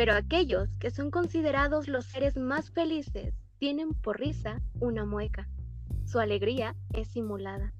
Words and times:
Pero 0.00 0.14
aquellos 0.14 0.70
que 0.78 0.90
son 0.90 1.10
considerados 1.10 1.86
los 1.86 2.06
seres 2.06 2.38
más 2.38 2.70
felices 2.70 3.34
tienen 3.58 3.92
por 3.92 4.18
risa 4.18 4.62
una 4.80 5.04
mueca. 5.04 5.46
Su 6.06 6.20
alegría 6.20 6.74
es 6.94 7.08
simulada, 7.08 7.74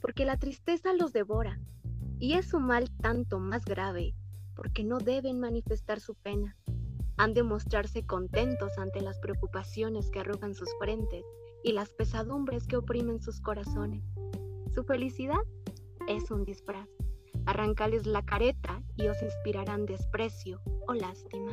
porque 0.00 0.24
la 0.24 0.38
tristeza 0.38 0.94
los 0.94 1.12
devora, 1.12 1.60
y 2.18 2.32
es 2.32 2.48
su 2.48 2.60
mal 2.60 2.90
tanto 3.02 3.40
más 3.40 3.66
grave, 3.66 4.14
porque 4.54 4.84
no 4.84 5.00
deben 5.00 5.38
manifestar 5.38 6.00
su 6.00 6.14
pena. 6.14 6.56
Han 7.18 7.34
de 7.34 7.42
mostrarse 7.42 8.06
contentos 8.06 8.78
ante 8.78 9.02
las 9.02 9.18
preocupaciones 9.18 10.10
que 10.10 10.20
arrugan 10.20 10.54
sus 10.54 10.70
frentes 10.78 11.26
y 11.62 11.72
las 11.72 11.90
pesadumbres 11.90 12.66
que 12.66 12.78
oprimen 12.78 13.20
sus 13.20 13.38
corazones. 13.42 14.02
Su 14.74 14.82
felicidad 14.82 15.44
es 16.08 16.30
un 16.30 16.46
disfraz. 16.46 16.88
Arrancales 17.44 18.06
la 18.06 18.24
careta 18.24 18.82
y 18.96 19.08
os 19.08 19.20
inspirarán 19.22 19.84
desprecio 19.84 20.62
o 20.88 20.94
lástima. 20.94 21.52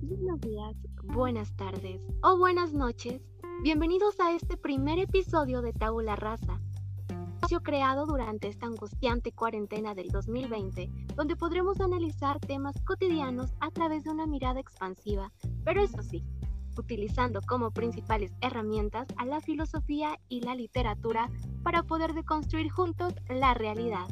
Buenos 0.00 0.40
días, 0.40 0.76
buenas 1.04 1.54
tardes 1.56 2.00
o 2.22 2.36
buenas 2.36 2.72
noches. 2.72 3.22
Bienvenidos 3.62 4.18
a 4.18 4.32
este 4.32 4.56
primer 4.56 4.98
episodio 4.98 5.62
de 5.62 5.72
Tabula 5.72 6.16
Rasa, 6.16 6.60
espacio 7.08 7.62
creado 7.62 8.06
durante 8.06 8.48
esta 8.48 8.66
angustiante 8.66 9.30
cuarentena 9.32 9.94
del 9.94 10.08
2020, 10.08 10.90
donde 11.14 11.36
podremos 11.36 11.80
analizar 11.80 12.40
temas 12.40 12.74
cotidianos 12.84 13.52
a 13.60 13.70
través 13.70 14.04
de 14.04 14.10
una 14.10 14.26
mirada 14.26 14.58
expansiva, 14.58 15.30
pero 15.64 15.82
eso 15.82 16.02
sí, 16.02 16.24
utilizando 16.76 17.40
como 17.42 17.70
principales 17.70 18.32
herramientas 18.40 19.06
a 19.16 19.24
la 19.24 19.40
filosofía 19.40 20.18
y 20.28 20.40
la 20.40 20.56
literatura 20.56 21.30
para 21.62 21.84
poder 21.84 22.14
deconstruir 22.14 22.70
juntos 22.72 23.14
la 23.28 23.54
realidad. 23.54 24.08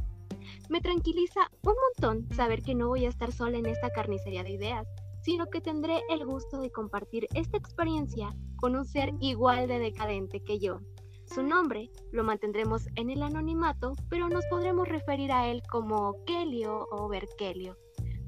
Me 0.69 0.81
tranquiliza 0.81 1.41
un 1.63 1.75
montón 1.75 2.29
saber 2.35 2.63
que 2.63 2.75
no 2.75 2.89
voy 2.89 3.05
a 3.05 3.09
estar 3.09 3.33
sola 3.33 3.59
en 3.59 3.67
esta 3.67 3.91
carnicería 3.91 4.43
de 4.43 4.53
ideas, 4.53 4.87
sino 5.23 5.47
que 5.47 5.61
tendré 5.61 6.03
el 6.11 6.25
gusto 6.25 6.61
de 6.61 6.71
compartir 6.71 7.27
esta 7.35 7.57
experiencia 7.57 8.31
con 8.57 8.77
un 8.77 8.85
ser 8.85 9.13
igual 9.21 9.69
de 9.69 9.79
decadente 9.79 10.43
que 10.43 10.59
yo. 10.59 10.81
Su 11.27 11.43
nombre 11.43 11.91
lo 12.13 12.25
mantendremos 12.25 12.89
en 12.97 13.11
el 13.11 13.23
anonimato, 13.23 13.93
pero 14.09 14.29
nos 14.29 14.45
podremos 14.47 14.89
referir 14.89 15.31
a 15.31 15.49
él 15.49 15.63
como 15.71 16.17
Kelio 16.25 16.89
o 16.91 17.09
Berkelio. 17.09 17.77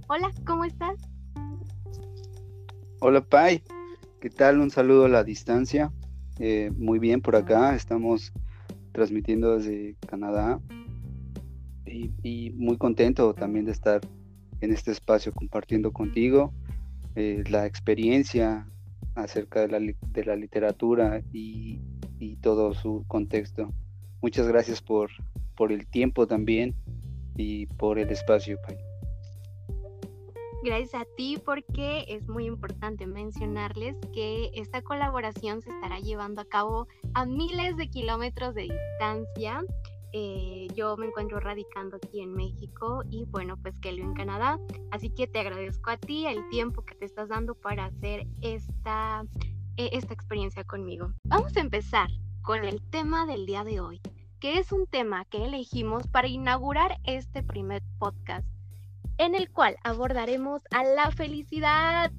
Hola, 0.08 0.30
¿cómo 0.46 0.64
estás? 0.64 0.96
Hola, 3.00 3.20
Pai. 3.22 3.62
¿Qué 4.20 4.30
tal? 4.30 4.60
Un 4.60 4.70
saludo 4.70 5.06
a 5.06 5.08
la 5.08 5.24
distancia. 5.24 5.92
Eh, 6.38 6.70
muy 6.76 7.00
bien 7.00 7.20
por 7.20 7.34
acá. 7.34 7.74
Estamos 7.74 8.32
transmitiendo 8.92 9.56
desde 9.56 9.96
Canadá 10.06 10.60
y, 11.92 12.50
muy 12.56 12.76
contento 12.78 13.34
también 13.34 13.66
de 13.66 13.72
estar 13.72 14.00
en 14.60 14.72
este 14.72 14.92
espacio 14.92 15.32
compartiendo 15.32 15.92
contigo 15.92 16.52
eh, 17.16 17.42
la 17.48 17.66
experiencia 17.66 18.66
acerca 19.14 19.66
de 19.66 19.68
la, 19.68 19.78
de 19.80 20.24
la 20.24 20.36
literatura 20.36 21.22
y, 21.32 21.80
y, 22.18 22.36
todo 22.36 22.72
su 22.72 23.04
contexto. 23.08 23.72
Muchas 24.22 24.48
gracias 24.48 24.80
por, 24.80 25.10
por 25.56 25.72
el 25.72 25.86
tiempo 25.86 26.26
también 26.26 26.74
y 27.36 27.66
por 27.66 27.98
el 27.98 28.10
espacio. 28.10 28.58
Gracias 30.64 31.02
a 31.02 31.04
ti 31.16 31.42
porque 31.44 32.04
es 32.06 32.28
muy 32.28 32.46
importante 32.46 33.04
mencionarles 33.04 33.96
que 34.14 34.52
esta 34.54 34.80
colaboración 34.80 35.60
se 35.60 35.70
estará 35.70 35.98
llevando 35.98 36.40
a 36.40 36.44
cabo 36.44 36.86
a 37.14 37.26
miles 37.26 37.76
de 37.76 37.88
kilómetros 37.88 38.54
de 38.54 38.62
distancia. 38.62 39.64
Eh, 40.12 40.68
yo 40.74 40.96
me 40.96 41.06
encuentro 41.06 41.40
radicando 41.40 41.96
aquí 41.96 42.20
en 42.20 42.34
México 42.34 43.02
y 43.10 43.24
bueno, 43.24 43.56
pues 43.56 43.74
lo 43.82 43.90
en 43.90 44.14
Canadá. 44.14 44.58
Así 44.90 45.10
que 45.10 45.26
te 45.26 45.40
agradezco 45.40 45.90
a 45.90 45.96
ti 45.96 46.26
el 46.26 46.48
tiempo 46.50 46.84
que 46.84 46.94
te 46.94 47.06
estás 47.06 47.28
dando 47.28 47.54
para 47.54 47.86
hacer 47.86 48.26
esta, 48.40 49.24
eh, 49.76 49.90
esta 49.92 50.12
experiencia 50.12 50.64
conmigo. 50.64 51.12
Vamos 51.24 51.56
a 51.56 51.60
empezar 51.60 52.08
con 52.42 52.64
el 52.64 52.82
tema 52.90 53.26
del 53.26 53.46
día 53.46 53.64
de 53.64 53.80
hoy, 53.80 54.00
que 54.40 54.58
es 54.58 54.72
un 54.72 54.86
tema 54.86 55.24
que 55.24 55.44
elegimos 55.44 56.06
para 56.08 56.28
inaugurar 56.28 56.98
este 57.04 57.42
primer 57.42 57.82
podcast 57.98 58.46
en 59.18 59.34
el 59.34 59.50
cual 59.50 59.76
abordaremos 59.84 60.62
a 60.70 60.84
la 60.84 61.10
felicidad. 61.10 62.10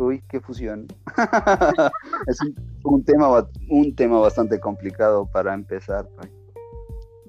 Uy, 0.00 0.22
qué 0.28 0.40
fusión. 0.40 0.86
es 2.26 2.38
un, 2.84 3.04
tema, 3.04 3.46
un 3.68 3.94
tema 3.94 4.18
bastante 4.18 4.58
complicado 4.58 5.26
para 5.30 5.52
empezar. 5.52 6.08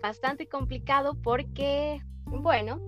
Bastante 0.02 0.48
complicado 0.48 1.16
porque, 1.22 2.02
bueno, 2.26 2.80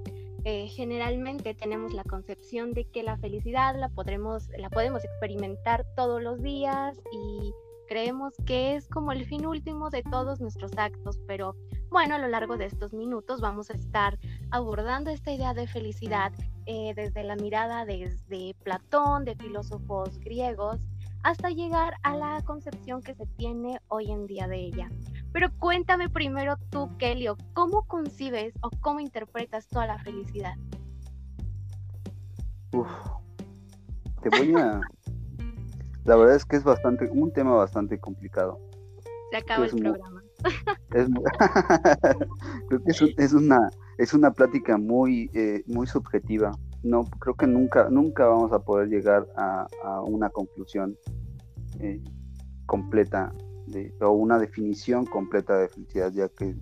eh, 0.45 0.67
generalmente 0.67 1.53
tenemos 1.53 1.93
la 1.93 2.05
concepción 2.05 2.71
de 2.71 2.85
que 2.85 3.03
la 3.03 3.17
felicidad 3.17 3.75
la 3.77 3.89
podremos, 3.89 4.47
la 4.57 4.69
podemos 4.69 5.03
experimentar 5.03 5.85
todos 5.97 6.23
los 6.23 6.41
días 6.41 6.97
y 7.11 7.53
creemos 7.89 8.33
que 8.45 8.75
es 8.75 8.87
como 8.87 9.11
el 9.11 9.25
fin 9.25 9.45
último 9.45 9.89
de 9.89 10.01
todos 10.03 10.39
nuestros 10.39 10.71
actos, 10.77 11.19
pero 11.27 11.57
bueno, 11.93 12.15
a 12.15 12.17
lo 12.17 12.27
largo 12.27 12.57
de 12.57 12.65
estos 12.65 12.91
minutos 12.91 13.39
vamos 13.39 13.69
a 13.69 13.73
estar 13.73 14.17
abordando 14.49 15.11
esta 15.11 15.31
idea 15.31 15.53
de 15.53 15.67
felicidad 15.67 16.33
eh, 16.65 16.91
desde 16.95 17.23
la 17.23 17.35
mirada 17.35 17.85
desde 17.85 18.55
Platón, 18.63 19.25
de 19.25 19.35
filósofos 19.35 20.17
griegos, 20.17 20.81
hasta 21.21 21.51
llegar 21.51 21.93
a 22.01 22.17
la 22.17 22.41
concepción 22.45 23.03
que 23.03 23.13
se 23.13 23.27
tiene 23.37 23.79
hoy 23.89 24.11
en 24.11 24.25
día 24.25 24.47
de 24.47 24.57
ella. 24.57 24.89
Pero 25.33 25.49
cuéntame 25.59 26.09
primero 26.09 26.57
tú, 26.71 26.89
Kelio, 26.97 27.37
¿cómo 27.53 27.83
concibes 27.83 28.55
o 28.63 28.71
cómo 28.81 28.99
interpretas 28.99 29.67
toda 29.67 29.85
la 29.85 29.99
felicidad? 29.99 30.55
Uf, 32.71 32.89
te 34.23 34.29
voy 34.29 34.55
a... 34.55 34.81
la 36.05 36.15
verdad 36.15 36.37
es 36.37 36.43
que 36.43 36.55
es 36.55 36.63
bastante, 36.63 37.07
un 37.11 37.31
tema 37.31 37.53
bastante 37.53 37.99
complicado. 37.99 38.59
Se 39.29 39.37
acaba 39.37 39.65
el 39.65 39.75
programa. 39.75 40.22
creo 40.89 42.83
que 42.83 42.91
es, 43.17 43.33
una, 43.33 43.69
es 43.97 44.13
una 44.13 44.31
plática 44.31 44.77
muy, 44.77 45.29
eh, 45.33 45.63
muy 45.67 45.87
subjetiva. 45.87 46.51
No, 46.83 47.05
creo 47.19 47.35
que 47.35 47.47
nunca, 47.47 47.89
nunca 47.89 48.27
vamos 48.27 48.51
a 48.51 48.59
poder 48.59 48.89
llegar 48.89 49.27
a, 49.37 49.67
una 50.05 50.29
conclusión 50.29 50.97
eh, 51.79 52.01
completa 52.65 53.33
de, 53.67 53.93
o 54.01 54.11
una 54.11 54.37
definición 54.37 55.05
completa 55.05 55.57
de 55.57 55.69
felicidad, 55.69 56.11
ya 56.11 56.29
que 56.29 56.55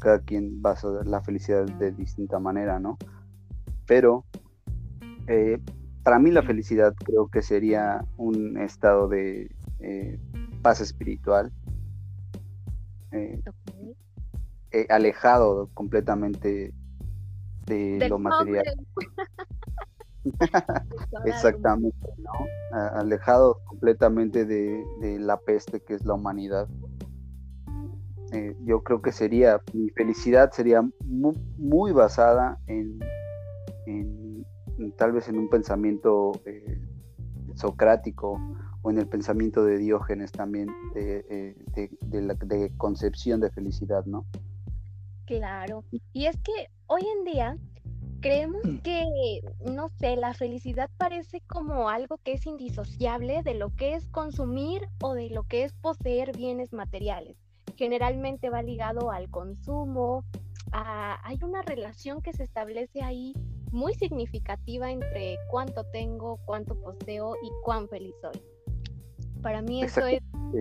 cada 0.00 0.20
quien 0.20 0.60
va 0.64 0.72
a 0.72 0.88
ver 0.88 1.06
la 1.06 1.20
felicidad 1.22 1.64
de 1.64 1.92
distinta 1.92 2.38
manera, 2.38 2.78
¿no? 2.78 2.98
Pero 3.86 4.24
eh, 5.26 5.58
para 6.02 6.18
mí 6.18 6.30
la 6.30 6.42
felicidad 6.42 6.94
creo 7.04 7.28
que 7.28 7.42
sería 7.42 8.04
un 8.16 8.58
estado 8.58 9.08
de 9.08 9.50
paz 10.62 10.80
espiritual, 10.80 11.52
eh, 13.12 13.40
eh, 14.72 14.86
alejado 14.90 15.68
completamente 15.74 16.72
de 17.66 18.08
lo 18.08 18.18
material. 18.18 18.64
Exactamente, 21.24 22.08
¿no? 22.18 22.32
alejado 22.72 23.60
completamente 23.66 24.44
de, 24.44 24.84
la 25.18 25.38
peste 25.38 25.80
que 25.80 25.94
es 25.94 26.04
la 26.04 26.14
humanidad. 26.14 26.68
Eh, 28.32 28.54
yo 28.64 28.82
creo 28.82 29.00
que 29.00 29.12
sería, 29.12 29.60
mi 29.72 29.88
felicidad 29.90 30.52
sería 30.52 30.82
muy, 31.06 31.92
basada 31.92 32.58
en, 32.66 32.98
tal 34.96 35.12
vez 35.12 35.28
en 35.28 35.38
un 35.38 35.48
pensamiento 35.48 36.32
socrático 37.54 38.38
o 38.82 38.90
en 38.90 38.98
el 38.98 39.08
pensamiento 39.08 39.64
de 39.64 39.78
Diógenes 39.78 40.32
también, 40.32 40.68
de, 40.94 41.24
eh, 41.30 41.90
la 42.12 42.34
de 42.34 42.72
concepción 42.76 43.40
de 43.40 43.50
felicidad, 43.50 44.04
¿no? 44.04 44.24
Claro, 45.26 45.84
y 46.12 46.26
es 46.26 46.36
que 46.38 46.70
hoy 46.86 47.02
en 47.18 47.24
día 47.24 47.58
creemos 48.20 48.64
mm. 48.64 48.78
que, 48.78 49.40
no 49.70 49.88
sé, 49.88 50.16
la 50.16 50.34
felicidad 50.34 50.90
parece 50.96 51.40
como 51.42 51.88
algo 51.88 52.18
que 52.18 52.32
es 52.32 52.46
indisociable 52.46 53.42
de 53.42 53.54
lo 53.54 53.74
que 53.76 53.94
es 53.94 54.06
consumir 54.08 54.88
o 55.02 55.14
de 55.14 55.30
lo 55.30 55.44
que 55.44 55.64
es 55.64 55.74
poseer 55.74 56.36
bienes 56.36 56.72
materiales. 56.72 57.36
Generalmente 57.76 58.50
va 58.50 58.62
ligado 58.62 59.10
al 59.10 59.30
consumo, 59.30 60.24
hay 60.72 61.38
una 61.42 61.62
relación 61.62 62.20
que 62.22 62.32
se 62.32 62.42
establece 62.42 63.02
ahí 63.02 63.34
muy 63.70 63.94
significativa 63.94 64.90
entre 64.90 65.36
cuánto 65.50 65.84
tengo, 65.92 66.38
cuánto 66.44 66.74
poseo 66.80 67.36
y 67.42 67.50
cuán 67.62 67.88
feliz 67.88 68.14
soy. 68.20 68.40
Para 69.42 69.62
mí 69.62 69.82
eso 69.82 70.06
es, 70.06 70.20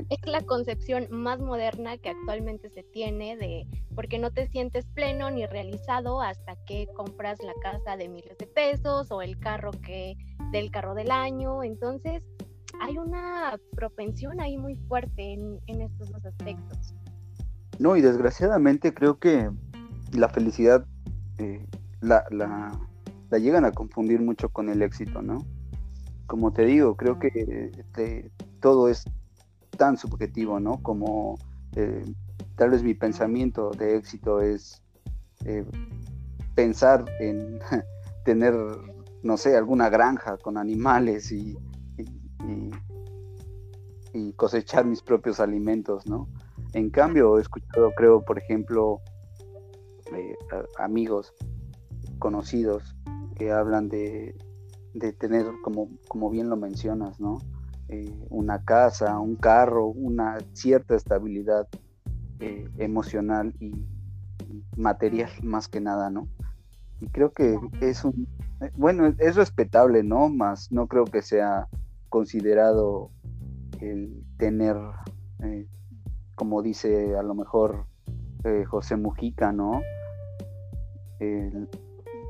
es, 0.10 0.20
la 0.26 0.42
concepción 0.42 1.08
más 1.10 1.40
moderna 1.40 1.98
que 1.98 2.10
actualmente 2.10 2.70
se 2.70 2.84
tiene 2.84 3.38
de 3.38 3.66
porque 3.96 4.20
no 4.20 4.32
te 4.32 4.48
sientes 4.48 4.86
pleno 4.94 5.32
ni 5.32 5.46
realizado 5.46 6.22
hasta 6.22 6.56
que 6.66 6.88
compras 6.96 7.40
la 7.44 7.54
casa 7.62 7.98
de 7.98 8.08
miles 8.08 8.38
de 8.38 8.46
pesos 8.48 9.12
o 9.12 9.22
el 9.22 9.40
carro 9.40 9.72
que 9.72 10.16
del 10.52 10.70
carro 10.72 10.94
del 10.94 11.12
año. 11.12 11.64
Entonces 11.64 12.24
hay 12.82 12.98
una 12.98 13.60
propensión 13.76 14.40
ahí 14.40 14.58
muy 14.58 14.76
fuerte 14.76 15.34
en, 15.34 15.60
en 15.68 15.82
estos 15.82 16.12
dos 16.12 16.26
aspectos. 16.26 16.94
No, 17.80 17.96
y 17.96 18.02
desgraciadamente 18.02 18.94
creo 18.94 19.20
que 19.20 19.50
la 20.14 20.30
felicidad, 20.30 20.86
eh, 21.38 21.66
la, 22.02 22.26
la, 22.32 22.80
la 23.30 23.38
llegan 23.38 23.66
a 23.66 23.72
confundir 23.72 24.22
mucho 24.22 24.50
con 24.50 24.70
el 24.70 24.82
éxito, 24.82 25.22
¿no? 25.22 25.46
Como 26.26 26.52
te 26.54 26.66
digo, 26.66 26.96
creo 26.98 27.20
que 27.20 27.72
este, 27.78 28.32
todo 28.60 28.90
es 28.90 29.06
tan 29.78 29.98
subjetivo, 29.98 30.60
¿no? 30.60 30.82
Como 30.82 31.38
eh, 31.76 32.04
tal 32.56 32.72
vez 32.72 32.84
mi 32.84 32.94
pensamiento 32.94 33.72
de 33.72 33.98
éxito 33.98 34.42
es 34.42 34.82
eh, 35.46 35.66
pensar 36.56 37.06
en 37.20 37.60
tener, 38.26 38.54
no 39.24 39.38
sé, 39.38 39.56
alguna 39.56 39.90
granja 39.90 40.38
con 40.38 40.58
animales 40.58 41.32
y, 41.32 41.58
y, 41.98 42.72
cosechar 44.36 44.86
mis 44.86 45.02
propios 45.02 45.40
alimentos, 45.40 46.08
¿no? 46.08 46.28
En 46.74 46.90
cambio, 46.90 47.38
he 47.38 47.42
escuchado, 47.42 47.92
creo, 47.96 48.24
por 48.24 48.38
ejemplo, 48.40 49.00
eh, 50.12 50.36
amigos 50.80 51.34
conocidos 52.20 52.96
que 53.36 53.52
hablan 53.52 53.90
de, 53.90 54.36
de 54.94 55.14
tener, 55.14 55.46
como, 55.64 55.90
como 56.08 56.30
bien 56.30 56.50
lo 56.50 56.58
mencionas, 56.58 57.20
¿no? 57.20 57.40
Eh, 57.90 58.14
una 58.30 58.66
casa, 58.66 59.18
un 59.18 59.38
carro, 59.38 59.88
una 59.88 60.40
cierta 60.52 60.96
estabilidad 60.96 61.68
eh, 62.40 62.68
emocional 62.78 63.54
y, 63.60 63.74
material 64.76 65.32
más 65.42 65.68
que 65.68 65.80
nada, 65.82 66.10
¿no? 66.10 66.28
Y 67.00 67.08
creo 67.08 67.32
que 67.32 67.58
es 67.82 68.04
un, 68.04 68.28
eh, 68.62 68.72
bueno, 68.76 69.08
es 69.18 69.36
respetable, 69.36 70.04
¿no? 70.04 70.30
Más 70.30 70.72
no 70.72 70.88
creo 70.88 71.06
que 71.06 71.22
sea 71.22 71.68
considerado 72.10 73.10
el 73.80 74.24
tener, 74.38 74.76
como 76.36 76.62
dice 76.62 77.16
a 77.18 77.24
lo 77.24 77.36
mejor 77.36 77.86
José 78.70 78.98
Mujica, 78.98 79.52
¿no? 79.52 79.82
El, 81.20 81.70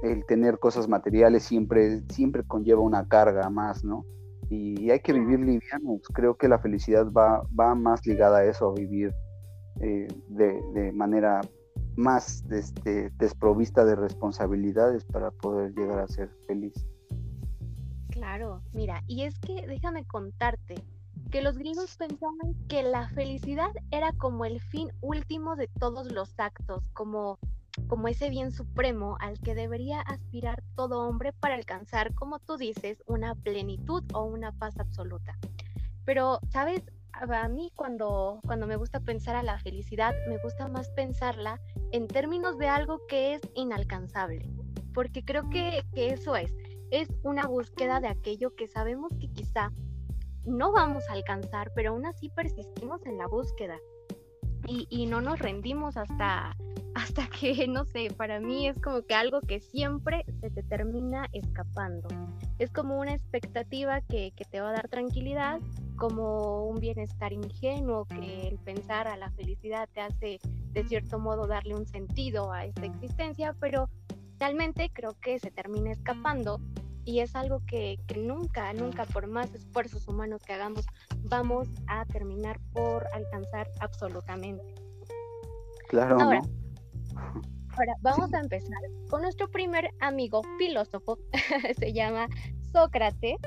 el 0.04 0.26
tener 0.26 0.60
cosas 0.60 0.88
materiales 0.88 1.44
siempre, 1.44 2.02
siempre 2.10 2.44
conlleva 2.44 2.82
una 2.82 3.08
carga 3.08 3.50
más, 3.50 3.84
¿no? 3.84 4.06
Y 4.50 4.90
hay 4.90 5.00
que 5.02 5.14
vivir 5.14 5.40
livianos. 5.40 6.02
Creo 6.14 6.38
que 6.38 6.48
la 6.48 6.60
felicidad 6.60 7.12
va, 7.12 7.44
va 7.60 7.76
más 7.76 8.06
ligada 8.06 8.40
a 8.40 8.46
eso, 8.46 8.70
a 8.70 8.74
vivir 8.74 9.14
eh, 9.82 10.08
de, 10.30 10.92
manera 10.94 11.42
más 11.96 12.44
este, 12.50 13.12
desprovista 13.18 13.86
de 13.86 13.96
responsabilidades 13.96 15.04
para 15.06 15.32
poder 15.32 15.74
llegar 15.76 16.00
a 16.00 16.08
ser 16.08 16.30
feliz. 16.48 16.74
Claro, 18.10 18.62
mira, 18.74 19.04
y 19.08 19.24
es 19.24 19.38
que 19.40 19.68
déjame 19.68 20.06
contarte 20.06 20.76
que 21.30 21.42
los 21.42 21.58
griegos 21.58 21.98
pensaban 21.98 22.56
que 22.68 22.82
la 22.84 23.10
felicidad 23.10 23.70
era 23.92 24.12
como 24.14 24.46
el 24.46 24.62
fin 24.62 24.90
último 25.02 25.56
de 25.56 25.68
todos 25.80 26.12
los 26.12 26.40
actos, 26.40 26.84
como 26.94 27.38
como 27.88 28.08
ese 28.08 28.30
bien 28.30 28.52
supremo 28.52 29.18
al 29.20 29.40
que 29.40 29.56
debería 29.56 30.02
aspirar 30.02 30.64
todo 30.76 31.08
hombre 31.08 31.34
para 31.34 31.56
alcanzar, 31.56 32.14
como 32.16 32.40
tú 32.40 32.58
dices, 32.58 33.04
una 33.06 33.36
plenitud 33.36 34.04
o 34.14 34.24
una 34.24 34.52
paz 34.52 34.78
absoluta. 34.80 35.38
Pero, 36.06 36.40
¿sabes? 36.50 36.84
A 37.14 37.48
mí 37.48 37.72
cuando, 37.76 38.40
cuando 38.46 38.68
me 38.68 38.76
gusta 38.76 39.00
pensar 39.00 39.36
a 39.36 39.44
la 39.44 39.58
felicidad, 39.60 40.14
me 40.28 40.38
gusta 40.38 40.68
más 40.68 40.90
pensarla 40.90 41.60
en 41.92 42.08
términos 42.08 42.58
de 42.58 42.68
algo 42.68 43.02
que 43.08 43.34
es 43.34 43.42
inalcanzable, 43.56 44.48
porque 44.94 45.24
creo 45.24 45.50
que, 45.50 45.84
que 45.96 46.14
eso 46.14 46.36
es, 46.36 46.54
es 46.92 47.10
una 47.24 47.48
búsqueda 47.48 48.00
de 48.00 48.08
aquello 48.08 48.56
que 48.56 48.68
sabemos 48.68 49.12
que 49.20 49.30
quizá 49.30 49.72
no 50.46 50.72
vamos 50.72 51.04
a 51.10 51.14
alcanzar, 51.14 51.72
pero 51.76 51.92
aún 51.92 52.06
así 52.06 52.30
persistimos 52.30 53.06
en 53.06 53.18
la 53.18 53.28
búsqueda 53.28 53.78
y, 54.68 55.06
no 55.06 55.22
nos 55.22 55.40
rendimos 55.40 55.98
hasta, 55.98 56.56
hasta 56.96 57.28
que, 57.28 57.68
no 57.68 57.86
sé, 57.86 58.12
para 58.16 58.40
mí 58.40 58.68
es 58.68 58.80
como 58.80 59.02
que 59.02 59.16
algo 59.16 59.42
que 59.42 59.60
siempre 59.60 60.26
se 60.42 60.50
te 60.50 60.64
termina 60.64 61.28
escapando. 61.32 62.08
Es 62.60 62.72
como 62.72 63.00
una 63.00 63.14
expectativa 63.14 64.02
que, 64.02 64.34
que, 64.36 64.46
te 64.46 64.60
va 64.60 64.70
a 64.70 64.74
dar 64.74 64.90
tranquilidad, 64.90 65.60
como 65.96 66.66
un 66.66 66.80
bienestar 66.80 67.34
ingenuo, 67.34 68.06
que 68.06 68.48
el 68.48 68.58
pensar 68.60 69.08
a 69.08 69.18
la 69.18 69.32
felicidad 69.32 69.88
te 69.94 70.02
hace 70.02 70.40
de 70.74 70.84
cierto 70.84 71.18
modo 71.18 71.48
darle 71.48 71.76
un 71.76 71.88
sentido 71.88 72.52
a 72.52 72.66
esta 72.66 72.86
existencia, 72.86 73.56
pero 73.60 73.90
realmente 74.40 74.92
creo 74.94 75.16
que 75.20 75.40
se 75.40 75.50
termina 75.50 75.92
escapando 75.92 76.60
y 77.08 77.22
es 77.22 77.36
algo 77.36 77.62
que, 77.66 77.98
que 78.06 78.18
nunca, 78.18 78.74
nunca, 78.74 79.06
por 79.06 79.28
más 79.28 79.54
esfuerzos 79.56 80.08
humanos 80.10 80.44
que 80.44 80.52
hagamos, 80.52 80.86
vamos 81.24 81.68
a 81.88 82.06
terminar 82.06 82.60
por 82.74 83.06
alcanzar 83.14 83.70
absolutamente. 83.80 84.64
Claro. 85.90 86.20
Ahora, 86.20 86.42
ahora 87.78 87.94
vamos 88.02 88.34
a 88.34 88.40
empezar 88.40 88.80
con 89.10 89.22
nuestro 89.22 89.50
primer 89.50 89.90
amigo 90.00 90.42
filósofo, 90.58 91.18
se 91.80 91.94
llama 91.94 92.28
Sócrates, 92.72 93.38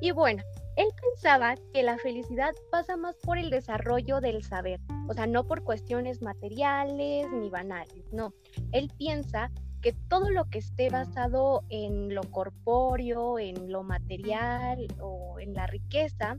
y 0.00 0.12
bueno, 0.12 0.42
él 0.76 0.88
pensaba 1.00 1.56
que 1.74 1.82
la 1.82 1.98
felicidad 1.98 2.52
pasa 2.70 2.96
más 2.96 3.16
por 3.16 3.36
el 3.36 3.50
desarrollo 3.50 4.20
del 4.20 4.42
saber, 4.42 4.80
o 5.08 5.12
sea, 5.12 5.26
no 5.26 5.44
por 5.44 5.62
cuestiones 5.62 6.22
materiales 6.22 7.26
ni 7.32 7.50
banales, 7.50 8.04
no. 8.12 8.32
Él 8.72 8.90
piensa 8.96 9.50
que 9.82 9.92
todo 9.92 10.30
lo 10.30 10.44
que 10.46 10.58
esté 10.58 10.90
basado 10.90 11.64
en 11.68 12.14
lo 12.14 12.22
corpóreo, 12.22 13.38
en 13.38 13.70
lo 13.72 13.82
material 13.82 14.86
o 15.00 15.38
en 15.38 15.54
la 15.54 15.66
riqueza, 15.66 16.38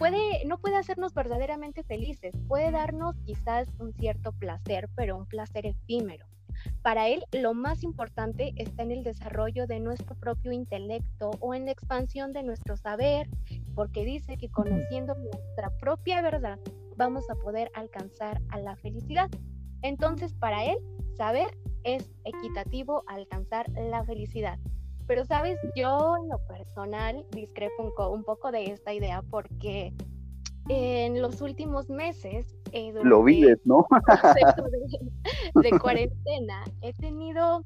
puede, 0.00 0.46
no 0.46 0.58
puede 0.58 0.76
hacernos 0.76 1.12
verdaderamente 1.12 1.82
felices, 1.82 2.34
puede 2.48 2.70
darnos 2.70 3.14
quizás 3.26 3.68
un 3.78 3.92
cierto 3.92 4.32
placer, 4.32 4.88
pero 4.96 5.18
un 5.18 5.26
placer 5.26 5.66
efímero. 5.66 6.26
Para 6.80 7.08
él, 7.08 7.22
lo 7.32 7.52
más 7.52 7.82
importante 7.82 8.54
está 8.56 8.82
en 8.82 8.92
el 8.92 9.04
desarrollo 9.04 9.66
de 9.66 9.78
nuestro 9.78 10.14
propio 10.16 10.52
intelecto 10.52 11.32
o 11.40 11.52
en 11.52 11.66
la 11.66 11.72
expansión 11.72 12.32
de 12.32 12.42
nuestro 12.42 12.78
saber, 12.78 13.28
porque 13.74 14.06
dice 14.06 14.38
que 14.38 14.48
conociendo 14.48 15.14
nuestra 15.16 15.68
propia 15.78 16.22
verdad 16.22 16.58
vamos 16.96 17.28
a 17.28 17.34
poder 17.34 17.70
alcanzar 17.74 18.40
a 18.48 18.58
la 18.58 18.76
felicidad. 18.76 19.28
Entonces, 19.82 20.32
para 20.32 20.64
él, 20.64 20.78
saber 21.14 21.48
es 21.84 22.10
equitativo 22.24 23.04
a 23.06 23.16
alcanzar 23.16 23.70
la 23.72 24.02
felicidad. 24.04 24.58
Pero, 25.10 25.24
sabes, 25.24 25.58
yo 25.74 26.14
en 26.22 26.28
lo 26.28 26.38
personal 26.46 27.26
discrepo 27.32 27.92
un, 28.12 28.22
poco 28.22 28.52
de 28.52 28.66
esta 28.66 28.94
idea 28.94 29.22
porque 29.28 29.92
en 30.68 31.20
los 31.20 31.40
últimos 31.40 31.90
meses... 31.90 32.54
Eh, 32.70 32.92
lo 33.02 33.24
vives, 33.24 33.58
¿no? 33.64 33.88
de, 35.60 35.68
de 35.68 35.78
cuarentena 35.80 36.62
he 36.80 36.92
tenido 36.92 37.64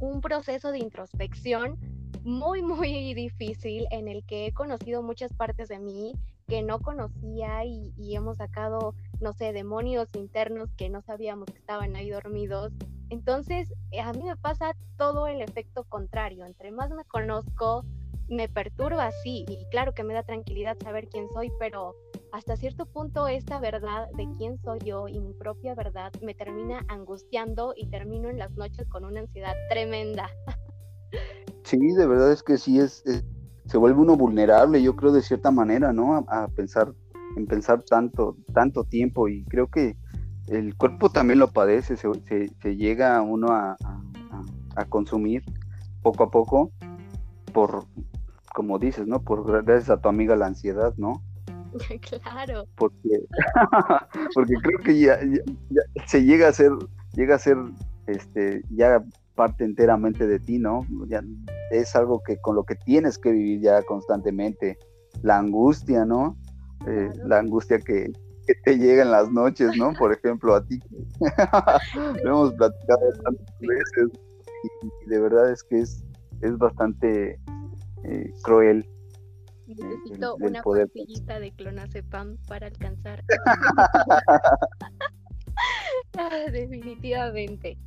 un 0.00 0.20
proceso 0.20 0.72
de 0.72 0.80
introspección 0.80 1.78
muy, 2.24 2.60
muy 2.60 3.14
difícil 3.14 3.86
en 3.92 4.08
el 4.08 4.24
que 4.24 4.46
he 4.46 4.52
conocido 4.52 5.00
muchas 5.00 5.32
partes 5.34 5.68
de 5.68 5.78
mí 5.78 6.12
que 6.48 6.62
no 6.62 6.80
conocía 6.80 7.64
y, 7.64 7.92
hemos 8.14 8.38
sacado, 8.38 8.94
no 9.20 9.32
sé, 9.34 9.52
demonios 9.52 10.08
internos 10.14 10.70
que 10.76 10.88
no 10.88 11.02
sabíamos 11.02 11.46
que 11.46 11.58
estaban 11.58 11.94
ahí 11.94 12.10
dormidos 12.10 12.72
entonces, 13.10 13.72
eh, 13.90 14.00
a 14.00 14.12
mí 14.12 14.22
me 14.22 14.36
pasa 14.36 14.76
todo 14.96 15.26
el 15.26 15.40
efecto 15.40 15.84
contrario. 15.84 16.44
Entre 16.44 16.70
más 16.70 16.90
me 16.90 17.04
conozco, 17.04 17.84
me 18.28 18.48
perturba, 18.48 19.10
sí, 19.22 19.46
y 19.48 19.66
claro 19.70 19.94
que 19.94 20.04
me 20.04 20.12
da 20.12 20.22
tranquilidad 20.22 20.76
saber 20.82 21.08
quién 21.08 21.26
soy, 21.32 21.50
pero 21.58 21.94
hasta 22.32 22.56
cierto 22.56 22.84
punto 22.84 23.26
esta 23.26 23.58
verdad 23.58 24.08
de 24.16 24.28
quién 24.36 24.58
soy 24.58 24.80
yo 24.84 25.08
y 25.08 25.18
mi 25.18 25.32
propia 25.32 25.74
verdad 25.74 26.12
me 26.20 26.34
termina 26.34 26.84
angustiando 26.88 27.72
y 27.74 27.88
termino 27.88 28.28
en 28.28 28.38
las 28.38 28.50
noches 28.52 28.86
con 28.88 29.06
una 29.06 29.20
ansiedad 29.20 29.54
tremenda. 29.70 30.28
Sí, 31.64 31.78
de 31.78 32.06
verdad 32.06 32.32
es 32.32 32.42
que 32.42 32.58
sí 32.58 32.78
es, 32.78 33.02
se 33.68 33.78
vuelve 33.78 34.00
uno 34.00 34.16
vulnerable, 34.16 34.82
yo 34.82 34.96
creo 34.96 35.12
de 35.12 35.22
cierta 35.22 35.50
manera, 35.50 35.92
¿no? 35.92 36.14
A, 36.14 36.44
a, 36.44 36.48
pensar 36.48 36.92
en 37.36 37.46
pensar 37.46 37.82
tanto 37.82 38.36
tanto 38.52 38.84
tiempo 38.84 39.28
y 39.28 39.44
creo 39.44 39.68
que 39.68 39.96
el 40.50 40.76
cuerpo 40.76 41.10
también 41.10 41.38
lo 41.38 41.52
padece, 41.52 41.96
se, 41.96 42.76
llega 42.76 43.20
uno 43.22 43.48
a, 43.50 43.76
consumir 44.88 45.42
poco 46.02 46.22
a 46.22 46.30
poco 46.30 46.70
por, 47.52 47.84
como 48.54 48.78
dices, 48.78 49.06
¿no? 49.06 49.20
Por 49.20 49.64
gracias 49.64 49.90
a 49.90 50.00
tu 50.00 50.08
amiga 50.08 50.36
la 50.36 50.46
ansiedad, 50.46 50.94
¿no? 50.96 51.22
Claro. 52.22 52.64
Porque, 52.76 53.26
porque 54.34 54.54
creo 54.62 54.78
que 54.78 54.98
ya, 54.98 55.18
se 56.06 56.24
llega 56.24 56.48
a 56.48 56.52
ser, 56.52 56.72
llega 57.12 57.34
a 57.34 57.38
ser 57.38 57.56
este, 58.06 58.62
ya 58.70 59.04
parte 59.38 59.64
enteramente 59.64 60.26
de 60.26 60.40
ti, 60.40 60.58
¿no? 60.58 60.84
Ya 61.06 61.22
es 61.70 61.94
algo 61.94 62.20
que 62.24 62.38
con 62.38 62.56
lo 62.56 62.64
que 62.64 62.74
tienes 62.74 63.18
que 63.18 63.30
vivir 63.30 63.60
ya 63.60 63.80
constantemente. 63.84 64.76
La 65.22 65.38
angustia, 65.38 66.04
¿no? 66.04 66.36
Eh, 66.88 67.08
la 67.24 67.38
angustia 67.38 67.78
que, 67.78 68.10
que 68.46 68.54
te 68.64 68.76
llegan 68.76 69.12
las 69.12 69.30
noches, 69.30 69.76
¿no? 69.76 69.92
Por 69.92 70.12
ejemplo, 70.12 70.56
a 70.56 70.66
ti. 70.66 70.80
Lo 72.24 72.30
hemos 72.30 72.54
platicado 72.54 73.12
tantas 73.22 73.60
veces 73.60 74.08
y, 74.82 75.08
de 75.08 75.20
verdad 75.20 75.52
es 75.52 75.62
que 75.62 75.82
es, 75.82 76.04
es 76.40 76.58
bastante 76.58 77.38
eh, 78.04 78.32
cruel. 78.42 78.84
Necesito 79.68 80.34
una 80.40 80.62
poder... 80.62 80.88
pastillita 80.88 81.38
de 81.38 81.52
clonazepam 81.52 82.38
para 82.48 82.66
alcanzar. 82.66 83.22
Ah, 86.16 86.50
definitivamente. 86.50 87.78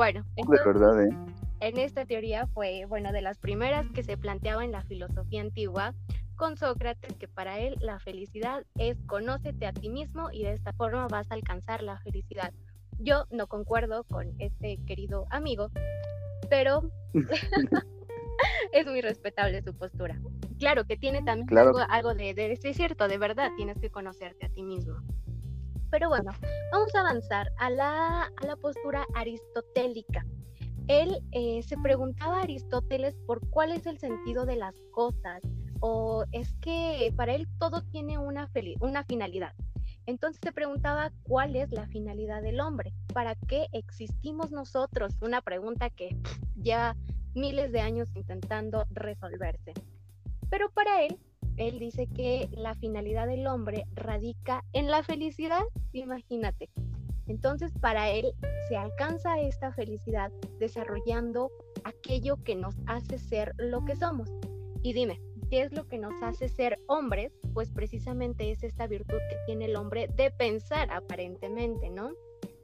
Bueno, 0.00 0.24
de 0.34 0.58
verdad, 0.64 1.04
¿eh? 1.04 1.14
en 1.60 1.76
esta 1.76 2.06
teoría 2.06 2.46
fue, 2.54 2.86
bueno, 2.86 3.12
de 3.12 3.20
las 3.20 3.36
primeras 3.36 3.86
que 3.90 4.02
se 4.02 4.16
planteaba 4.16 4.64
en 4.64 4.72
la 4.72 4.80
filosofía 4.80 5.42
antigua, 5.42 5.92
con 6.36 6.56
Sócrates, 6.56 7.12
que 7.18 7.28
para 7.28 7.58
él 7.58 7.76
la 7.80 7.98
felicidad 7.98 8.64
es 8.78 8.96
conócete 9.04 9.66
a 9.66 9.74
ti 9.74 9.90
mismo 9.90 10.30
y 10.32 10.42
de 10.42 10.54
esta 10.54 10.72
forma 10.72 11.06
vas 11.08 11.30
a 11.30 11.34
alcanzar 11.34 11.82
la 11.82 12.00
felicidad. 12.00 12.54
Yo 12.98 13.26
no 13.30 13.46
concuerdo 13.46 14.04
con 14.04 14.32
este 14.38 14.78
querido 14.86 15.26
amigo, 15.28 15.68
pero 16.48 16.90
es 18.72 18.86
muy 18.86 19.02
respetable 19.02 19.60
su 19.60 19.76
postura. 19.76 20.18
Claro 20.58 20.86
que 20.86 20.96
tiene 20.96 21.20
también 21.22 21.58
algo, 21.90 22.14
de, 22.14 22.32
de, 22.32 22.52
es 22.52 22.74
cierto, 22.74 23.06
de 23.06 23.18
verdad, 23.18 23.50
tienes 23.54 23.78
que 23.78 23.90
conocerte 23.90 24.46
a 24.46 24.48
ti 24.48 24.62
mismo. 24.62 24.94
Pero 25.90 26.08
bueno, 26.08 26.32
vamos 26.72 26.94
a 26.94 27.00
avanzar 27.00 27.50
a 27.58 27.70
la, 27.70 28.22
a 28.24 28.46
la 28.46 28.56
postura 28.56 29.06
aristotélica. 29.14 30.24
Él 30.88 31.22
eh, 31.32 31.62
se 31.62 31.76
preguntaba 31.76 32.38
a 32.38 32.42
Aristóteles 32.42 33.16
por 33.26 33.46
cuál 33.50 33.72
es 33.72 33.86
el 33.86 33.98
sentido 33.98 34.44
de 34.46 34.56
las 34.56 34.74
cosas, 34.92 35.42
o 35.80 36.24
es 36.32 36.52
que 36.60 37.12
para 37.16 37.34
él 37.34 37.48
todo 37.58 37.82
tiene 37.82 38.18
una, 38.18 38.50
una 38.80 39.04
finalidad. 39.04 39.52
Entonces 40.06 40.40
se 40.42 40.52
preguntaba 40.52 41.12
cuál 41.22 41.56
es 41.56 41.70
la 41.70 41.86
finalidad 41.86 42.42
del 42.42 42.60
hombre, 42.60 42.92
para 43.14 43.34
qué 43.34 43.68
existimos 43.72 44.50
nosotros, 44.50 45.14
una 45.20 45.40
pregunta 45.40 45.90
que 45.90 46.16
lleva 46.60 46.96
miles 47.34 47.70
de 47.72 47.80
años 47.80 48.08
intentando 48.14 48.86
resolverse. 48.90 49.72
Pero 50.48 50.70
para 50.70 51.04
él, 51.04 51.18
él 51.60 51.78
dice 51.78 52.06
que 52.06 52.48
la 52.52 52.74
finalidad 52.74 53.26
del 53.26 53.46
hombre 53.46 53.84
radica 53.94 54.64
en 54.72 54.90
la 54.90 55.02
felicidad, 55.02 55.62
imagínate. 55.92 56.70
Entonces 57.26 57.70
para 57.80 58.10
él 58.10 58.32
se 58.68 58.76
alcanza 58.76 59.38
esta 59.40 59.72
felicidad 59.72 60.32
desarrollando 60.58 61.50
aquello 61.84 62.42
que 62.42 62.56
nos 62.56 62.74
hace 62.86 63.18
ser 63.18 63.52
lo 63.58 63.84
que 63.84 63.94
somos. 63.94 64.30
Y 64.82 64.94
dime, 64.94 65.20
¿qué 65.50 65.62
es 65.62 65.72
lo 65.72 65.86
que 65.86 65.98
nos 65.98 66.14
hace 66.22 66.48
ser 66.48 66.80
hombres? 66.86 67.30
Pues 67.52 67.70
precisamente 67.70 68.50
es 68.50 68.64
esta 68.64 68.86
virtud 68.86 69.18
que 69.28 69.36
tiene 69.44 69.66
el 69.66 69.76
hombre 69.76 70.08
de 70.16 70.30
pensar 70.30 70.90
aparentemente, 70.90 71.90
¿no? 71.90 72.12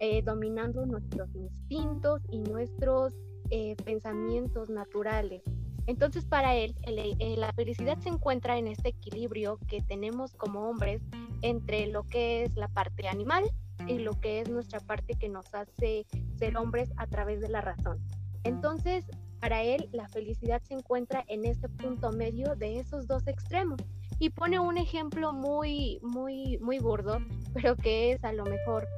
Eh, 0.00 0.22
dominando 0.22 0.86
nuestros 0.86 1.28
instintos 1.34 2.22
y 2.30 2.38
nuestros 2.38 3.14
eh, 3.50 3.76
pensamientos 3.84 4.70
naturales. 4.70 5.42
Entonces 5.86 6.24
para 6.24 6.54
él 6.54 6.74
eh, 6.82 7.34
la 7.36 7.52
felicidad 7.52 7.98
se 7.98 8.08
encuentra 8.08 8.58
en 8.58 8.66
este 8.66 8.88
equilibrio 8.90 9.58
que 9.68 9.82
tenemos 9.82 10.34
como 10.34 10.68
hombres 10.68 11.02
entre 11.42 11.86
lo 11.86 12.04
que 12.04 12.42
es 12.42 12.56
la 12.56 12.68
parte 12.68 13.08
animal 13.08 13.44
y 13.86 13.98
lo 13.98 14.18
que 14.20 14.40
es 14.40 14.48
nuestra 14.48 14.80
parte 14.80 15.14
que 15.14 15.28
nos 15.28 15.54
hace 15.54 16.06
ser 16.38 16.56
hombres 16.56 16.90
a 16.96 17.06
través 17.06 17.40
de 17.40 17.48
la 17.48 17.60
razón. 17.60 17.98
Entonces, 18.42 19.04
para 19.40 19.62
él, 19.62 19.88
la 19.92 20.08
felicidad 20.08 20.62
se 20.62 20.74
encuentra 20.74 21.24
en 21.28 21.44
este 21.44 21.68
punto 21.68 22.10
medio 22.10 22.54
de 22.56 22.78
esos 22.78 23.06
dos 23.06 23.26
extremos. 23.26 23.78
Y 24.18 24.30
pone 24.30 24.58
un 24.58 24.78
ejemplo 24.78 25.32
muy, 25.32 26.00
muy, 26.02 26.58
muy 26.58 26.78
burdo, 26.78 27.18
pero 27.54 27.76
que 27.76 28.12
es 28.12 28.24
a 28.24 28.32
lo 28.32 28.44
mejor 28.44 28.88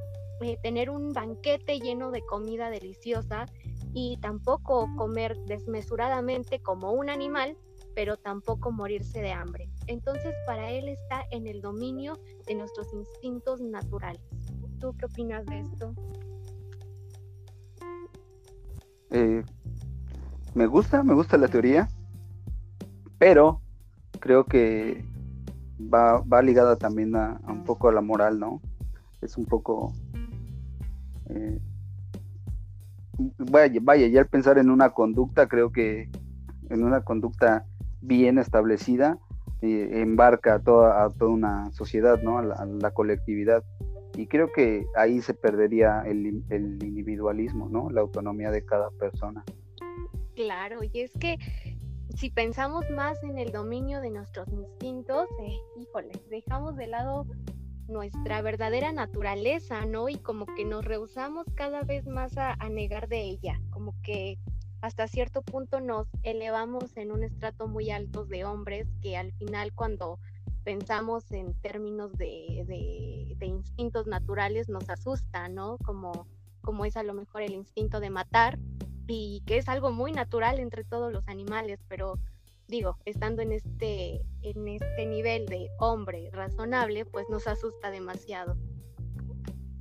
eh, 0.43 0.57
tener 0.63 0.91
un 0.91 1.13
banquete 1.13 1.81
lleno 1.81 2.13
de 2.13 2.25
comida 2.25 2.71
deliciosa 2.71 3.47
y 4.01 4.17
tampoco 4.19 4.89
comer 4.97 5.37
desmesuradamente 5.47 6.61
como 6.61 6.93
un 6.93 7.11
animal, 7.11 7.57
pero 7.97 8.17
tampoco 8.17 8.71
morirse 8.71 9.21
de 9.21 9.33
hambre. 9.33 9.69
Entonces, 9.89 10.37
para 10.47 10.71
él 10.71 10.89
está 10.89 11.25
en 11.33 11.49
el 11.49 11.61
dominio 11.61 12.17
de 12.47 12.55
nuestros 12.55 12.93
instintos 12.95 13.61
naturales. 13.61 14.23
¿Tú 14.79 14.95
qué 14.97 15.07
opinas 15.07 15.45
de 15.47 15.59
esto? 15.59 15.95
Eh, 19.11 19.43
me 20.55 20.67
gusta, 20.67 21.03
me 21.03 21.15
gusta 21.15 21.37
la 21.37 21.49
teoría, 21.49 21.89
pero 23.19 23.61
creo 24.21 24.45
que 24.45 25.05
va, 25.93 26.23
ligada 26.41 26.77
también 26.77 27.17
a, 27.17 27.41
un 27.49 27.65
poco 27.65 27.89
a 27.89 27.93
la 27.93 28.01
moral, 28.01 28.39
¿no? 28.39 28.61
Es 29.23 29.37
un 29.37 29.45
poco... 29.45 29.93
Eh, 31.31 31.59
vaya, 33.39 33.81
vaya, 33.83 34.07
ya 34.07 34.21
al 34.21 34.29
pensar 34.29 34.59
en 34.59 34.71
una 34.71 34.91
conducta, 34.91 35.49
creo 35.49 35.73
que 35.73 36.11
en 36.71 36.85
una 36.85 37.03
conducta 37.03 37.67
bien 38.01 38.39
establecida, 38.39 39.19
eh, 39.61 40.03
embarca 40.03 40.55
a 40.55 40.59
toda, 40.61 41.05
a 41.05 41.11
toda 41.11 41.31
una 41.31 41.73
sociedad, 41.73 42.23
¿no? 42.23 42.39
a 42.39 42.65
la 42.65 42.91
colectividad 42.93 43.65
y 44.19 44.27
creo 44.27 44.51
que 44.53 44.85
ahí 44.97 45.21
se 45.23 45.33
perdería 45.33 46.03
el, 46.05 46.27
individualismo, 46.51 47.69
¿no? 47.69 47.89
La 47.89 48.01
autonomía 48.01 48.51
de 48.51 48.65
cada 48.65 48.91
persona. 48.91 49.45
Claro, 50.35 50.81
y 50.83 51.01
es 51.01 51.13
que 51.21 51.37
si 52.17 52.29
pensamos 52.29 52.85
más 52.91 53.23
en 53.23 53.39
el 53.39 53.53
dominio 53.53 54.01
de 54.01 54.11
nuestros 54.11 54.49
instintos, 54.49 55.29
eh, 55.41 55.57
híjole, 55.81 56.13
dejamos 56.31 56.77
de 56.77 56.89
lado 56.89 57.27
nuestra 57.89 58.43
verdadera 58.43 58.93
naturaleza, 58.93 59.85
¿no? 59.87 60.09
Y 60.09 60.17
como 60.17 60.47
que 60.47 60.65
nos 60.65 60.85
rehusamos 60.85 61.47
cada 61.55 61.83
vez 61.83 62.07
más 62.07 62.37
a, 62.37 62.57
negar 62.69 63.09
de 63.09 63.23
ella, 63.23 63.61
como 63.71 63.95
que 64.03 64.39
hasta 64.81 65.09
cierto 65.09 65.43
punto 65.43 65.81
nos 65.81 66.07
elevamos 66.23 66.97
en 66.97 67.11
un 67.11 67.25
estrato 67.25 67.67
muy 67.67 67.91
alto 67.91 68.25
de 68.25 68.45
hombres 68.45 68.87
que 69.03 69.17
al 69.17 69.33
final 69.33 69.73
cuando 69.73 70.21
pensamos 70.63 71.33
en 71.33 71.55
términos 71.61 72.13
de, 72.17 73.37
instintos 73.41 74.07
naturales 74.07 74.69
nos 74.69 74.89
asusta, 74.91 75.49
¿no? 75.49 75.79
Como, 75.79 76.27
como 76.61 76.85
es 76.85 76.97
a 76.97 77.03
lo 77.03 77.15
mejor 77.15 77.43
el 77.43 77.55
instinto 77.55 78.01
de 78.01 78.11
matar 78.11 78.59
y 79.07 79.43
que 79.47 79.57
es 79.57 79.69
algo 79.69 79.91
muy 79.91 80.13
natural 80.13 80.61
entre 80.61 80.85
todos 80.85 81.11
los 81.13 81.27
animales, 81.27 81.81
pero 81.89 82.19
digo, 82.69 82.99
estando 83.07 83.43
en 83.43 83.53
este, 83.53 84.23
en 84.43 84.69
este 84.69 85.07
nivel 85.07 85.47
de 85.47 85.69
hombre 85.79 86.31
razonable, 86.33 87.05
pues 87.07 87.29
nos 87.31 87.47
asusta 87.47 87.91
demasiado. 87.91 88.57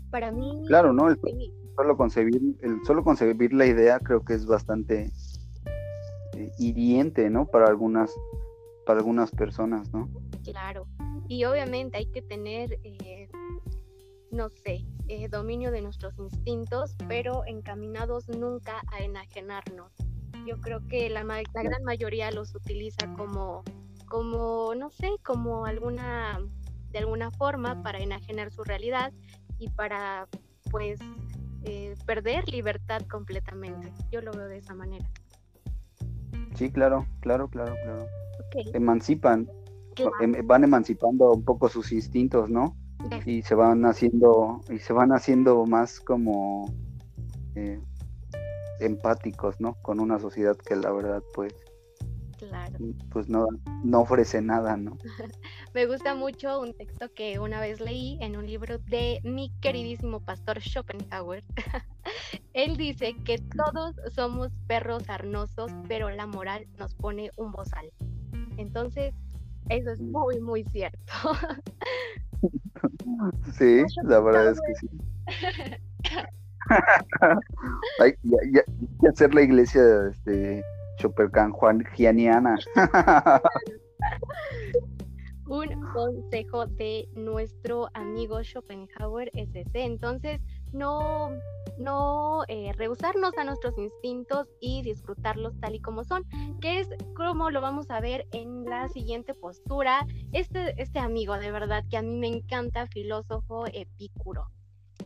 Para 0.09 0.31
mí... 0.31 0.63
Claro, 0.67 0.93
¿no? 0.93 1.09
El, 1.09 1.19
solo, 1.75 1.97
concebir, 1.97 2.41
el 2.61 2.83
solo 2.85 3.03
concebir 3.03 3.53
la 3.53 3.65
idea 3.65 3.99
creo 3.99 4.23
que 4.23 4.33
es 4.33 4.45
bastante 4.45 5.11
eh, 6.33 6.51
hiriente, 6.57 7.29
¿no? 7.29 7.45
Para 7.45 7.67
algunas, 7.67 8.11
para 8.85 8.99
algunas 8.99 9.31
personas, 9.31 9.93
¿no? 9.93 10.09
claro. 10.43 10.87
Y 11.27 11.43
obviamente 11.43 11.97
hay 11.97 12.05
que 12.05 12.21
tener, 12.21 12.79
eh, 12.85 13.27
no 14.31 14.47
sé, 14.49 14.85
eh, 15.09 15.27
dominio 15.27 15.71
de 15.71 15.81
nuestros 15.81 16.17
instintos, 16.19 16.95
pero 17.09 17.43
encaminados 17.45 18.29
nunca 18.29 18.81
a 18.93 19.03
enajenarnos. 19.03 20.06
Yo 20.47 20.59
creo 20.61 20.79
que 20.87 21.09
la, 21.09 21.23
la 21.23 21.63
gran 21.63 21.83
mayoría 21.83 22.31
los 22.31 22.55
utiliza 22.55 23.13
como, 23.15 23.63
como, 24.07 24.73
no 24.75 24.89
sé, 24.89 25.09
como 25.23 25.65
alguna, 25.65 26.39
de 26.91 26.99
alguna 26.99 27.31
forma 27.31 27.83
para 27.83 27.99
enajenar 27.99 28.51
su 28.51 28.63
realidad 28.63 29.11
y 29.59 29.69
para, 29.69 30.27
pues, 30.71 30.99
eh, 31.63 31.95
perder 32.05 32.47
libertad 32.49 33.01
completamente. 33.09 33.91
Yo 34.11 34.21
lo 34.21 34.31
veo 34.31 34.47
de 34.47 34.57
esa 34.57 34.73
manera. 34.73 35.09
Sí, 36.55 36.71
claro, 36.71 37.05
claro, 37.19 37.49
claro, 37.49 37.75
claro. 37.83 38.07
Emancipan, 38.73 39.47
Em, 40.21 40.45
van 40.45 40.63
emancipando 40.63 41.31
un 41.31 41.43
poco 41.43 41.69
sus 41.69 41.91
instintos, 41.91 42.49
¿no? 42.49 42.75
Y 43.25 43.41
se 43.41 43.55
van 43.55 43.85
haciendo, 43.85 44.61
y 44.69 44.79
se 44.79 44.93
van 44.93 45.11
haciendo 45.11 45.65
más 45.65 45.99
como 45.99 46.65
eh, 47.55 47.79
empáticos, 48.79 49.59
¿no? 49.59 49.75
Con 49.81 49.99
una 49.99 50.19
sociedad 50.19 50.55
que 50.57 50.75
la 50.75 50.91
verdad, 50.91 51.23
pues, 51.33 51.53
pues 53.09 53.27
no, 53.29 53.47
no 53.83 54.01
ofrece 54.01 54.41
nada, 54.41 54.77
¿no? 54.77 54.97
Me 55.73 55.85
gusta 55.85 56.15
mucho 56.15 56.59
un 56.61 56.73
texto 56.73 57.11
que 57.13 57.39
una 57.39 57.59
vez 57.59 57.79
leí 57.79 58.17
en 58.21 58.37
un 58.37 58.45
libro 58.45 58.77
de 58.79 59.19
mi 59.23 59.51
queridísimo 59.61 60.19
pastor 60.19 60.59
Schopenhauer. 60.59 61.43
Él 62.53 62.77
dice 62.77 63.15
que 63.23 63.37
todos 63.37 63.95
somos 64.13 64.51
perros 64.67 65.09
arnosos, 65.09 65.71
pero 65.87 66.09
la 66.09 66.25
moral 66.25 66.67
nos 66.77 66.93
pone 66.95 67.31
un 67.37 67.51
bozal. 67.51 67.91
Entonces, 68.57 69.13
eso 69.69 69.91
es 69.91 69.99
muy, 69.99 70.39
muy 70.39 70.63
cierto. 70.65 71.13
Sí, 73.57 73.81
la 74.03 74.19
verdad 74.19 74.51
es 74.51 74.61
que 74.61 74.75
sí. 74.75 74.89
Hay, 77.99 78.13
hacer 79.09 79.33
la 79.33 79.41
iglesia 79.41 79.81
este, 80.11 80.63
Chopercan 80.97 81.51
Juan 81.51 81.83
Gianiana. 81.95 82.57
Un 85.47 85.81
consejo 85.93 86.65
de 86.65 87.07
nuestro 87.15 87.87
amigo 87.93 88.43
Schopenhauer 88.43 89.31
es 89.33 89.55
ese. 89.55 89.85
Entonces, 89.85 90.41
no, 90.73 91.29
no 91.79 92.43
eh, 92.49 92.73
rehusarnos 92.73 93.37
a 93.37 93.45
nuestros 93.45 93.77
instintos 93.77 94.47
y 94.59 94.81
disfrutarlos 94.81 95.57
tal 95.61 95.75
y 95.75 95.79
como 95.79 96.03
son, 96.03 96.25
que 96.59 96.81
es 96.81 96.89
como 97.15 97.49
lo 97.49 97.61
vamos 97.61 97.89
a 97.89 98.01
ver 98.01 98.27
en 98.33 98.65
la 98.65 98.89
siguiente 98.89 99.33
postura. 99.33 100.05
Este, 100.33 100.81
este 100.81 100.99
amigo, 100.99 101.37
de 101.37 101.51
verdad, 101.51 101.85
que 101.89 101.95
a 101.95 102.01
mí 102.01 102.17
me 102.17 102.27
encanta, 102.27 102.87
filósofo 102.87 103.67
epicuro. 103.67 104.49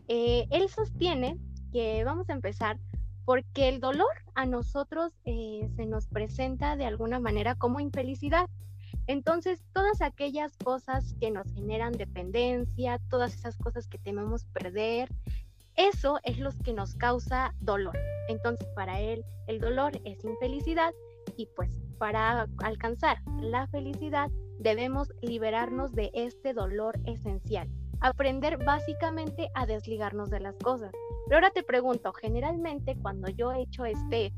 Eh, 0.07 0.47
él 0.49 0.67
sostiene 0.69 1.37
que 1.71 2.03
vamos 2.03 2.29
a 2.29 2.33
empezar 2.33 2.77
porque 3.25 3.69
el 3.69 3.79
dolor 3.79 4.13
a 4.35 4.45
nosotros 4.45 5.13
eh, 5.25 5.69
se 5.75 5.85
nos 5.85 6.07
presenta 6.07 6.75
de 6.75 6.85
alguna 6.85 7.19
manera 7.19 7.55
como 7.55 7.79
infelicidad. 7.79 8.49
Entonces, 9.07 9.63
todas 9.73 10.01
aquellas 10.01 10.55
cosas 10.57 11.15
que 11.19 11.31
nos 11.31 11.51
generan 11.53 11.93
dependencia, 11.93 12.99
todas 13.09 13.33
esas 13.33 13.57
cosas 13.57 13.87
que 13.87 13.97
tememos 13.97 14.45
perder, 14.45 15.09
eso 15.75 16.19
es 16.23 16.39
lo 16.39 16.51
que 16.63 16.73
nos 16.73 16.95
causa 16.95 17.53
dolor. 17.61 17.97
Entonces, 18.27 18.67
para 18.75 18.99
él, 18.99 19.23
el 19.47 19.59
dolor 19.59 19.99
es 20.05 20.23
infelicidad 20.23 20.93
y 21.37 21.47
pues 21.55 21.81
para 21.97 22.47
alcanzar 22.63 23.17
la 23.41 23.67
felicidad 23.67 24.29
debemos 24.59 25.13
liberarnos 25.21 25.93
de 25.93 26.11
este 26.13 26.53
dolor 26.53 26.99
esencial. 27.05 27.69
Aprender 28.01 28.57
básicamente 28.57 29.49
a 29.53 29.65
desligarnos 29.65 30.29
de 30.29 30.39
las 30.39 30.55
cosas. 30.57 30.91
Pero 31.25 31.37
ahora 31.37 31.51
te 31.51 31.63
pregunto, 31.63 32.11
generalmente 32.13 32.97
cuando 33.01 33.29
yo 33.29 33.51
he 33.51 33.61
hecho 33.61 33.85
este 33.85 34.33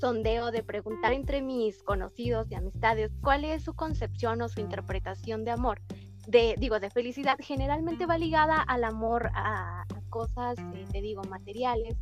sondeo 0.00 0.50
de 0.50 0.62
preguntar 0.62 1.12
entre 1.12 1.40
mis 1.40 1.82
conocidos 1.82 2.50
y 2.50 2.54
amistades 2.54 3.12
cuál 3.22 3.44
es 3.44 3.62
su 3.62 3.74
concepción 3.74 4.42
o 4.42 4.48
su 4.48 4.60
interpretación 4.60 5.44
de 5.44 5.52
amor, 5.52 5.80
de 6.26 6.56
digo 6.58 6.80
de 6.80 6.90
felicidad, 6.90 7.36
generalmente 7.38 8.06
va 8.06 8.18
ligada 8.18 8.60
al 8.60 8.84
amor 8.84 9.30
a, 9.34 9.84
cosas, 10.10 10.56
eh, 10.58 10.84
te 10.92 11.00
digo, 11.00 11.22
materiales. 11.24 11.96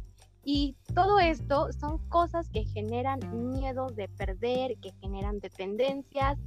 Y 0.45 0.77
todo 0.95 1.21
esto 1.21 1.73
son 1.73 1.99
cosas 2.09 2.49
que 2.49 2.65
generan 2.65 3.21
miedos 3.51 3.95
de 3.95 4.09
perder, 4.09 4.77
que 4.79 4.93
generan 5.01 5.39
dependencias 5.39 6.39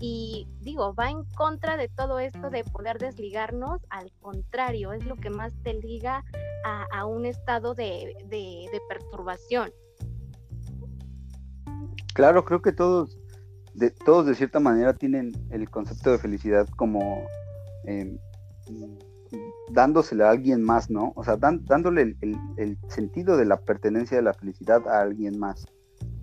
y 0.00 0.48
digo, 0.60 0.94
va 0.94 1.10
en 1.10 1.24
contra 1.36 1.76
de 1.76 1.88
todo 1.88 2.18
esto 2.18 2.50
de 2.50 2.64
poder 2.64 2.98
desligarnos, 2.98 3.80
al 3.90 4.12
contrario, 4.20 4.92
es 4.92 5.04
lo 5.06 5.16
que 5.16 5.30
más 5.30 5.54
te 5.62 5.74
liga 5.74 6.24
a, 6.92 7.06
un 7.06 7.26
estado 7.26 7.74
de, 7.74 8.14
perturbación. 8.88 9.70
Claro, 12.14 12.44
creo 12.44 12.62
que 12.62 12.72
todos 12.72 13.18
de, 13.74 13.90
todos 13.90 14.26
de 14.26 14.34
cierta 14.34 14.60
manera 14.60 14.94
tienen 14.94 15.32
el 15.50 15.68
concepto 15.68 16.12
de 16.12 16.18
felicidad 16.18 16.68
como 16.76 17.26
eh, 17.86 18.18
dándosela 19.70 20.28
a 20.28 20.30
alguien 20.30 20.62
más, 20.62 20.90
¿no? 20.90 21.12
O 21.16 21.24
sea, 21.24 21.36
dándole 21.36 22.16
el, 22.20 22.78
sentido 22.88 23.36
de 23.36 23.44
la 23.44 23.56
pertenencia 23.58 24.16
de 24.16 24.22
la 24.22 24.34
felicidad 24.34 24.86
a 24.88 25.00
alguien 25.00 25.38
más. 25.38 25.66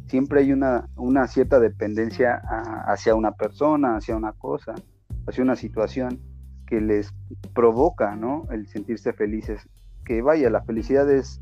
Siempre 0.08 0.42
hay 0.42 0.52
una, 0.52 0.90
una 0.96 1.28
cierta 1.28 1.60
dependencia 1.60 2.42
hacia 2.86 3.16
una 3.16 3.32
persona, 3.32 3.96
hacia 3.96 4.16
una 4.16 4.34
cosa, 4.34 4.76
hacia 5.28 5.44
una 5.44 5.56
situación 5.56 6.20
que 6.68 6.82
les 6.82 7.14
provoca, 7.54 8.16
¿no? 8.16 8.48
El 8.52 8.68
sentirse 8.68 9.14
felices. 9.14 9.68
Que 10.06 10.22
vaya, 10.22 10.50
la 10.50 10.64
felicidad 10.64 11.10
es 11.10 11.42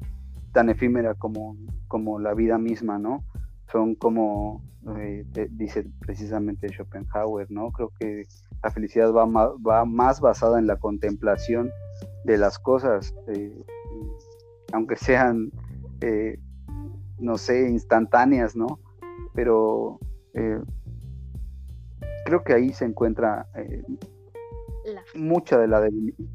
tan 0.51 0.69
efímera 0.69 1.13
como, 1.15 1.55
como 1.87 2.19
la 2.19 2.33
vida 2.33 2.57
misma, 2.57 2.97
¿no? 2.99 3.23
Son 3.71 3.95
como, 3.95 4.63
eh, 4.97 5.25
dice 5.51 5.85
precisamente 5.99 6.69
Schopenhauer, 6.69 7.49
¿no? 7.51 7.71
Creo 7.71 7.91
que 7.99 8.25
la 8.63 8.71
felicidad 8.71 9.11
va 9.13 9.25
va 9.25 9.85
más 9.85 10.19
basada 10.21 10.59
en 10.59 10.67
la 10.67 10.77
contemplación 10.77 11.71
de 12.23 12.37
las 12.37 12.59
cosas, 12.59 13.15
eh, 13.27 13.63
aunque 14.73 14.95
sean, 14.95 15.51
eh, 16.01 16.37
no 17.17 17.37
sé, 17.37 17.69
instantáneas, 17.69 18.55
¿no? 18.55 18.79
Pero 19.33 19.99
eh, 20.33 20.59
creo 22.25 22.43
que 22.43 22.53
ahí 22.53 22.73
se 22.73 22.85
encuentra 22.85 23.47
mucha, 25.15 25.57
de 25.57 25.67
la 25.67 25.89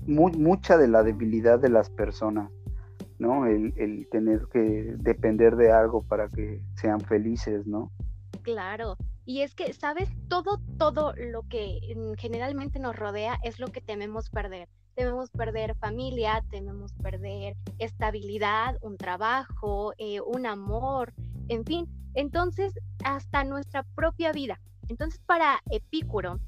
mucha 0.06 0.78
de 0.78 0.88
la 0.88 1.02
debilidad 1.02 1.58
de 1.58 1.68
las 1.68 1.90
personas, 1.90 2.50
¿no? 3.18 3.46
El, 3.46 3.74
el 3.76 4.08
tener 4.10 4.46
que 4.52 4.94
depender 4.98 5.56
de 5.56 5.70
algo 5.72 6.02
para 6.02 6.28
que 6.28 6.60
sean 6.74 7.00
felices, 7.00 7.66
¿no? 7.66 7.90
Claro, 8.42 8.96
y 9.26 9.40
es 9.42 9.54
que, 9.54 9.72
¿sabes? 9.72 10.08
Todo, 10.28 10.60
todo 10.78 11.14
lo 11.16 11.42
que 11.48 11.80
mm, 11.96 12.14
generalmente 12.18 12.78
nos 12.78 12.96
rodea 12.96 13.38
es 13.42 13.58
lo 13.58 13.68
que 13.68 13.80
tememos 13.80 14.30
perder 14.30 14.68
tememos 14.94 15.30
perder 15.30 15.74
familia, 15.76 16.44
tememos 16.50 16.92
perder 16.94 17.56
estabilidad, 17.78 18.76
un 18.80 18.96
trabajo, 18.96 19.92
eh, 19.98 20.20
un 20.20 20.46
amor, 20.46 21.12
en 21.48 21.64
fin, 21.64 21.88
entonces 22.14 22.72
hasta 23.04 23.44
nuestra 23.44 23.82
propia 23.94 24.32
vida. 24.32 24.60
Entonces 24.88 25.20
para 25.26 25.62
Epicuro, 25.70 26.38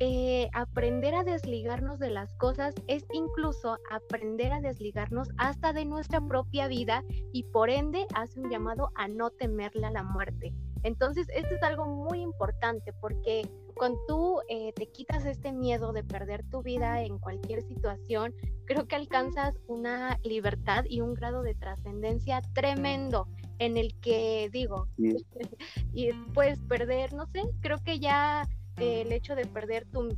eh, 0.00 0.48
aprender 0.52 1.14
a 1.14 1.22
desligarnos 1.22 2.00
de 2.00 2.10
las 2.10 2.34
cosas 2.34 2.74
es 2.88 3.06
incluso 3.12 3.78
aprender 3.90 4.52
a 4.52 4.60
desligarnos 4.60 5.28
hasta 5.38 5.72
de 5.72 5.84
nuestra 5.84 6.20
propia 6.20 6.66
vida 6.66 7.04
y 7.32 7.44
por 7.44 7.70
ende 7.70 8.06
hace 8.14 8.40
un 8.40 8.50
llamado 8.50 8.90
a 8.96 9.06
no 9.06 9.30
temerle 9.30 9.86
a 9.86 9.92
la 9.92 10.02
muerte. 10.02 10.52
Entonces, 10.84 11.26
esto 11.34 11.54
es 11.54 11.62
algo 11.62 11.86
muy 11.86 12.20
importante 12.20 12.92
porque 13.00 13.48
cuando 13.74 13.98
tú 14.06 14.40
eh, 14.48 14.72
te 14.74 14.86
quitas 14.86 15.24
este 15.24 15.52
miedo 15.52 15.92
de 15.92 16.04
perder 16.04 16.44
tu 16.50 16.62
vida 16.62 17.02
en 17.02 17.18
cualquier 17.18 17.62
situación, 17.62 18.34
creo 18.66 18.86
que 18.86 18.94
alcanzas 18.94 19.54
una 19.66 20.18
libertad 20.22 20.84
y 20.88 21.00
un 21.00 21.14
grado 21.14 21.42
de 21.42 21.54
trascendencia 21.54 22.42
tremendo 22.52 23.26
en 23.58 23.76
el 23.76 23.98
que 24.00 24.48
digo, 24.52 24.86
y 25.92 26.12
puedes 26.34 26.60
perder, 26.60 27.14
no 27.14 27.26
sé, 27.26 27.42
creo 27.60 27.78
que 27.78 27.98
ya 27.98 28.46
eh, 28.78 29.02
el 29.02 29.12
hecho 29.12 29.34
de 29.34 29.46
perder 29.46 29.86
tu, 29.86 30.16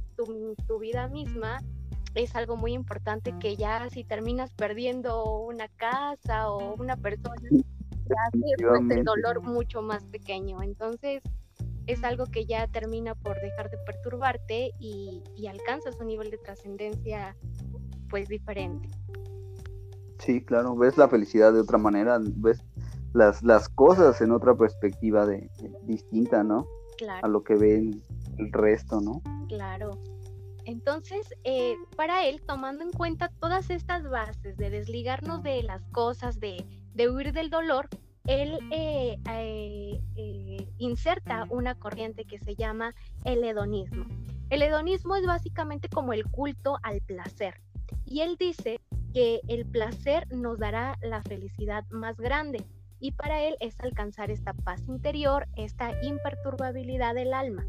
tu, 0.67 0.79
vida 0.79 1.09
misma 1.09 1.61
es 2.15 2.35
algo 2.35 2.57
muy 2.57 2.73
importante 2.73 3.35
que 3.39 3.57
ya 3.57 3.89
si 3.91 4.03
terminas 4.03 4.53
perdiendo 4.55 5.41
una 5.41 5.69
casa 5.69 6.51
o 6.51 6.75
una 6.75 6.97
persona, 6.97 7.37
ya 8.09 8.77
hace 8.77 8.95
el 8.95 9.05
dolor 9.05 9.43
mucho 9.43 9.83
más 9.83 10.05
pequeño. 10.05 10.63
Entonces, 10.63 11.23
es 11.87 12.03
algo 12.05 12.27
que 12.27 12.47
ya 12.47 12.67
termina 12.67 13.15
por 13.15 13.41
dejar 13.41 13.71
de 13.71 13.79
perturbarte 13.79 14.73
y, 14.79 15.23
alcanzas 15.49 15.97
un 16.01 16.09
nivel 16.09 16.31
de 16.31 16.39
trascendencia 16.39 17.37
pues 18.09 18.29
diferente. 18.29 18.89
Sí, 20.19 20.45
claro, 20.45 20.77
ves 20.77 20.97
la 20.97 21.09
felicidad 21.09 21.53
de 21.53 21.61
otra 21.61 21.79
manera, 21.79 22.19
ves 22.21 22.61
las, 23.13 23.43
las 23.43 23.69
cosas 23.69 24.21
en 24.21 24.33
otra 24.33 24.57
perspectiva 24.57 25.27
de, 25.27 25.51
distinta, 25.83 26.43
¿no? 26.43 26.67
Claro. 26.99 27.27
A 27.27 27.29
lo 27.29 27.45
que 27.45 27.55
ven 27.55 28.03
el 28.39 28.53
resto, 28.53 29.01
¿no? 29.01 29.23
Claro. 29.49 29.99
Entonces, 30.65 31.33
eh, 31.45 31.77
para 31.97 32.27
él, 32.27 32.43
tomando 32.45 32.83
en 32.83 32.91
cuenta 32.91 33.31
todas 33.39 33.71
estas 33.71 34.09
bases 34.11 34.57
de 34.57 34.71
desligarnos 34.71 35.43
de 35.45 35.63
las 35.63 35.87
cosas, 35.93 36.41
de, 36.41 36.67
de 36.97 37.11
huir 37.11 37.33
del 37.33 37.51
dolor, 37.51 37.89
él 38.27 38.59
eh, 38.73 39.19
eh, 39.31 40.01
eh, 40.17 40.69
inserta 40.79 41.47
una 41.51 41.75
corriente 41.75 42.25
que 42.25 42.39
se 42.39 42.57
llama 42.57 42.95
el 43.25 43.45
hedonismo. 43.45 44.07
El 44.49 44.63
hedonismo 44.63 45.15
es 45.15 45.27
básicamente 45.27 45.89
como 45.89 46.13
el 46.15 46.25
culto 46.25 46.79
al 46.83 47.03
placer. 47.03 47.61
Y 48.07 48.21
él 48.21 48.37
dice 48.39 48.81
que 49.13 49.41
el 49.49 49.67
placer 49.67 50.27
nos 50.35 50.59
dará 50.59 50.97
la 51.03 51.23
felicidad 51.23 51.85
más 51.91 52.17
grande. 52.17 52.65
Y 52.99 53.13
para 53.13 53.43
él 53.43 53.57
es 53.61 53.79
alcanzar 53.81 54.31
esta 54.31 54.55
paz 54.55 54.81
interior, 54.89 55.47
esta 55.57 55.93
imperturbabilidad 56.03 57.15
del 57.15 57.35
alma. 57.35 57.67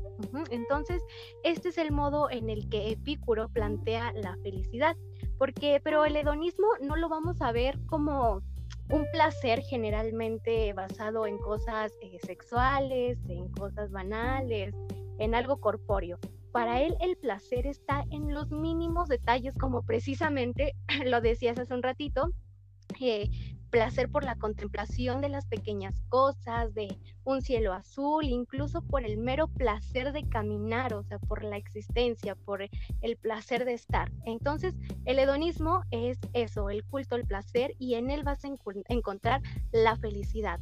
Entonces, 0.51 1.03
este 1.43 1.69
es 1.69 1.77
el 1.77 1.91
modo 1.91 2.31
en 2.31 2.49
el 2.49 2.69
que 2.69 2.91
Epicuro 2.91 3.49
plantea 3.49 4.13
la 4.13 4.37
felicidad. 4.37 4.95
Porque, 5.37 5.81
pero 5.83 6.05
el 6.05 6.15
hedonismo 6.15 6.67
no 6.81 6.95
lo 6.95 7.09
vamos 7.09 7.41
a 7.41 7.51
ver 7.51 7.77
como 7.87 8.41
un 8.89 9.05
placer 9.11 9.61
generalmente 9.61 10.71
basado 10.73 11.25
en 11.25 11.37
cosas 11.37 11.91
eh, 12.01 12.17
sexuales, 12.25 13.17
en 13.27 13.49
cosas 13.49 13.91
banales, 13.91 14.73
en 15.19 15.35
algo 15.35 15.57
corpóreo. 15.57 16.19
Para 16.51 16.81
él 16.81 16.95
el 17.01 17.17
placer 17.17 17.67
está 17.67 18.03
en 18.11 18.33
los 18.33 18.49
mínimos 18.49 19.09
detalles, 19.09 19.55
como 19.55 19.83
precisamente 19.83 20.75
lo 21.05 21.21
decías 21.21 21.59
hace 21.59 21.73
un 21.73 21.83
ratito, 21.83 22.31
eh, 23.01 23.29
placer 23.69 24.09
por 24.09 24.23
la 24.23 24.35
contemplación 24.35 25.21
de 25.21 25.29
las 25.29 25.45
pequeñas 25.45 26.01
cosas, 26.09 26.73
de 26.73 26.97
un 27.23 27.41
cielo 27.41 27.73
azul, 27.73 28.25
incluso 28.25 28.81
por 28.81 29.03
el 29.03 29.17
mero 29.17 29.47
placer 29.47 30.13
de 30.13 30.27
caminar, 30.29 30.93
o 30.93 31.03
sea, 31.03 31.19
por 31.19 31.43
la 31.43 31.57
existencia, 31.57 32.35
por 32.35 32.61
el 32.61 33.17
placer 33.17 33.65
de 33.65 33.73
estar. 33.73 34.11
Entonces, 34.25 34.73
el 35.05 35.19
hedonismo 35.19 35.81
es 35.91 36.17
eso, 36.33 36.69
el 36.69 36.85
culto 36.85 37.15
al 37.15 37.25
placer 37.25 37.73
y 37.79 37.95
en 37.95 38.09
él 38.09 38.23
vas 38.23 38.43
a 38.45 38.49
encontrar 38.89 39.41
la 39.71 39.95
felicidad. 39.97 40.59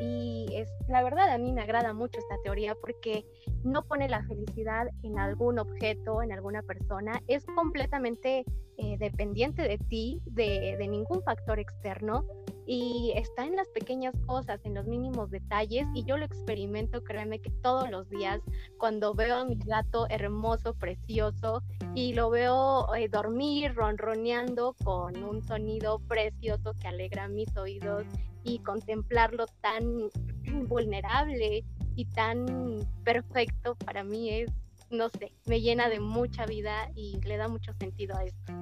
Y 0.00 0.46
es 0.52 0.68
la 0.88 1.02
verdad, 1.02 1.30
a 1.30 1.38
mí 1.38 1.52
me 1.52 1.62
agrada 1.62 1.92
mucho 1.92 2.18
esta 2.18 2.36
teoría 2.42 2.74
porque 2.74 3.24
no 3.62 3.82
pone 3.84 4.08
la 4.08 4.22
felicidad 4.24 4.88
en 5.02 5.18
algún 5.18 5.58
objeto, 5.58 6.22
en 6.22 6.32
alguna 6.32 6.62
persona, 6.62 7.22
es 7.28 7.44
completamente 7.46 8.44
eh, 8.80 8.96
dependiente 8.96 9.62
de 9.62 9.76
ti, 9.76 10.22
de, 10.24 10.78
ningún 10.88 11.20
factor 11.24 11.58
externo 11.58 12.24
y 12.64 13.12
está 13.16 13.44
en 13.44 13.56
las 13.56 13.66
pequeñas 13.70 14.14
cosas, 14.24 14.60
en 14.64 14.74
los 14.74 14.86
mínimos 14.86 15.30
detalles 15.30 15.84
y 15.94 16.04
yo 16.04 16.16
lo 16.16 16.24
experimento, 16.24 17.02
créeme 17.02 17.40
que 17.40 17.50
todos 17.50 17.90
los 17.90 18.08
días 18.08 18.40
cuando 18.78 19.14
veo 19.14 19.38
a 19.38 19.44
mi 19.44 19.56
gato 19.56 20.06
hermoso, 20.10 20.74
precioso 20.74 21.60
y 21.96 22.14
lo 22.14 22.30
veo 22.30 22.94
eh, 22.94 23.08
dormir 23.08 23.74
ronroneando 23.74 24.76
con 24.84 25.24
un 25.24 25.42
sonido 25.42 25.98
precioso 26.06 26.72
que 26.80 26.86
alegra 26.86 27.26
mis 27.26 27.56
oídos 27.56 28.04
y 28.44 28.60
contemplarlo 28.60 29.46
tan 29.60 30.08
vulnerable 30.68 31.64
y 31.96 32.04
tan 32.04 32.86
perfecto 33.02 33.74
para 33.84 34.04
mí 34.04 34.30
es, 34.30 34.52
no 34.90 35.08
sé, 35.10 35.32
me 35.46 35.60
llena 35.60 35.88
de 35.88 36.00
mucha 36.00 36.46
vida 36.46 36.90
y 36.94 37.20
le 37.20 37.36
da 37.36 37.48
mucho 37.48 37.72
sentido 37.74 38.16
a 38.16 38.24
esto. 38.24 38.52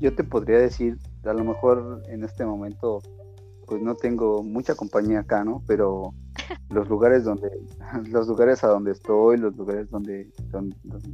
Yo 0.00 0.14
te 0.14 0.24
podría 0.24 0.58
decir, 0.58 0.98
a 1.24 1.32
lo 1.32 1.44
mejor 1.44 2.02
en 2.08 2.24
este 2.24 2.44
momento, 2.44 3.00
pues 3.66 3.82
no 3.82 3.94
tengo 3.94 4.42
mucha 4.42 4.74
compañía 4.74 5.20
acá, 5.20 5.44
¿no? 5.44 5.62
Pero 5.66 6.14
los 6.70 6.88
lugares 6.88 7.24
donde, 7.24 7.50
los 8.10 8.28
lugares 8.28 8.62
a 8.64 8.68
donde 8.68 8.92
estoy, 8.92 9.38
los 9.38 9.56
lugares 9.56 9.90
donde, 9.90 10.30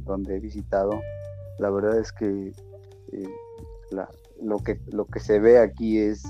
donde, 0.03 0.35
he 0.35 0.39
visitado, 0.39 0.91
la 1.59 1.69
verdad 1.69 1.99
es 1.99 2.11
que 2.11 2.51
eh, 3.11 3.29
lo 4.41 4.59
que 4.59 4.79
lo 4.91 5.05
que 5.05 5.19
se 5.19 5.39
ve 5.39 5.59
aquí 5.59 5.97
es 5.97 6.23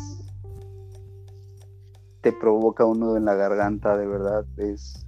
te 2.25 2.31
provoca 2.31 2.85
un 2.85 2.99
nudo 2.99 3.17
en 3.17 3.25
la 3.25 3.35
garganta, 3.35 3.95
de 3.95 4.07
verdad, 4.07 4.45
es, 4.57 5.05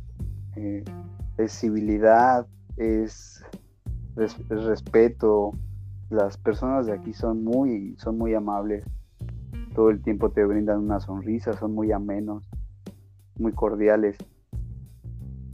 eh, 0.56 0.84
es 1.38 1.52
civilidad, 1.54 2.48
es, 2.78 3.44
respeto. 4.50 5.52
Las 6.10 6.38
personas 6.38 6.86
de 6.86 6.94
aquí 6.94 7.14
son 7.14 7.44
muy, 7.44 7.96
son 7.98 8.18
muy 8.18 8.34
amables, 8.34 8.86
todo 9.76 9.90
el 9.90 10.02
tiempo 10.02 10.32
te 10.32 10.44
brindan 10.46 10.80
una 10.80 11.00
sonrisa, 11.00 11.54
son 11.54 11.74
muy 11.74 11.92
amenos, 11.92 12.50
muy 13.38 13.52
cordiales. 13.52 14.18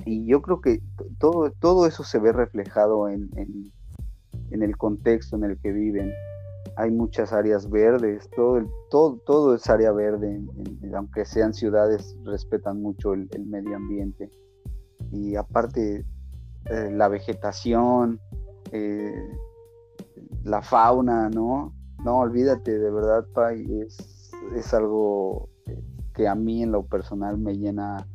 Y 0.05 0.25
yo 0.25 0.41
creo 0.41 0.61
que 0.61 0.81
todo, 1.17 1.51
todo 1.51 1.87
eso 1.87 2.03
se 2.03 2.19
ve 2.19 2.31
reflejado 2.31 3.09
en, 3.09 3.29
en 3.35 4.63
el 4.63 4.77
contexto 4.77 5.35
en 5.37 5.45
el 5.45 5.57
que 5.57 5.71
viven 5.71 6.11
hay 6.75 6.91
muchas 6.91 7.33
áreas 7.33 7.69
verdes, 7.69 8.29
todo, 8.35 8.63
todo, 8.89 9.17
todo 9.25 9.55
es 9.55 9.69
área 9.69 9.91
verde, 9.91 10.41
aunque 10.95 11.25
sean 11.25 11.53
ciudades, 11.53 12.17
respetan 12.23 12.81
mucho 12.81 13.13
el, 13.13 13.29
medio 13.45 13.75
ambiente. 13.75 14.31
Y 15.13 15.35
aparte, 15.35 16.05
eh, 16.65 16.89
la 16.91 17.07
vegetación, 17.07 18.19
eh, 18.71 19.13
la 20.43 20.61
fauna, 20.61 21.29
¿no? 21.29 21.73
No, 22.03 22.19
olvídate, 22.19 22.79
de 22.79 22.91
verdad, 22.91 23.25
Pai, 23.33 23.65
es, 23.81 24.31
es 24.55 24.73
algo 24.73 25.49
que 26.13 26.27
a 26.27 26.35
mí 26.35 26.63
en 26.63 26.71
lo 26.71 26.85
personal 26.85 27.37
me 27.37 27.57
llena 27.57 28.07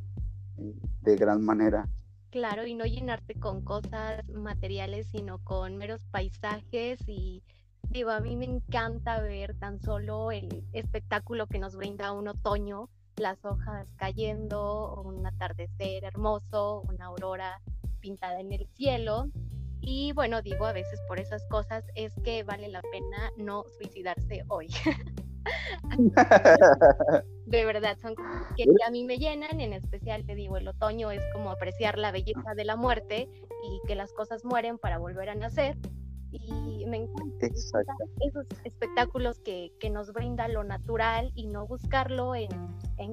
eh, 0.59 0.75
de 1.03 1.17
gran 1.17 1.45
manera. 1.45 1.89
Claro, 2.31 2.67
y 2.67 2.75
no 2.75 2.85
llenarte 2.85 3.35
con 3.35 3.63
cosas 3.63 4.29
materiales, 4.29 5.07
sino 5.07 5.39
con 5.39 5.77
meros 5.77 6.05
paisajes 6.11 7.01
y 7.07 7.43
Digo, 7.91 8.11
a 8.11 8.21
mí 8.21 8.37
me 8.37 8.45
encanta 8.45 9.21
ver 9.23 9.55
tan 9.55 9.81
solo 9.81 10.31
el 10.31 10.63
espectáculo 10.75 11.47
que 11.47 11.59
nos 11.59 11.75
brinda 11.75 12.13
un 12.13 12.29
otoño, 12.29 12.91
las 13.19 13.45
hojas 13.45 13.93
cayendo, 13.97 15.03
un 15.05 15.27
atardecer 15.27 16.05
hermoso, 16.05 16.83
una 16.89 17.07
aurora 17.07 17.61
pintada 18.01 18.41
en 18.41 18.53
el 18.53 18.67
cielo. 18.75 19.29
Y 19.81 20.13
bueno, 20.13 20.43
digo, 20.43 20.67
a 20.67 20.73
veces 20.73 21.01
por 21.09 21.21
esas 21.21 21.45
cosas 21.49 21.85
es 21.95 22.13
que 22.25 22.43
vale 22.43 22.69
la 22.69 22.83
pena 22.83 23.31
no 23.37 23.65
suicidarse 23.77 24.45
hoy. 24.49 24.69
de 27.47 27.65
verdad, 27.65 27.97
son 28.01 28.15
cosas 28.15 28.47
que 28.57 28.65
a 28.87 28.91
mí 28.91 29.05
me 29.05 29.19
llenan, 29.19 29.61
en 29.61 29.73
especial 29.73 30.25
te 30.27 30.35
digo, 30.35 30.57
el 30.57 30.69
otoño 30.69 31.11
es 31.11 31.23
como 31.33 31.51
apreciar 31.51 31.99
la 31.99 32.13
belleza 32.13 32.55
de 32.55 32.65
la 32.65 32.77
muerte 32.77 33.29
y 33.65 33.81
que 33.87 33.95
las 33.95 34.13
cosas 34.13 34.45
mueren 34.45 34.79
para 34.79 34.99
volver 34.99 35.31
a 35.31 35.35
nacer 35.35 35.77
y 36.31 36.85
me 36.87 36.99
encanta 36.99 37.47
esos 37.47 38.47
espectáculos 38.65 39.39
que, 39.41 39.71
nos 39.91 40.13
brinda 40.13 40.49
lo 40.49 40.65
natural 40.65 41.33
y 41.35 41.47
no 41.47 41.67
buscarlo 41.67 42.35
en, 42.35 42.49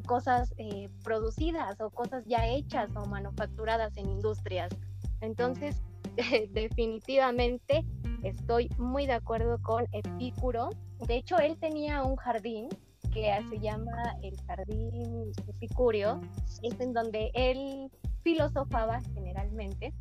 cosas 0.05 0.53
eh, 0.57 0.89
producidas 1.03 1.79
o 1.79 1.89
cosas 1.89 2.25
ya 2.25 2.47
hechas 2.47 2.89
o 2.95 3.05
manufacturadas 3.05 3.95
en 3.97 4.09
industrias. 4.09 4.69
Entonces, 5.21 5.81
definitivamente 6.51 7.85
estoy 8.23 8.69
muy 8.77 9.05
de 9.05 9.13
acuerdo 9.13 9.61
con 9.61 9.85
Epicuro. 9.93 10.69
De 11.07 11.15
hecho, 11.15 11.37
él 11.37 11.57
tenía 11.57 12.03
un 12.03 12.15
jardín 12.17 12.67
que 13.13 13.33
se 13.49 13.59
llama 13.59 14.17
el 14.23 14.35
Jardín 14.45 15.31
Epicurio, 15.47 16.19
es 16.61 16.79
en 16.81 16.93
donde 16.93 17.31
él 17.33 17.89
filosofaba 18.23 18.99
generalmente 19.13 19.93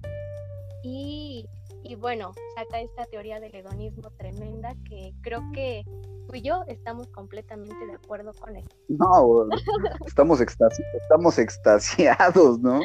y 0.83 1.47
y 1.85 1.97
bueno, 1.97 2.33
saca 2.57 2.81
esta 2.81 3.05
teoría 3.05 3.41
del 3.41 3.55
hedonismo 3.55 4.11
tremenda 4.17 4.75
que 4.89 5.15
creo 5.21 5.43
que 5.53 5.85
tú 6.27 6.35
y 6.35 6.41
yo 6.41 6.65
estamos 6.67 7.09
completamente 7.09 7.87
de 7.87 7.95
acuerdo 7.95 8.33
con 8.33 8.57
él. 8.57 8.65
No, 8.89 9.47
estamos, 10.07 10.41
estamos 10.41 11.39
extasiados, 11.39 12.59
¿no? 12.61 12.81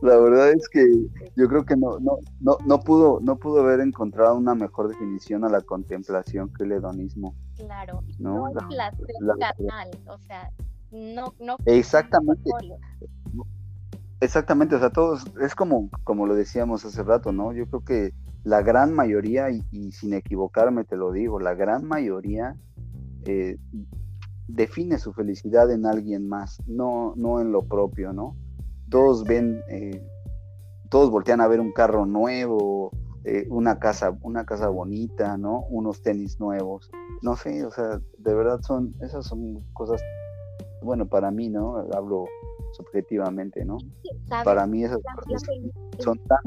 La 0.00 0.16
verdad 0.16 0.52
es 0.52 0.68
que 0.70 0.86
yo 1.36 1.48
creo 1.48 1.66
que 1.66 1.76
no, 1.76 1.98
no, 2.00 2.18
no, 2.40 2.56
no, 2.64 2.80
pudo, 2.80 3.20
no 3.20 3.36
pudo 3.36 3.60
haber 3.60 3.80
encontrado 3.80 4.36
una 4.36 4.54
mejor 4.54 4.88
definición 4.88 5.44
a 5.44 5.50
la 5.50 5.60
contemplación 5.60 6.50
que 6.54 6.64
el 6.64 6.72
hedonismo. 6.72 7.34
Claro, 7.56 8.02
no, 8.18 8.48
no 8.48 8.68
placer 8.68 9.06
carnal, 9.38 9.90
o 10.06 10.18
sea, 10.18 10.50
no, 10.90 11.34
no. 11.38 11.56
Exactamente. 11.66 12.50
Exactamente, 14.22 14.74
o 14.74 14.78
sea, 14.78 14.90
todos, 14.90 15.24
es 15.40 15.54
como, 15.54 15.88
como 16.04 16.26
lo 16.26 16.34
decíamos 16.34 16.84
hace 16.84 17.02
rato, 17.02 17.32
¿no? 17.32 17.52
Yo 17.54 17.66
creo 17.66 17.84
que 17.84 18.14
la 18.44 18.62
gran 18.62 18.94
mayoría, 18.94 19.50
y, 19.50 19.92
sin 19.92 20.14
equivocarme 20.14 20.84
te 20.84 20.96
lo 20.96 21.12
digo, 21.12 21.40
la 21.40 21.54
gran 21.54 21.84
mayoría 21.86 22.56
eh, 23.26 23.58
define 24.48 24.98
su 24.98 25.12
felicidad 25.12 25.70
en 25.70 25.86
alguien 25.86 26.28
más, 26.28 26.62
no, 26.66 27.14
no 27.16 27.40
en 27.40 27.52
lo 27.52 27.62
propio, 27.62 28.12
¿no? 28.12 28.36
Todos 28.88 29.24
ven, 29.24 29.62
eh, 29.68 30.02
todos 30.88 31.10
voltean 31.10 31.40
a 31.40 31.48
ver 31.48 31.60
un 31.60 31.72
carro 31.72 32.06
nuevo, 32.06 32.90
eh, 33.24 33.46
una 33.50 33.78
casa, 33.78 34.16
una 34.22 34.44
casa 34.44 34.68
bonita, 34.68 35.36
¿no? 35.36 35.66
Unos 35.68 36.02
tenis 36.02 36.40
nuevos, 36.40 36.90
no 37.22 37.36
sé, 37.36 37.64
o 37.64 37.70
sea, 37.70 38.00
de 38.18 38.34
verdad 38.34 38.60
son, 38.62 38.94
esas 39.00 39.26
son 39.26 39.60
cosas, 39.74 40.02
bueno, 40.82 41.06
para 41.06 41.30
mí, 41.30 41.50
¿no? 41.50 41.76
Hablo 41.92 42.24
subjetivamente, 42.72 43.64
¿no? 43.64 43.76
Para 44.44 44.66
mí 44.66 44.84
esas 44.84 44.98
cosas 45.26 45.42
son 45.98 46.18
tan 46.26 46.38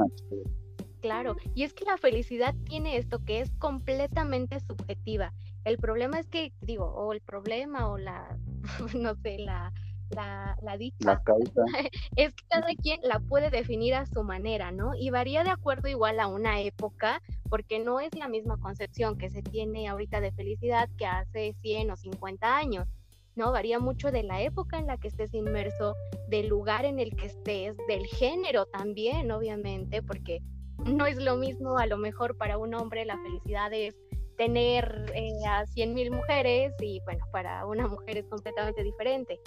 claro. 1.04 1.36
Y 1.54 1.64
es 1.64 1.74
que 1.74 1.84
la 1.84 1.98
felicidad 1.98 2.56
tiene 2.64 2.96
esto 2.98 3.20
que 3.26 3.42
es 3.42 3.52
completamente 3.60 4.60
subjetiva. 4.62 5.34
El 5.66 5.78
problema 5.78 6.18
es 6.18 6.28
que, 6.28 6.54
digo, 6.62 6.86
o 6.86 7.12
el 7.12 7.20
problema 7.20 7.90
o 7.90 7.98
la, 7.98 8.38
no 8.96 9.14
sé, 9.16 9.38
la, 9.38 9.74
la, 10.12 10.58
la 10.62 10.78
dicha, 10.78 11.22
es 12.16 12.34
que 12.34 12.44
cada 12.48 12.68
quien 12.82 13.02
la 13.04 13.20
puede 13.20 13.50
definir 13.50 13.96
a 13.96 14.06
su 14.06 14.24
manera, 14.24 14.72
¿no? 14.72 14.96
Y 14.96 15.10
varía 15.10 15.44
de 15.44 15.50
acuerdo 15.50 15.90
igual 15.90 16.22
a 16.22 16.28
una 16.28 16.62
época, 16.62 17.22
porque 17.50 17.80
no 17.80 18.00
es 18.00 18.16
la 18.16 18.30
misma 18.30 18.58
concepción 18.58 19.18
que 19.18 19.30
se 19.30 19.42
tiene 19.42 19.90
ahorita 19.90 20.22
de 20.22 20.32
felicidad 20.32 20.90
que 20.98 21.06
hace 21.06 21.54
100 21.62 21.92
o 21.92 21.96
50 21.98 22.58
años. 22.58 22.88
¿no? 23.36 23.52
Varía 23.52 23.80
mucho 23.80 24.12
de 24.12 24.22
la 24.22 24.44
época 24.44 24.78
en 24.78 24.86
la 24.86 24.98
que 24.98 25.08
estés 25.08 25.34
inmerso, 25.34 25.96
del 26.30 26.48
lugar 26.48 26.86
en 26.86 27.00
el 27.00 27.16
que 27.16 27.26
estés, 27.26 27.76
del 27.88 28.06
género 28.06 28.68
también, 28.68 29.32
obviamente, 29.32 30.04
porque 30.04 30.44
no 30.86 31.06
es 31.06 31.18
lo 31.18 31.36
mismo, 31.36 31.78
a 31.78 31.86
lo 31.86 31.98
mejor 31.98 32.38
para 32.38 32.58
un 32.58 32.74
hombre 32.74 33.06
la 33.06 33.18
felicidad 33.18 33.72
es 33.74 33.96
tener 34.38 35.12
eh, 35.14 35.46
a 35.48 35.66
100 35.66 35.94
mil 35.94 36.12
mujeres 36.12 36.74
y 36.82 37.00
bueno, 37.06 37.24
para 37.32 37.66
una 37.66 37.88
mujer 37.88 38.18
es 38.18 38.26
completamente 38.28 38.84
diferente. 38.84 39.40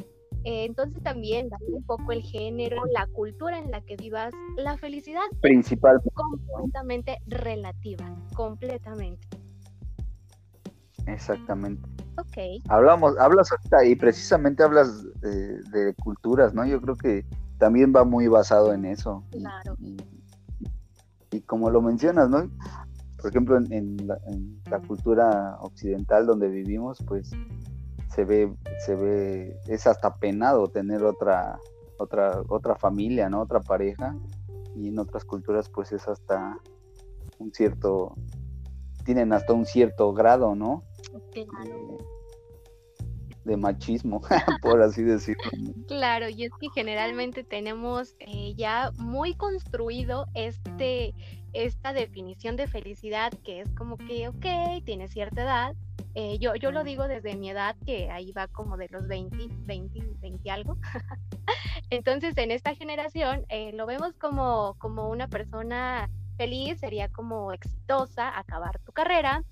Eh, 0.44 0.64
entonces 0.64 1.02
también 1.02 1.48
da 1.48 1.56
un 1.68 1.82
poco 1.84 2.12
el 2.12 2.22
género, 2.22 2.84
la 2.92 3.06
cultura 3.08 3.58
en 3.58 3.70
la 3.70 3.80
que 3.80 3.96
vivas, 3.96 4.32
la 4.56 4.76
felicidad 4.78 5.24
principal 5.40 6.00
completamente 6.14 7.18
relativa, 7.26 8.14
completamente. 8.34 9.26
Exactamente. 11.06 11.88
Ok. 12.18 12.62
Hablamos, 12.68 13.18
hablas 13.18 13.50
ahorita 13.50 13.84
y 13.84 13.96
precisamente 13.96 14.62
hablas 14.62 15.04
de, 15.20 15.94
culturas, 16.02 16.54
¿no? 16.54 16.64
Yo 16.64 16.80
creo 16.80 16.96
que 16.96 17.24
también 17.58 17.92
va 17.94 18.04
muy 18.04 18.28
basado 18.28 18.72
en 18.72 18.84
eso. 18.84 19.24
Claro 19.32 19.76
y 19.80 19.96
como 21.46 21.70
lo 21.70 21.82
mencionas, 21.82 22.30
¿no? 22.30 22.50
Por 23.20 23.30
ejemplo, 23.30 23.56
en, 23.56 23.96
la, 24.06 24.80
cultura 24.86 25.56
occidental 25.60 26.26
donde 26.26 26.48
vivimos, 26.48 27.02
pues 27.06 27.30
se 28.08 28.24
ve, 28.24 28.54
se 28.84 28.94
ve, 28.94 29.58
es 29.66 29.86
hasta 29.86 30.16
penado 30.16 30.68
tener 30.68 31.02
otra, 31.02 31.58
otra, 31.98 32.42
otra 32.48 32.76
familia, 32.76 33.28
¿no? 33.28 33.40
Otra 33.40 33.60
pareja. 33.60 34.16
Y 34.74 34.88
en 34.88 34.98
otras 34.98 35.24
culturas, 35.24 35.68
pues 35.68 35.92
es 35.92 36.06
hasta 36.06 36.58
un 37.38 37.52
cierto, 37.52 38.14
tienen 39.04 39.32
hasta 39.32 39.52
un 39.54 39.64
cierto 39.64 40.12
grado, 40.12 40.54
¿no? 40.54 40.82
De 43.46 43.56
machismo, 43.56 44.20
por 44.62 44.82
así 44.82 45.02
decirlo. 45.02 45.50
Claro, 45.88 46.28
y 46.28 46.44
es 46.44 46.50
que 46.60 46.68
generalmente 46.74 47.44
tenemos 47.44 48.14
eh, 48.18 48.54
ya 48.56 48.92
muy 48.98 49.34
construido 49.34 50.26
este, 50.34 51.14
esta 51.52 51.92
definición 51.92 52.56
de 52.56 52.66
felicidad 52.66 53.32
que 53.44 53.60
es 53.60 53.72
como 53.72 53.96
que, 53.96 54.28
ok, 54.28 54.84
tiene 54.84 55.08
cierta 55.08 55.42
edad, 55.42 55.74
Eh, 56.18 56.38
yo, 56.38 56.54
yo 56.54 56.70
lo 56.70 56.82
digo 56.82 57.08
desde 57.08 57.36
mi 57.36 57.50
edad, 57.50 57.76
que 57.84 58.10
ahí 58.10 58.32
va 58.32 58.48
como 58.48 58.78
de 58.78 58.88
los 58.88 59.06
20, 59.06 59.36
20, 59.66 60.00
20 60.20 60.50
algo. 60.50 60.78
Entonces, 61.90 62.38
en 62.38 62.50
esta 62.50 62.74
generación 62.74 63.44
eh, 63.50 63.72
lo 63.74 63.84
vemos 63.84 64.14
como, 64.14 64.76
como 64.78 65.10
una 65.10 65.28
persona 65.28 66.08
feliz, 66.38 66.80
sería 66.80 67.08
como 67.10 67.52
exitosa, 67.52 68.38
acabar 68.38 68.78
tu 68.78 68.92
carrera, 68.92 69.44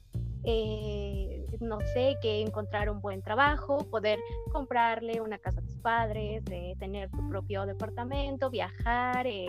eh, 0.47 1.47
no 1.61 1.81
sé, 1.95 2.17
que 2.21 2.43
encontrar 2.43 2.91
un 2.91 3.01
buen 3.01 3.23
trabajo, 3.23 3.79
poder 3.91 4.19
comprarle 4.53 5.21
una 5.21 5.39
casa 5.39 5.61
a 5.61 5.63
tus 5.63 5.79
padres, 5.79 6.45
tener 6.79 7.11
tu 7.11 7.29
propio 7.29 7.65
departamento, 7.65 8.51
viajar, 8.51 9.27
eh, 9.27 9.47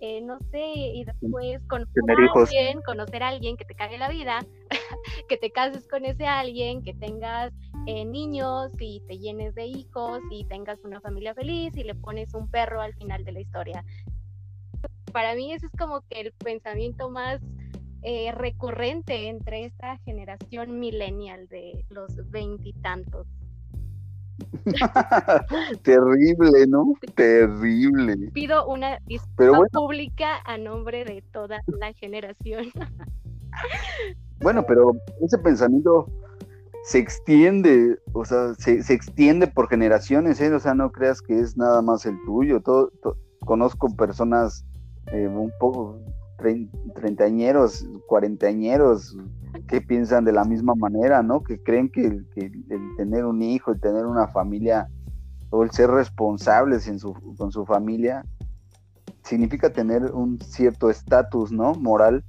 eh, 0.00 0.20
no 0.20 0.38
sé, 0.52 0.62
y 0.64 1.04
después 1.04 1.60
conocer 1.66 2.02
a 2.08 2.40
alguien, 2.40 2.80
conocer 2.82 3.22
a 3.22 3.28
alguien 3.28 3.56
que 3.56 3.64
te 3.64 3.74
cague 3.74 3.98
la 3.98 4.08
vida, 4.08 4.46
que 5.28 5.36
te 5.36 5.50
cases 5.50 5.88
con 5.88 6.04
ese 6.04 6.26
alguien, 6.26 6.82
que 6.82 6.94
tengas 6.94 7.52
niños 7.86 8.70
y 8.78 9.00
te 9.08 9.18
llenes 9.18 9.54
de 9.54 9.64
hijos 9.64 10.20
y 10.30 10.44
tengas 10.44 10.78
una 10.84 11.00
familia 11.00 11.32
feliz 11.32 11.74
y 11.74 11.84
le 11.84 11.94
pones 11.94 12.34
un 12.34 12.46
perro 12.50 12.82
al 12.82 12.94
final 12.94 13.24
de 13.24 13.32
la 13.32 13.40
historia. 13.40 13.82
Para 15.10 15.34
mí 15.34 15.54
eso 15.54 15.64
es 15.64 15.72
como 15.72 16.02
que 16.02 16.20
el 16.20 16.32
pensamiento 16.32 17.08
más 17.08 17.40
eh, 18.02 18.32
recurrente 18.32 19.28
entre 19.28 19.64
esta 19.64 19.98
generación 19.98 20.78
millennial 20.78 21.48
de 21.48 21.84
los 21.90 22.14
veintitantos. 22.30 23.26
Terrible, 25.82 26.66
¿no? 26.68 26.92
Terrible. 27.14 28.30
Pido 28.32 28.66
una 28.66 28.98
disculpa 29.06 29.66
pública 29.72 30.40
a 30.44 30.58
nombre 30.58 31.04
de 31.04 31.22
toda 31.32 31.60
la 31.66 31.92
generación. 31.92 32.66
bueno, 34.40 34.64
pero 34.66 34.92
ese 35.20 35.38
pensamiento 35.38 36.06
se 36.84 36.98
extiende, 36.98 37.98
o 38.12 38.24
sea, 38.24 38.54
se, 38.54 38.78
extiende 38.92 39.46
por 39.48 39.68
generaciones, 39.68 40.40
¿eh? 40.40 40.54
O 40.54 40.60
sea, 40.60 40.74
no 40.74 40.92
creas 40.92 41.20
que 41.20 41.38
es 41.38 41.56
nada 41.56 41.82
más 41.82 42.06
el 42.06 42.16
tuyo. 42.24 42.60
Todo, 42.60 42.92
conozco 43.44 43.94
personas 43.96 44.64
eh, 45.12 45.26
un 45.26 45.52
poco 45.58 45.98
treintañeros, 46.94 47.86
cuarentañeros 48.06 49.16
que 49.66 49.80
piensan 49.80 50.24
de 50.24 50.32
la 50.32 50.44
misma 50.44 50.74
manera, 50.74 51.22
¿no? 51.22 51.42
Que 51.42 51.62
creen 51.62 51.90
que, 51.90 52.06
el 52.06 52.96
tener 52.96 53.24
un 53.24 53.42
hijo, 53.42 53.72
el 53.72 53.80
tener 53.80 54.06
una 54.06 54.28
familia 54.28 54.88
o 55.50 55.62
el 55.62 55.70
ser 55.70 55.90
responsables 55.90 56.90
con 57.36 57.52
su 57.52 57.64
familia 57.64 58.24
significa 59.22 59.70
tener 59.70 60.12
un 60.12 60.40
cierto 60.40 60.90
estatus, 60.90 61.52
¿no? 61.52 61.74
Moral 61.74 62.24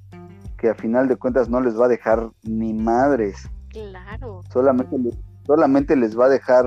que 0.58 0.70
a 0.70 0.76
final 0.76 1.08
de 1.08 1.16
cuentas 1.16 1.50
no 1.50 1.62
les 1.62 1.80
va 1.80 1.86
a 1.86 1.90
dejar 1.90 2.30
ni 2.44 2.74
madres. 2.74 3.50
Claro. 3.70 4.42
Solamente, 4.52 4.98
solamente 5.46 5.96
les 5.96 6.20
va 6.20 6.26
a 6.26 6.30
dejar 6.30 6.66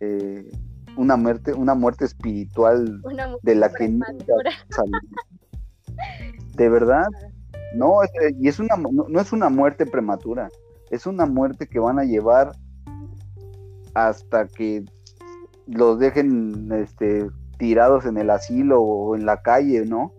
eh, 0.00 0.48
una 0.96 1.16
muerte, 1.16 1.52
una 1.52 1.74
muerte 1.74 2.04
espiritual 2.04 3.02
de 3.42 3.54
la 3.54 3.72
que 3.72 3.88
nunca 3.88 4.34
de 6.56 6.68
verdad. 6.68 7.06
No, 7.74 7.98
y 8.38 8.48
es 8.48 8.60
una, 8.60 8.76
no, 8.76 9.20
es 9.20 9.32
una 9.32 9.48
muerte 9.48 9.84
prematura, 9.84 10.48
es 10.90 11.06
una 11.06 11.26
muerte 11.26 11.66
que 11.66 11.80
van 11.80 11.98
a 11.98 12.04
llevar 12.04 12.52
hasta 13.94 14.46
que 14.46 14.84
los 15.66 15.98
dejen 15.98 16.70
este, 16.72 17.28
tirados 17.58 18.06
en 18.06 18.16
el 18.18 18.30
asilo 18.30 18.80
o 18.80 19.16
en 19.16 19.26
la 19.26 19.42
calle, 19.42 19.84
¿no? 19.86 20.12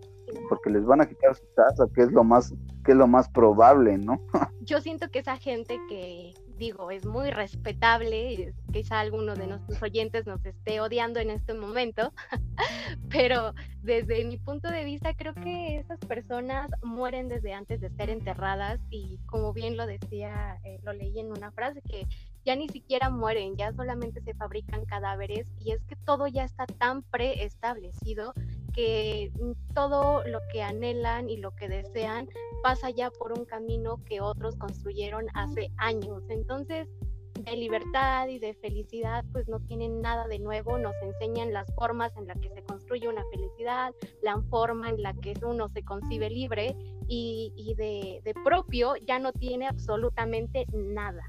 Porque 0.48 0.70
les 0.70 0.84
van 0.84 1.00
a 1.00 1.06
quitar 1.06 1.34
su 1.34 1.44
casa, 1.54 1.86
que 1.94 2.02
es 2.02 2.12
lo 2.12 2.24
más, 2.24 2.52
que 2.84 2.92
es 2.92 2.98
lo 2.98 3.06
más 3.06 3.28
probable, 3.28 3.96
¿no? 3.96 4.20
Yo 4.60 4.80
siento 4.80 5.08
que 5.10 5.20
esa 5.20 5.36
gente 5.36 5.78
que, 5.88 6.34
digo, 6.56 6.90
es 6.90 7.04
muy 7.04 7.30
respetable, 7.30 8.54
quizá 8.72 9.00
alguno 9.00 9.34
de 9.34 9.46
nuestros 9.46 9.82
oyentes 9.82 10.26
nos 10.26 10.44
esté 10.44 10.80
odiando 10.80 11.20
en 11.20 11.30
este 11.30 11.54
momento, 11.54 12.12
pero 13.10 13.54
desde 13.82 14.24
mi 14.24 14.38
punto 14.38 14.70
de 14.70 14.84
vista 14.84 15.14
creo 15.14 15.34
que 15.34 15.78
esas 15.78 15.98
personas 16.00 16.70
mueren 16.82 17.28
desde 17.28 17.52
antes 17.52 17.80
de 17.80 17.90
ser 17.90 18.10
enterradas 18.10 18.80
y 18.90 19.18
como 19.26 19.52
bien 19.52 19.76
lo 19.76 19.86
decía, 19.86 20.58
eh, 20.64 20.80
lo 20.82 20.92
leí 20.92 21.18
en 21.18 21.30
una 21.30 21.52
frase 21.52 21.82
que 21.82 22.06
ya 22.44 22.54
ni 22.54 22.68
siquiera 22.68 23.10
mueren, 23.10 23.56
ya 23.56 23.72
solamente 23.72 24.20
se 24.22 24.32
fabrican 24.34 24.84
cadáveres 24.86 25.46
y 25.60 25.72
es 25.72 25.82
que 25.84 25.96
todo 25.96 26.28
ya 26.28 26.44
está 26.44 26.64
tan 26.66 27.02
preestablecido 27.02 28.32
que 28.72 29.32
todo 29.74 30.22
lo 30.26 30.38
que 30.52 30.62
anhelan 30.62 31.28
y 31.28 31.38
lo 31.38 31.56
que 31.56 31.68
desean 31.68 32.28
pasa 32.66 32.90
ya 32.90 33.12
por 33.12 33.32
un 33.32 33.44
camino 33.44 34.02
que 34.06 34.20
otros 34.20 34.56
construyeron 34.56 35.26
hace 35.34 35.70
años. 35.76 36.24
Entonces, 36.28 36.88
de 37.34 37.56
libertad 37.56 38.26
y 38.26 38.40
de 38.40 38.54
felicidad, 38.54 39.24
pues 39.30 39.46
no 39.46 39.60
tienen 39.60 40.00
nada 40.00 40.26
de 40.26 40.40
nuevo, 40.40 40.76
nos 40.76 40.96
enseñan 41.00 41.52
las 41.52 41.72
formas 41.76 42.10
en 42.16 42.26
las 42.26 42.36
que 42.40 42.50
se 42.50 42.64
construye 42.64 43.08
una 43.08 43.22
felicidad, 43.30 43.94
la 44.20 44.42
forma 44.50 44.90
en 44.90 45.00
la 45.00 45.14
que 45.14 45.34
uno 45.44 45.68
se 45.68 45.84
concibe 45.84 46.28
libre 46.28 46.74
y, 47.06 47.72
de, 47.78 48.20
de 48.24 48.34
propio 48.42 48.96
ya 48.96 49.20
no 49.20 49.32
tiene 49.32 49.68
absolutamente 49.68 50.66
nada. 50.72 51.22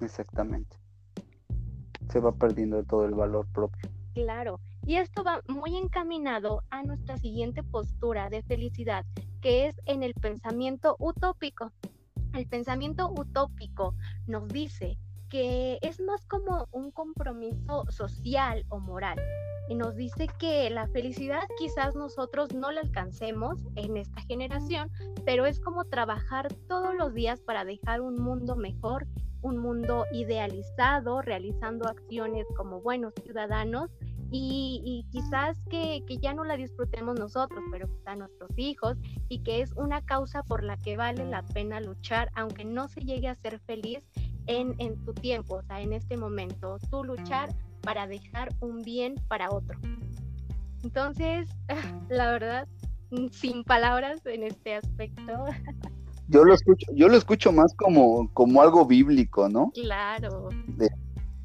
Exactamente. 0.00 0.76
Se 2.10 2.18
va 2.18 2.32
perdiendo 2.32 2.82
todo 2.82 3.04
el 3.04 3.14
valor 3.14 3.46
propio. 3.52 3.88
Claro, 4.12 4.58
y 4.86 4.96
esto 4.96 5.24
va 5.24 5.42
muy 5.48 5.76
encaminado 5.76 6.62
a 6.70 6.82
nuestra 6.82 7.16
siguiente 7.16 7.62
postura 7.62 8.28
de 8.28 8.42
felicidad, 8.42 9.04
que 9.40 9.66
es 9.66 9.80
en 9.86 10.02
el 10.02 10.14
pensamiento 10.14 10.96
utópico. 10.98 11.72
El 12.34 12.46
pensamiento 12.46 13.10
utópico 13.10 13.94
nos 14.26 14.48
dice 14.48 14.98
que 15.30 15.78
es 15.80 16.00
más 16.00 16.26
como 16.26 16.68
un 16.70 16.90
compromiso 16.90 17.84
social 17.90 18.64
o 18.68 18.78
moral. 18.78 19.18
Y 19.68 19.74
nos 19.74 19.96
dice 19.96 20.26
que 20.38 20.68
la 20.68 20.86
felicidad 20.88 21.42
quizás 21.58 21.94
nosotros 21.94 22.52
no 22.52 22.70
la 22.70 22.82
alcancemos 22.82 23.64
en 23.76 23.96
esta 23.96 24.20
generación, 24.22 24.90
pero 25.24 25.46
es 25.46 25.58
como 25.60 25.86
trabajar 25.86 26.52
todos 26.68 26.94
los 26.94 27.14
días 27.14 27.40
para 27.40 27.64
dejar 27.64 28.02
un 28.02 28.16
mundo 28.16 28.56
mejor, 28.56 29.06
un 29.40 29.56
mundo 29.56 30.04
idealizado, 30.12 31.22
realizando 31.22 31.88
acciones 31.88 32.46
como 32.56 32.82
buenos 32.82 33.14
ciudadanos 33.22 33.90
y, 34.36 35.06
quizás 35.10 35.56
que, 35.70 36.02
ya 36.20 36.34
no 36.34 36.44
la 36.44 36.56
disfrutemos 36.56 37.18
nosotros, 37.18 37.62
pero 37.70 37.86
quizá 37.88 38.16
nuestros 38.16 38.50
hijos, 38.56 38.96
y 39.28 39.40
que 39.40 39.60
es 39.60 39.72
una 39.74 40.04
causa 40.04 40.42
por 40.42 40.64
la 40.64 40.76
que 40.76 40.96
vale 40.96 41.24
la 41.24 41.42
pena 41.42 41.80
luchar, 41.80 42.30
aunque 42.34 42.64
no 42.64 42.88
se 42.88 43.00
llegue 43.00 43.28
a 43.28 43.36
ser 43.36 43.60
feliz 43.60 44.02
en, 44.46 44.74
en 44.78 44.96
tu 45.04 45.14
tiempo, 45.14 45.56
o 45.56 45.62
sea, 45.62 45.80
en 45.80 45.92
este 45.92 46.16
momento, 46.16 46.78
tú 46.90 47.04
luchar 47.04 47.54
para 47.82 48.08
dejar 48.08 48.48
un 48.60 48.82
bien 48.82 49.14
para 49.28 49.50
otro. 49.50 49.78
Entonces, 50.82 51.48
la 52.08 52.32
verdad, 52.32 52.66
sin 53.30 53.62
palabras 53.62 54.26
en 54.26 54.42
este 54.42 54.74
aspecto. 54.74 55.44
Yo 56.26 56.42
lo 56.42 56.54
escucho, 56.54 56.86
yo 56.94 57.08
lo 57.08 57.18
escucho 57.18 57.52
más 57.52 57.74
como, 57.74 58.32
como 58.32 58.62
algo 58.62 58.86
bíblico, 58.86 59.46
¿no? 59.50 59.70
Claro. 59.74 60.48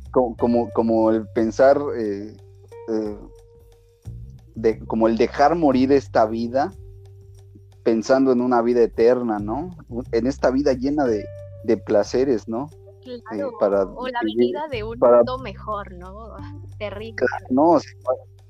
como, 0.10 0.70
como, 0.70 1.12
el 1.12 1.28
pensar 1.36 1.78
eh, 1.98 2.34
eh, 2.90 3.18
de, 4.56 4.80
como 4.86 5.08
el 5.08 5.18
dejar 5.18 5.56
morir 5.56 5.92
esta 5.92 6.26
vida 6.26 6.72
pensando 7.84 8.32
en 8.32 8.42
una 8.42 8.62
vida 8.62 8.82
eterna, 8.82 9.40
¿no? 9.40 9.76
En 10.12 10.28
esta 10.28 10.52
vida 10.52 10.74
llena 10.74 11.06
de, 11.06 11.26
placeres, 11.86 12.48
¿no? 12.48 12.70
Claro, 13.30 13.50
eh, 13.52 13.94
o 13.96 14.08
la 14.08 14.20
vida 14.24 14.68
de 14.72 14.84
un 14.84 14.98
mundo 15.00 15.40
mejor, 15.40 15.94
¿no? 15.94 16.36
Terrible. 16.78 17.26
no, 17.50 17.80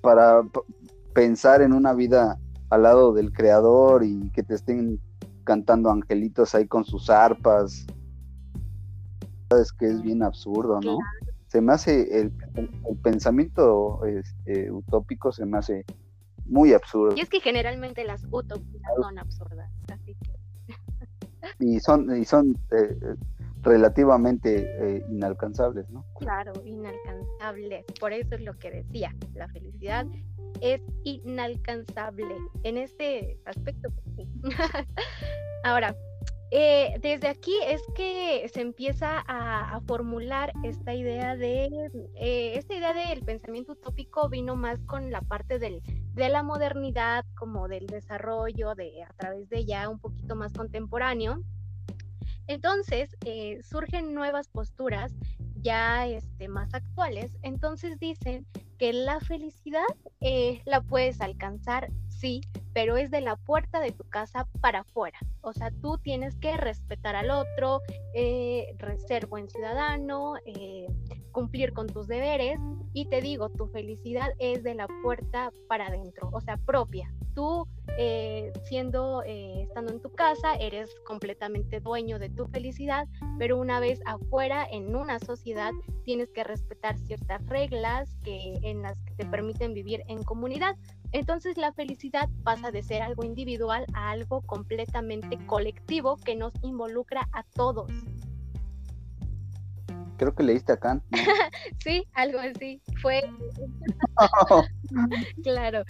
para, 0.01 0.41
pensar 1.13 1.61
en 1.61 1.73
una 1.73 1.93
vida 1.93 2.37
al 2.69 2.83
lado 2.83 3.13
del 3.13 3.31
creador 3.33 4.03
y 4.03 4.29
que 4.31 4.43
te 4.43 4.55
estén 4.55 4.99
cantando 5.43 5.89
angelitos 5.89 6.53
ahí 6.55 6.67
con 6.67 6.85
sus 6.85 7.09
arpas. 7.09 7.85
Es 9.49 9.71
que 9.73 9.87
es 9.87 10.01
bien 10.01 10.21
absurdo, 10.21 10.79
¿no? 10.81 10.97
Se 11.49 11.61
me 11.61 11.73
hace 11.73 12.21
el, 12.21 12.31
pensamiento 13.03 14.05
este, 14.05 14.71
utópico 14.71 15.31
se 15.31 15.45
me 15.45 15.57
hace 15.57 15.85
muy 16.45 16.73
absurdo. 16.73 17.15
Y 17.15 17.21
es 17.21 17.29
que 17.29 17.39
generalmente 17.39 18.03
las 18.03 18.23
utopías 18.31 18.91
son 19.01 19.19
absurdas, 19.19 19.71
así 19.91 20.15
que... 20.15 21.65
y 21.65 21.79
son, 21.79 22.15
y 22.15 22.25
son 22.25 22.55
eh, 22.71 23.15
relativamente 23.61 24.97
eh, 24.97 25.05
inalcanzables, 25.09 25.89
¿no? 25.89 26.05
Claro, 26.19 26.53
inalcanzables. 26.63 27.85
Por 27.99 28.13
eso 28.13 28.35
es 28.35 28.41
lo 28.41 28.57
que 28.57 28.71
decía, 28.71 29.15
la 29.33 29.47
felicidad 29.47 30.05
es 30.61 30.81
inalcanzable 31.03 32.35
en 32.63 32.77
este 32.77 33.39
aspecto. 33.45 33.89
Ahora, 35.63 35.95
eh, 36.51 36.97
desde 37.01 37.27
aquí 37.27 37.53
es 37.67 37.81
que 37.95 38.49
se 38.51 38.61
empieza 38.61 39.23
a, 39.27 39.79
formular 39.85 40.51
esta 40.63 40.93
idea 40.93 41.35
de, 41.35 41.69
eh, 42.15 42.53
esta 42.55 42.73
idea 42.73 42.93
del 42.93 43.23
pensamiento 43.23 43.73
utópico 43.73 44.29
vino 44.29 44.55
más 44.55 44.79
con 44.85 45.11
la 45.11 45.21
parte 45.21 45.59
del, 45.59 45.81
de 46.13 46.29
la 46.29 46.43
modernidad, 46.43 47.25
como 47.35 47.67
del 47.67 47.85
desarrollo 47.87 48.73
de 48.75 49.03
a 49.03 49.13
través 49.13 49.47
de 49.49 49.65
ya 49.65 49.89
un 49.89 49.99
poquito 49.99 50.35
más 50.35 50.53
contemporáneo. 50.53 51.43
Entonces, 52.47 53.15
eh, 53.25 53.61
surgen 53.61 54.15
nuevas 54.15 54.47
posturas 54.47 55.13
ya 55.61 56.07
este, 56.07 56.47
más 56.47 56.73
actuales. 56.73 57.31
Entonces 57.43 57.99
dicen 57.99 58.47
que 58.79 58.91
la 58.91 59.19
felicidad 59.19 59.85
la 60.65 60.81
puedes 60.81 61.21
alcanzar, 61.21 61.91
sí, 62.19 62.41
pero 62.73 62.97
es 62.97 63.11
de 63.11 63.21
la 63.21 63.35
puerta 63.35 63.79
de 63.79 63.91
tu 63.91 64.03
casa 64.03 64.47
para 64.61 64.79
afuera. 64.79 65.17
O 65.41 65.53
sea, 65.53 65.71
tú 65.81 65.97
tienes 65.97 66.35
que 66.37 66.55
respetar 66.57 67.15
al 67.15 67.31
otro, 67.31 67.81
eh, 68.13 68.75
ser 69.07 69.27
buen 69.27 69.49
ciudadano, 69.49 70.35
eh, 70.45 70.87
cumplir 71.31 71.73
con 71.73 71.87
tus 71.87 72.07
deberes. 72.07 72.59
Y 72.93 73.05
te 73.05 73.21
digo, 73.21 73.49
tu 73.49 73.67
felicidad 73.67 74.29
es 74.39 74.63
de 74.63 74.73
la 74.75 74.87
puerta 75.03 75.51
para 75.67 75.87
adentro, 75.87 76.29
o 76.31 76.41
sea, 76.41 76.57
propia. 76.57 77.13
Tú, 77.35 77.67
eh, 77.97 78.51
siendo, 78.63 79.21
estando 79.23 79.93
en 79.93 80.01
tu 80.01 80.11
casa, 80.11 80.55
eres 80.55 80.89
completamente 81.05 81.79
dueño 81.79 82.17
de 82.19 82.29
tu 82.29 82.47
felicidad, 82.47 83.07
pero 83.37 83.57
una 83.57 83.79
vez 83.79 84.01
afuera, 84.05 84.67
en 84.69 84.95
una 84.95 85.19
sociedad, 85.19 85.71
tienes 86.03 86.31
que 86.31 86.43
respetar 86.43 86.97
ciertas 86.97 87.45
reglas 87.45 88.17
que, 88.23 88.55
en 88.63 88.81
las 88.81 88.97
que 89.03 89.13
te 89.13 89.25
permiten 89.25 89.73
vivir 89.73 90.03
en 90.07 90.23
comunidad. 90.23 90.75
Entonces 91.11 91.57
la 91.57 91.73
felicidad 91.73 92.29
pasa 92.43 92.71
de 92.71 92.83
ser 92.83 93.01
algo 93.01 93.23
individual 93.23 93.85
a 93.93 94.11
algo 94.11 94.41
completamente 94.41 95.37
colectivo 95.47 96.17
que 96.17 96.35
nos 96.35 96.53
involucra 96.61 97.27
a 97.33 97.43
todos. 97.43 97.91
Creo 100.17 100.35
que 100.35 100.43
leíste 100.43 100.73
a 100.73 100.77
Kant. 100.77 101.03
sí, 101.83 102.05
algo 102.13 102.39
así. 102.39 102.81
Fue. 103.01 103.21
claro. 105.43 105.83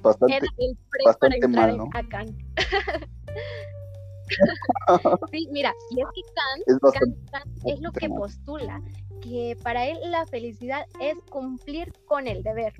Bastante, 0.00 0.36
Era 0.36 0.46
el 0.58 0.78
pre 0.90 1.04
para 1.20 1.36
entrar 1.36 1.70
a 1.70 2.08
Kant. 2.08 2.38
sí, 5.32 5.48
mira, 5.50 5.74
y 5.90 6.00
es 6.00 6.06
que 6.14 6.22
Kant 6.34 7.48
es 7.66 7.80
lo 7.80 7.92
que 7.92 8.08
postula, 8.08 8.80
que 9.20 9.58
para 9.62 9.86
él 9.86 9.98
la 10.10 10.24
felicidad 10.26 10.86
es 11.00 11.16
cumplir 11.28 11.92
con 12.06 12.28
el 12.28 12.42
deber. 12.44 12.72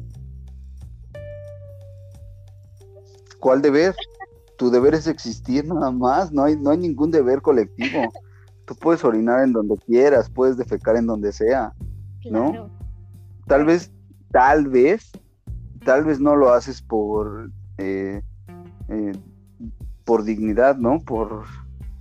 ¿Cuál 3.41 3.63
deber? 3.63 3.95
Tu 4.57 4.71
deber 4.71 4.95
es 4.95 5.07
existir 5.07 5.67
nada 5.67 5.91
más, 5.91 6.33
no 6.33 6.45
hay, 6.45 6.57
no 6.57 6.71
hay 6.71 6.79
ningún 6.79 7.11
deber 7.11 7.41
colectivo. 7.43 8.13
Tú 8.67 8.75
puedes 8.75 9.05
orinar 9.05 9.45
en 9.45 9.53
donde 9.53 9.77
quieras, 9.87 10.29
puedes 10.29 10.57
defecar 10.57 10.97
en 10.97 11.07
donde 11.07 11.33
sea, 11.33 11.73
¿no? 12.31 12.71
Tal 13.47 13.65
vez, 13.65 13.93
tal 14.31 14.69
vez, 14.69 15.11
tal 15.85 16.05
vez 16.05 16.21
no 16.21 16.37
lo 16.37 16.53
haces 16.53 16.83
por, 16.83 17.51
eh, 17.79 18.21
eh, 18.89 19.13
por 20.05 20.25
dignidad, 20.25 20.77
¿no? 20.77 21.01
Por 21.01 21.45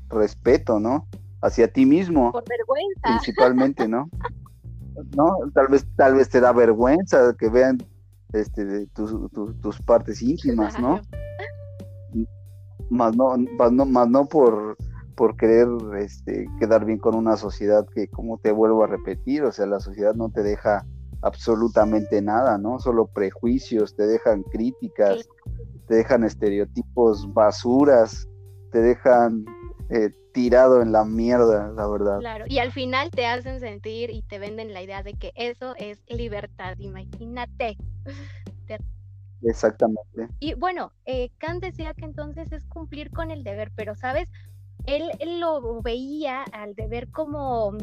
respeto, 0.10 0.80
¿no? 0.80 1.08
Hacia 1.42 1.72
ti 1.72 1.86
mismo. 1.86 2.32
Por 2.32 2.44
vergüenza. 2.50 3.02
Principalmente, 3.04 3.88
¿no? 3.88 4.10
¿no? 5.16 5.38
Tal 5.54 5.68
vez, 5.68 5.86
tal 5.96 6.16
vez 6.16 6.30
te 6.30 6.40
da 6.40 6.52
vergüenza 6.52 7.36
que 7.38 7.50
vean 7.50 7.78
este, 8.34 8.88
tus, 8.88 9.82
partes 9.86 10.22
íntimas, 10.22 10.80
¿no? 10.80 11.02
Más 12.90 13.16
no, 13.16 13.36
más 13.86 14.10
no, 14.10 14.26
por, 14.26 14.78
por 15.16 15.36
querer 15.36 15.68
este, 16.00 16.48
quedar 16.60 16.86
bien 16.86 17.00
con 17.00 17.16
una 17.16 17.38
sociedad 17.38 17.86
que, 17.94 18.08
como 18.08 18.38
te 18.38 18.52
vuelvo 18.52 18.84
a 18.84 18.88
repetir, 18.88 19.44
o 19.44 19.52
sea, 19.52 19.66
la 19.66 19.80
sociedad 19.80 20.16
no 20.16 20.30
te 20.30 20.44
deja 20.44 20.86
absolutamente 21.22 22.22
nada, 22.22 22.58
¿no? 22.58 22.80
Solo 22.80 23.08
prejuicios, 23.08 23.96
te 23.96 24.06
dejan 24.06 24.44
críticas, 24.44 25.28
te 25.88 25.96
dejan 25.96 26.24
estereotipos 26.24 27.34
basuras, 27.34 28.28
te 28.72 28.82
dejan 28.82 29.46
eh, 29.90 30.12
tirado 30.34 30.82
en 30.82 30.92
la 30.92 31.04
mierda, 31.04 31.72
la 31.76 31.88
verdad. 31.88 32.20
Claro, 32.20 32.46
y 32.48 32.60
al 32.60 32.72
final 32.72 33.10
te 33.10 33.26
hacen 33.26 33.60
sentir 33.60 34.12
y 34.12 34.22
te 34.22 34.38
venden 34.38 34.74
la 34.74 34.84
idea 34.84 35.02
de 35.02 35.14
que 35.14 35.32
eso 35.36 35.74
es 35.78 36.00
libertad, 36.08 36.76
imagínate. 36.78 37.78
Exactamente. 39.44 40.28
Y 40.40 40.54
bueno, 40.56 40.92
eh, 41.06 41.30
Kant 41.38 41.64
decía 41.64 41.94
que 41.94 42.06
entonces 42.06 42.52
es 42.52 42.66
cumplir 42.66 43.12
con 43.12 43.32
el 43.32 43.44
deber, 43.44 43.72
pero 43.76 43.96
sabes, 43.96 44.28
él, 44.88 45.40
lo 45.40 45.82
veía 45.82 46.44
al 46.54 46.74
deber 46.74 47.12
como, 47.12 47.76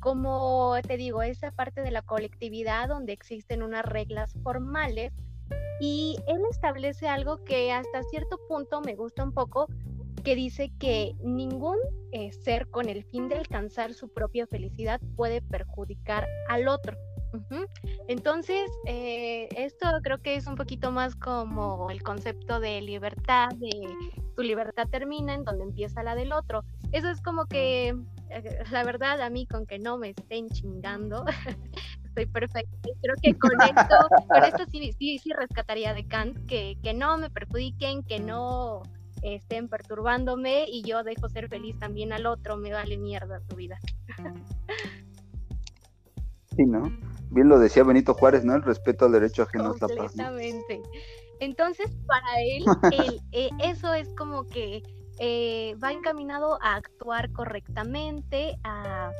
como 0.00 0.74
te 0.86 0.96
digo, 0.96 1.22
esa 1.22 1.50
parte 1.52 1.82
de 1.82 1.90
la 1.90 2.02
colectividad 2.02 2.88
donde 2.88 3.12
existen 3.12 3.62
unas 3.62 3.84
reglas 3.84 4.34
formales 4.42 5.12
y 5.80 6.16
él 6.26 6.42
establece 6.50 7.08
algo 7.08 7.44
que 7.44 7.72
hasta 7.72 8.02
cierto 8.02 8.38
punto 8.48 8.80
me 8.80 8.96
gusta 8.96 9.22
un 9.22 9.32
poco, 9.32 9.68
que 10.24 10.34
dice 10.34 10.72
que 10.80 11.14
ningún 11.22 11.78
eh, 12.10 12.32
ser 12.32 12.68
con 12.68 12.88
el 12.88 13.04
fin 13.04 13.28
de 13.28 13.36
alcanzar 13.36 13.94
su 13.94 14.08
propia 14.08 14.46
felicidad 14.48 15.00
puede 15.16 15.40
perjudicar 15.40 16.26
al 16.48 16.66
otro. 16.66 16.96
Entonces, 18.08 18.70
eh, 18.86 19.48
esto 19.56 19.86
creo 20.02 20.18
que 20.18 20.36
es 20.36 20.46
un 20.46 20.54
poquito 20.54 20.90
más 20.90 21.14
como 21.14 21.90
el 21.90 22.02
concepto 22.02 22.60
de 22.60 22.80
libertad, 22.80 23.48
de 23.56 23.70
tu 24.36 24.42
libertad 24.42 24.88
termina 24.90 25.34
en 25.34 25.44
donde 25.44 25.64
empieza 25.64 26.02
la 26.02 26.14
del 26.14 26.32
otro. 26.32 26.64
Eso 26.92 27.10
es 27.10 27.20
como 27.20 27.46
que, 27.46 27.88
eh, 28.30 28.64
la 28.70 28.84
verdad, 28.84 29.20
a 29.20 29.30
mí 29.30 29.46
con 29.46 29.66
que 29.66 29.78
no 29.78 29.98
me 29.98 30.10
estén 30.10 30.48
chingando, 30.48 31.24
estoy 32.04 32.26
perfecta. 32.26 32.76
Creo 33.02 33.14
que 33.22 33.34
con 33.38 33.60
esto, 33.62 33.96
con 34.28 34.44
esto 34.44 34.64
sí, 34.70 34.92
sí, 34.98 35.18
sí 35.18 35.32
rescataría 35.32 35.94
de 35.94 36.06
Kant, 36.06 36.46
que, 36.46 36.78
que 36.82 36.94
no 36.94 37.18
me 37.18 37.30
perjudiquen, 37.30 38.02
que 38.04 38.20
no 38.20 38.82
estén 39.22 39.68
perturbándome 39.68 40.66
y 40.68 40.82
yo 40.82 41.02
dejo 41.02 41.28
ser 41.28 41.48
feliz 41.48 41.78
también 41.78 42.12
al 42.12 42.26
otro, 42.26 42.56
me 42.56 42.72
vale 42.72 42.96
mierda 42.96 43.40
tu 43.40 43.56
vida. 43.56 43.78
Sí, 46.56 46.64
¿no? 46.64 46.82
Bien 47.30 47.48
lo 47.48 47.58
decía 47.58 47.84
Benito 47.84 48.14
Juárez, 48.14 48.44
¿no? 48.44 48.54
El 48.54 48.62
respeto 48.62 49.06
al 49.06 49.12
derecho 49.12 49.42
ajeno 49.42 49.74
es 49.74 49.80
la 49.80 49.88
paz. 49.88 50.12
Exactamente. 50.12 50.82
Entonces, 51.40 51.90
para 52.06 52.40
él, 52.40 52.64
eh, 53.32 53.50
eso 53.62 53.94
es 53.94 54.08
como 54.14 54.44
que 54.44 54.82
eh, 55.18 55.74
va 55.82 55.92
encaminado 55.92 56.58
a 56.62 56.76
actuar 56.76 57.30
correctamente, 57.32 58.56
a 58.64 59.12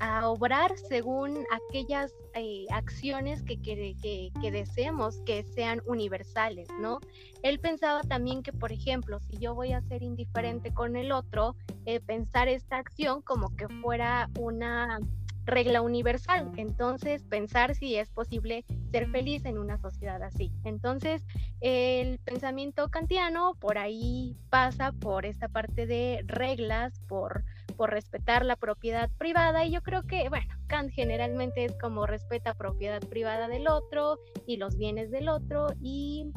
a, 0.00 0.28
obrar 0.28 0.76
según 0.88 1.44
aquellas 1.50 2.12
eh, 2.34 2.66
acciones 2.70 3.42
que, 3.42 3.60
que, 3.60 3.94
que, 4.40 4.50
deseemos 4.50 5.18
que 5.26 5.42
sean 5.42 5.82
universales, 5.86 6.68
¿no? 6.80 7.00
Él 7.42 7.58
pensaba 7.58 8.02
también 8.02 8.42
que, 8.42 8.52
por 8.52 8.72
ejemplo, 8.72 9.20
si 9.20 9.38
yo 9.38 9.54
voy 9.54 9.72
a 9.72 9.80
ser 9.82 10.02
indiferente 10.02 10.72
con 10.72 10.96
el 10.96 11.12
otro, 11.12 11.56
eh, 11.84 12.00
pensar 12.00 12.48
esta 12.48 12.76
acción 12.76 13.22
como 13.22 13.54
que 13.56 13.68
fuera 13.68 14.30
una 14.38 15.00
regla 15.46 15.80
universal. 15.80 16.50
Entonces, 16.56 17.22
pensar 17.24 17.74
si 17.74 17.96
es 17.96 18.10
posible 18.10 18.64
ser 18.90 19.08
feliz 19.10 19.44
en 19.44 19.58
una 19.58 19.78
sociedad 19.78 20.22
así. 20.22 20.52
Entonces, 20.64 21.24
el 21.60 22.18
pensamiento 22.18 22.88
kantiano 22.88 23.54
por 23.60 23.78
ahí 23.78 24.36
pasa 24.50 24.92
por 24.92 25.24
esta 25.24 25.48
parte 25.48 25.86
de 25.86 26.22
reglas, 26.26 27.00
por 27.08 27.44
por 27.76 27.90
respetar 27.90 28.44
la 28.44 28.56
propiedad 28.56 29.10
privada 29.18 29.64
y 29.64 29.70
yo 29.70 29.82
creo 29.82 30.02
que, 30.02 30.28
bueno, 30.28 30.52
Kant 30.66 30.90
generalmente 30.90 31.64
es 31.64 31.76
como 31.78 32.06
respeta 32.06 32.54
propiedad 32.54 33.00
privada 33.00 33.48
del 33.48 33.68
otro 33.68 34.18
y 34.46 34.56
los 34.56 34.76
bienes 34.76 35.10
del 35.10 35.28
otro 35.28 35.68
y 35.80 36.32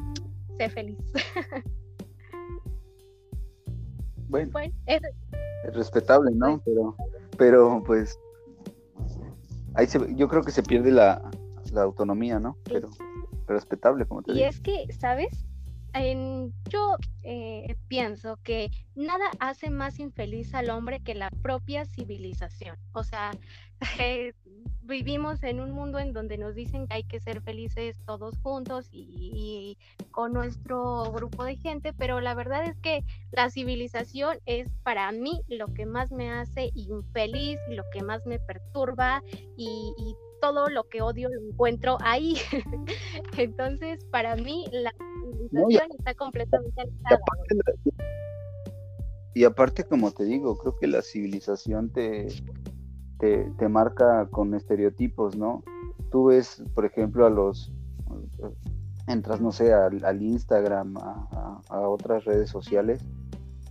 sé 0.58 0.68
feliz. 0.68 0.98
bueno, 4.28 4.52
es... 4.86 5.00
respetable, 5.72 6.30
¿no? 6.32 6.60
Pero, 6.64 6.96
pero 7.36 7.82
pues 7.84 8.18
ahí 9.74 9.86
yo 10.14 10.28
creo 10.28 10.42
que 10.42 10.52
se 10.52 10.62
pierde 10.62 10.90
la, 10.90 11.22
autonomía, 11.76 12.40
¿no? 12.40 12.56
Pero 12.64 12.90
respetable, 13.46 14.04
como 14.06 14.22
te 14.22 14.32
y 14.32 14.34
digo. 14.34 14.46
Y 14.46 14.48
es 14.48 14.60
que, 14.60 14.92
¿sabes? 14.92 15.46
yo 16.68 16.96
eh, 17.24 17.76
pienso 17.88 18.38
que 18.44 18.70
nada 18.94 19.24
hace 19.40 19.70
más 19.70 19.98
infeliz 19.98 20.54
al 20.54 20.70
hombre 20.70 21.00
que 21.00 21.14
la 21.14 21.30
propia 21.42 21.84
civilización. 21.84 22.76
O 22.92 23.02
sea, 23.02 23.32
eh, 23.98 24.32
vivimos 24.82 25.42
en 25.42 25.60
un 25.60 25.70
mundo 25.70 25.98
en 25.98 26.12
donde 26.12 26.36
nos 26.36 26.54
dicen 26.54 26.86
que 26.86 26.94
hay 26.94 27.04
que 27.04 27.20
ser 27.20 27.40
felices 27.40 27.96
todos 28.06 28.36
juntos 28.42 28.88
y, 28.92 29.78
con 30.10 30.32
nuestro 30.32 31.10
grupo 31.12 31.44
de 31.44 31.56
gente, 31.56 31.92
pero 31.92 32.20
la 32.20 32.34
verdad 32.34 32.64
es 32.64 32.76
que 32.78 33.04
la 33.30 33.48
civilización 33.50 34.38
es 34.44 34.68
para 34.82 35.10
mí 35.12 35.42
lo 35.48 35.72
que 35.72 35.86
más 35.86 36.10
me 36.10 36.30
hace 36.30 36.70
infeliz, 36.74 37.58
lo 37.68 37.84
que 37.92 38.02
más 38.02 38.26
me 38.26 38.38
perturba 38.40 39.22
y, 39.56 39.94
y 39.96 40.14
todo 40.40 40.68
lo 40.68 40.88
que 40.88 41.02
odio 41.02 41.28
lo 41.28 41.40
encuentro 41.48 41.98
ahí. 42.00 42.36
Entonces, 43.36 44.04
para 44.06 44.34
mí, 44.36 44.64
la 44.72 44.92
civilización 44.92 45.88
está 45.98 46.14
completamente 46.14 46.80
alejada. 46.80 47.20
Y 49.34 49.44
aparte, 49.44 49.84
como 49.84 50.10
te 50.10 50.24
digo, 50.24 50.58
creo 50.58 50.76
que 50.76 50.88
la 50.88 51.02
civilización 51.02 51.90
te, 51.90 52.26
te, 53.20 53.68
marca 53.68 54.26
con 54.30 54.54
estereotipos, 54.54 55.36
¿no? 55.36 55.62
Tú 56.10 56.26
ves, 56.26 56.62
por 56.74 56.86
ejemplo, 56.86 57.26
a 57.26 57.30
los, 57.30 57.72
entras, 59.06 59.40
no 59.40 59.52
sé, 59.52 59.72
al, 59.72 60.22
Instagram, 60.22 60.96
a, 60.96 61.88
otras 61.88 62.24
redes 62.24 62.50
sociales 62.50 63.04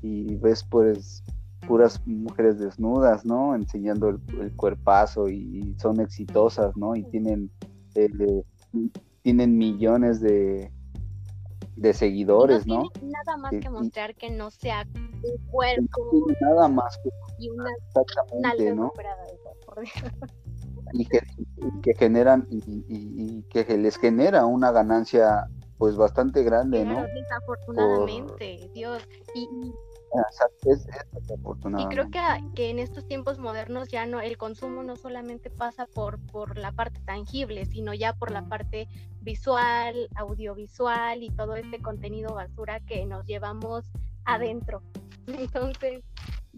y 0.02 0.36
ves, 0.36 0.64
pues, 0.64 1.24
puras 1.68 2.02
mujeres 2.06 2.60
desnudas, 2.60 3.26
¿no? 3.26 3.56
Enseñando 3.56 4.10
el, 4.10 4.56
cuerpazo 4.56 5.28
y, 5.28 5.76
son 5.80 6.00
exitosas, 6.00 6.78
¿no? 6.78 6.96
Y 6.96 7.04
tienen, 7.04 7.52
eh, 7.96 8.44
tienen 9.24 9.58
millones 9.58 10.22
de, 10.22 10.72
de 11.76 11.94
seguidores, 11.94 12.68
¿no? 12.68 12.84
¿no? 12.84 12.90
nada 13.02 13.38
más 13.38 13.52
que 13.52 13.70
mostrar 13.70 14.16
que 14.16 14.30
no 14.30 14.52
sea 14.52 14.86
un 14.94 15.38
cuerpo. 15.50 16.28
nada 16.42 16.68
más 16.68 16.98
que 17.04 17.10
y 17.40 17.50
una, 17.50 17.70
exactamente, 17.88 18.76
¿no? 18.76 18.92
Y 20.94 21.06
que, 21.06 21.20
que 21.82 21.94
generan 21.96 22.48
y, 22.50 22.84
y, 22.88 23.44
que 23.44 23.78
les 23.78 23.98
genera 23.98 24.46
una 24.46 24.72
ganancia 24.72 25.48
pues 25.78 25.96
bastante 25.96 26.44
grande, 26.44 26.84
¿no? 26.84 27.06
Desafortunadamente, 27.14 28.70
Dios. 28.74 29.08
Y, 29.34 29.48
y 31.78 31.86
creo 31.88 32.10
que, 32.10 32.20
que, 32.56 32.70
en 32.72 32.80
estos 32.80 33.06
tiempos 33.06 33.38
modernos 33.38 33.90
ya 33.90 34.08
no 34.08 34.20
el 34.22 34.38
consumo 34.38 34.82
no 34.82 34.96
solamente 34.96 35.52
pasa 35.52 35.86
por, 35.86 36.20
por 36.32 36.58
la 36.58 36.72
parte 36.72 37.00
tangible, 37.06 37.66
sino 37.66 37.94
ya 37.94 38.14
por 38.14 38.32
la 38.32 38.44
parte 38.48 38.88
visual, 39.22 40.10
audiovisual 40.16 41.22
y 41.22 41.30
todo 41.30 41.56
este 41.56 41.80
contenido 41.80 42.34
basura 42.34 42.80
que 42.80 43.06
nos 43.06 43.26
llevamos 43.26 43.86
adentro. 44.26 44.82
Entonces, 45.28 46.04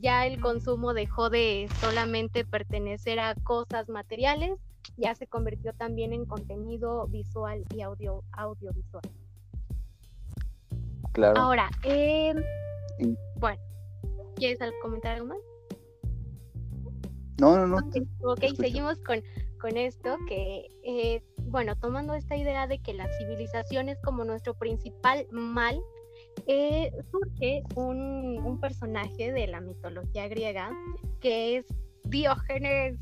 ya 0.02 0.26
el 0.26 0.42
consumo 0.42 0.94
dejó 0.94 1.30
de 1.30 1.70
solamente 1.80 2.44
pertenecer 2.44 3.20
a 3.20 3.36
cosas 3.36 3.88
materiales, 3.88 4.60
ya 4.98 5.16
se 5.16 5.28
convirtió 5.28 5.74
también 5.74 6.12
en 6.12 6.26
contenido 6.26 7.08
visual 7.08 7.64
y 7.74 7.82
audio 7.82 8.24
audiovisual. 8.32 9.04
Claro. 11.14 11.40
Ahora, 11.40 11.70
eh, 11.84 12.34
bueno, 13.36 13.62
¿quieres 14.36 14.60
comentar 14.82 15.16
algo 15.16 15.28
más? 15.28 15.38
No, 17.40 17.58
no, 17.58 17.68
no. 17.68 17.78
Ok, 18.24 18.44
seguimos 18.58 18.98
con, 19.00 19.22
con 19.60 19.78
esto 19.78 20.18
que, 20.28 20.68
eh, 20.84 21.24
bueno, 21.46 21.76
tomando 21.76 22.14
esta 22.14 22.36
idea 22.36 22.68
de 22.68 22.80
que 22.80 22.94
la 22.94 23.08
civilización 23.18 23.90
es 23.90 24.00
como 24.02 24.24
nuestro 24.24 24.54
principal 24.54 25.28
mal, 25.32 25.82
eh, 26.48 26.92
surge 27.12 27.64
un, 27.76 28.40
un, 28.44 28.60
personaje 28.60 29.32
de 29.32 29.48
la 29.48 29.62
mitología 29.62 30.28
griega 30.28 30.72
que 31.20 31.58
es 31.58 31.66
Diógenes. 32.04 32.98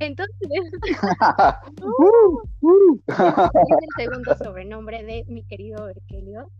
Entonces, 0.00 0.36
uh, 1.82 2.40
uh. 2.60 3.00
es 3.08 3.16
el 3.16 4.04
segundo 4.04 4.36
sobrenombre 4.36 5.04
de 5.04 5.24
mi 5.28 5.44
querido 5.44 5.84
Berkelio. 5.84 6.50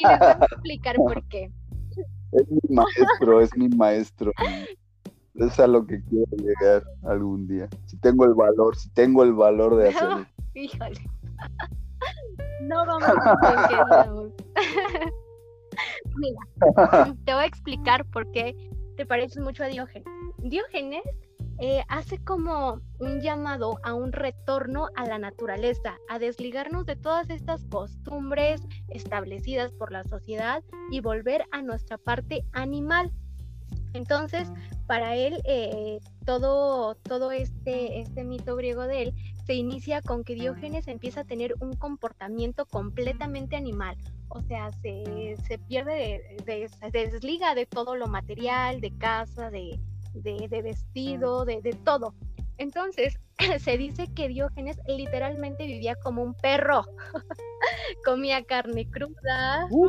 y 0.00 0.08
les 0.08 0.18
voy 0.18 0.28
a 0.28 0.38
explicar 0.50 0.96
por 0.96 1.26
qué. 1.28 1.50
Es 2.32 2.50
mi 2.50 2.76
maestro, 2.76 3.40
es 3.40 3.56
mi 3.56 3.68
maestro. 3.68 4.32
Es 5.34 5.60
a 5.60 5.66
lo 5.66 5.86
que 5.86 6.02
quiero 6.04 6.36
llegar 6.36 6.84
algún 7.04 7.46
día. 7.46 7.68
Si 7.86 7.96
tengo 7.98 8.24
el 8.24 8.34
valor, 8.34 8.76
si 8.76 8.88
tengo 8.90 9.22
el 9.22 9.32
valor 9.32 9.76
de 9.76 9.88
hacerlo. 9.88 10.26
híjole. 10.54 11.00
No 12.66 12.84
vamos 12.84 13.04
a 13.04 14.06
Mira, 16.16 16.40
te 17.24 17.34
voy 17.34 17.42
a 17.42 17.46
explicar 17.46 18.04
por 18.06 18.30
qué 18.32 18.56
te 18.96 19.04
pareces 19.04 19.42
mucho 19.42 19.62
a 19.64 19.66
Diógenes. 19.66 20.08
Diógenes 20.38 21.04
eh, 21.58 21.82
hace 21.88 22.18
como 22.18 22.80
un 22.98 23.20
llamado 23.20 23.78
a 23.82 23.94
un 23.94 24.12
retorno 24.12 24.88
a 24.96 25.06
la 25.06 25.18
naturaleza, 25.18 25.96
a 26.08 26.18
desligarnos 26.18 26.86
de 26.86 26.96
todas 26.96 27.30
estas 27.30 27.64
costumbres 27.66 28.60
establecidas 28.88 29.72
por 29.72 29.92
la 29.92 30.04
sociedad 30.04 30.62
y 30.90 31.00
volver 31.00 31.44
a 31.52 31.62
nuestra 31.62 31.98
parte 31.98 32.44
animal. 32.52 33.12
Entonces, 33.94 34.52
para 34.86 35.16
él, 35.16 35.40
eh, 35.44 35.98
todo, 36.26 36.96
todo 36.96 37.30
este, 37.30 38.00
este 38.00 38.24
mito 38.24 38.56
griego 38.56 38.86
de 38.86 39.02
él 39.04 39.14
se 39.46 39.54
inicia 39.54 40.02
con 40.02 40.24
que 40.24 40.34
Diógenes 40.34 40.88
empieza 40.88 41.20
a 41.20 41.24
tener 41.24 41.54
un 41.60 41.72
comportamiento 41.74 42.66
completamente 42.66 43.56
animal. 43.56 43.96
O 44.28 44.42
sea, 44.42 44.72
se, 44.82 45.36
se 45.46 45.58
pierde, 45.58 46.36
se 46.44 46.90
desliga 46.90 47.54
de 47.54 47.64
todo 47.64 47.94
lo 47.94 48.08
material, 48.08 48.80
de 48.80 48.90
casa, 48.98 49.50
de, 49.50 49.78
de, 50.14 50.62
vestido, 50.62 51.44
de, 51.44 51.62
de 51.62 51.72
todo. 51.72 52.12
Entonces, 52.58 53.20
se 53.60 53.78
dice 53.78 54.12
que 54.12 54.28
Diógenes 54.28 54.78
literalmente 54.88 55.64
vivía 55.64 55.94
como 55.94 56.22
un 56.22 56.34
perro. 56.34 56.84
Comía 58.04 58.44
carne 58.44 58.90
cruda, 58.90 59.66
uh. 59.70 59.88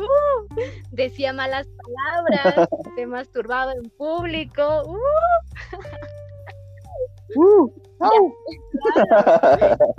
decía 0.92 1.32
malas 1.32 1.66
palabras, 1.66 2.68
se 2.94 3.06
masturbaba 3.06 3.72
en 3.72 3.90
público. 3.90 4.82
Uh. 4.86 4.98
Uh. 7.36 7.70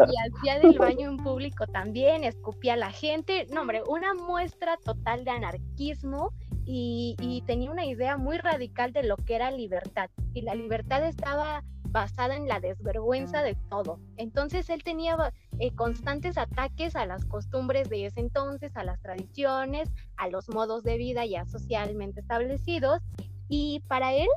y 0.08 0.16
hacía 0.18 0.60
del 0.60 0.78
baño 0.78 1.10
en 1.10 1.18
público 1.18 1.68
también, 1.68 2.24
escupía 2.24 2.74
a 2.74 2.78
la 2.78 2.92
gente. 2.92 3.46
No, 3.52 3.62
hombre, 3.62 3.84
una 3.88 4.14
muestra 4.14 4.78
total 4.78 5.24
de 5.26 5.32
anarquismo 5.32 6.32
y, 6.66 7.44
tenía 7.48 7.72
una 7.72 7.86
idea 7.86 8.18
muy 8.18 8.38
radical 8.38 8.94
de 8.94 9.04
lo 9.04 9.18
que 9.18 9.36
era 9.36 9.52
libertad. 9.52 10.10
Y 10.34 10.42
la 10.42 10.56
libertad 10.56 11.04
estaba 11.06 11.64
basada 11.86 12.36
en 12.36 12.48
la 12.48 12.60
desvergüenza 12.60 13.42
de 13.42 13.56
todo. 13.70 14.00
Entonces 14.18 14.70
él 14.70 14.84
tenía 14.84 15.18
eh, 15.58 15.74
constantes 15.74 16.38
ataques 16.38 16.96
a 16.96 17.08
las 17.08 17.26
costumbres 17.26 17.90
de 17.90 18.06
ese 18.06 18.20
entonces, 18.20 18.76
a 18.76 18.84
las 18.84 19.02
tradiciones, 19.02 19.90
a 20.18 20.28
los 20.30 20.48
modos 20.50 20.84
de 20.84 20.98
vida 20.98 21.26
ya 21.26 21.46
socialmente 21.46 22.20
establecidos. 22.20 23.02
Y 23.48 23.82
para 23.88 24.14
él, 24.14 24.28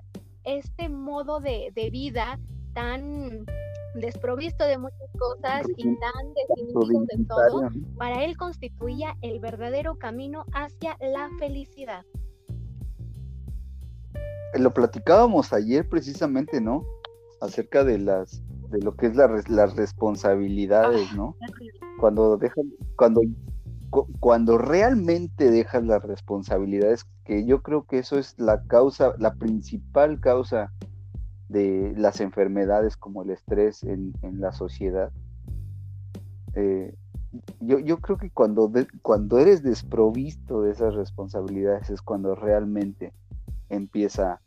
este 0.44 0.88
modo 0.88 1.40
de, 1.40 1.70
de 1.74 1.90
vida 1.90 2.38
tan 2.74 3.44
desprovisto 3.94 4.64
de 4.64 4.78
muchas 4.78 5.10
cosas 5.18 5.66
y 5.76 5.82
tan 5.82 6.34
definido 6.34 7.04
de 7.04 7.24
todo, 7.26 7.68
para 7.98 8.24
él 8.24 8.36
constituía 8.36 9.16
el 9.20 9.38
verdadero 9.40 9.96
camino 9.96 10.44
hacia 10.52 10.96
la 11.00 11.28
felicidad 11.38 12.04
lo 14.58 14.74
platicábamos 14.74 15.52
ayer 15.52 15.88
precisamente, 15.88 16.60
¿no? 16.60 16.84
Acerca 17.40 17.84
de 17.84 17.98
las 17.98 18.42
de 18.70 18.80
lo 18.80 18.96
que 18.96 19.06
es 19.06 19.16
la, 19.16 19.28
las 19.48 19.76
responsabilidades, 19.76 21.08
ah, 21.12 21.16
¿no? 21.16 21.36
Cuando 22.00 22.36
dejan, 22.36 22.72
cuando 22.96 23.20
cuando 24.20 24.56
realmente 24.56 25.50
dejas 25.50 25.84
las 25.84 26.02
responsabilidades, 26.02 27.04
que 27.24 27.44
yo 27.44 27.62
creo 27.62 27.84
que 27.84 27.98
eso 27.98 28.18
es 28.18 28.34
la 28.38 28.62
causa, 28.66 29.12
la 29.18 29.34
principal 29.34 30.18
causa 30.18 30.72
de 31.52 31.94
las 31.96 32.20
enfermedades 32.20 32.96
como 32.96 33.22
el 33.22 33.30
estrés 33.30 33.84
en, 33.84 34.12
la 34.22 34.52
sociedad. 34.52 35.12
Eh, 36.54 36.94
yo, 37.60 37.78
yo, 37.78 37.98
creo 37.98 38.18
que 38.18 38.30
cuando, 38.30 38.70
cuando 39.02 39.38
eres 39.38 39.62
desprovisto 39.62 40.62
de 40.62 40.72
esas 40.72 40.94
responsabilidades 40.94 41.90
es 41.90 42.02
cuando 42.02 42.34
realmente 42.34 43.12
empieza 43.68 44.40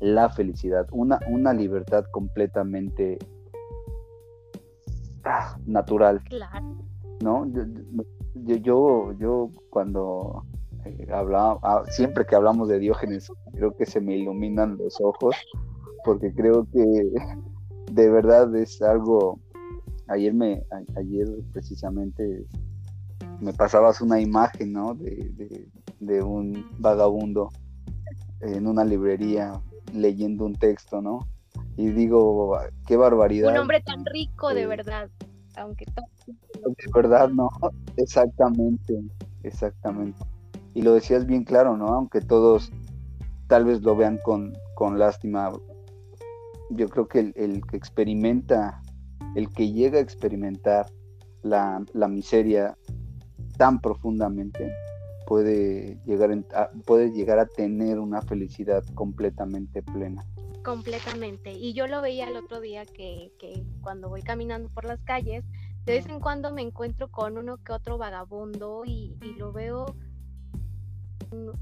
la 0.00 0.28
felicidad, 0.28 0.86
una, 0.92 1.18
una 1.28 1.52
libertad 1.52 2.04
completamente 2.12 3.18
ah, 5.24 5.56
natural. 5.66 6.22
¿No? 7.22 7.46
Yo, 8.34 8.56
yo, 8.56 9.12
yo, 9.18 9.50
cuando 9.70 10.44
eh, 10.84 11.08
hablaba, 11.12 11.58
ah, 11.62 11.82
siempre 11.88 12.24
que 12.24 12.36
hablamos 12.36 12.68
de 12.68 12.78
Diógenes, 12.78 13.32
creo 13.52 13.76
que 13.76 13.86
se 13.86 14.00
me 14.00 14.16
iluminan 14.16 14.76
los 14.78 15.00
ojos, 15.00 15.34
porque 16.04 16.32
creo 16.34 16.66
que 16.72 17.12
de 17.92 18.10
verdad 18.10 18.54
es 18.56 18.80
algo. 18.82 19.40
Ayer 20.08 20.32
me, 20.32 20.62
ayer 20.96 21.28
precisamente 21.52 22.46
me 23.40 23.52
pasabas 23.52 24.00
una 24.00 24.20
imagen, 24.20 24.72
¿no? 24.72 24.96
de 26.00 26.22
un 26.22 26.64
vagabundo 26.78 27.50
en 28.40 28.66
una 28.66 28.84
librería 28.84 29.60
leyendo 29.92 30.44
un 30.44 30.54
texto, 30.54 31.00
¿no? 31.02 31.26
Y 31.76 31.88
digo, 31.90 32.58
qué 32.86 32.96
barbaridad. 32.96 33.52
Un 33.52 33.58
hombre 33.58 33.80
tan 33.80 34.04
rico, 34.04 34.52
de 34.54 34.66
verdad, 34.66 35.08
aunque. 35.56 35.86
De 35.86 36.92
verdad, 36.92 37.28
no, 37.28 37.48
exactamente, 37.96 39.00
exactamente. 39.42 40.18
Y 40.74 40.82
lo 40.82 40.94
decías 40.94 41.26
bien 41.26 41.44
claro, 41.44 41.76
¿no? 41.76 41.86
Aunque 41.86 42.20
todos 42.20 42.72
tal 43.46 43.64
vez 43.64 43.82
lo 43.82 43.96
vean 43.96 44.18
con, 44.24 44.52
con 44.74 44.98
lástima, 44.98 45.52
yo 46.70 46.88
creo 46.88 47.08
que 47.08 47.32
el, 47.34 47.62
que 47.66 47.76
experimenta, 47.76 48.82
el 49.34 49.50
que 49.50 49.72
llega 49.72 49.98
a 49.98 50.02
experimentar 50.02 50.86
la, 51.42 51.84
la 51.92 52.08
miseria 52.08 52.76
tan 53.56 53.80
profundamente, 53.80 54.72
puede 55.26 55.98
llegar, 56.06 56.30
a, 56.54 56.70
puede 56.86 57.10
llegar 57.10 57.38
a 57.38 57.46
tener 57.46 57.98
una 57.98 58.22
felicidad 58.22 58.84
completamente 58.94 59.82
plena. 59.82 60.24
Completamente. 60.64 61.52
Y 61.52 61.72
yo 61.72 61.86
lo 61.86 62.00
veía 62.00 62.28
el 62.28 62.36
otro 62.36 62.60
día 62.60 62.84
que, 62.86 63.32
que 63.38 63.62
cuando 63.80 64.08
voy 64.08 64.22
caminando 64.22 64.68
por 64.70 64.84
las 64.84 65.00
calles, 65.02 65.44
de 65.84 65.94
vez 65.94 66.06
en 66.06 66.20
cuando 66.20 66.52
me 66.52 66.62
encuentro 66.62 67.08
con 67.08 67.38
uno 67.38 67.56
que 67.58 67.72
otro 67.72 67.98
vagabundo 67.98 68.82
y, 68.84 69.16
y 69.22 69.34
lo 69.38 69.52
veo 69.52 69.86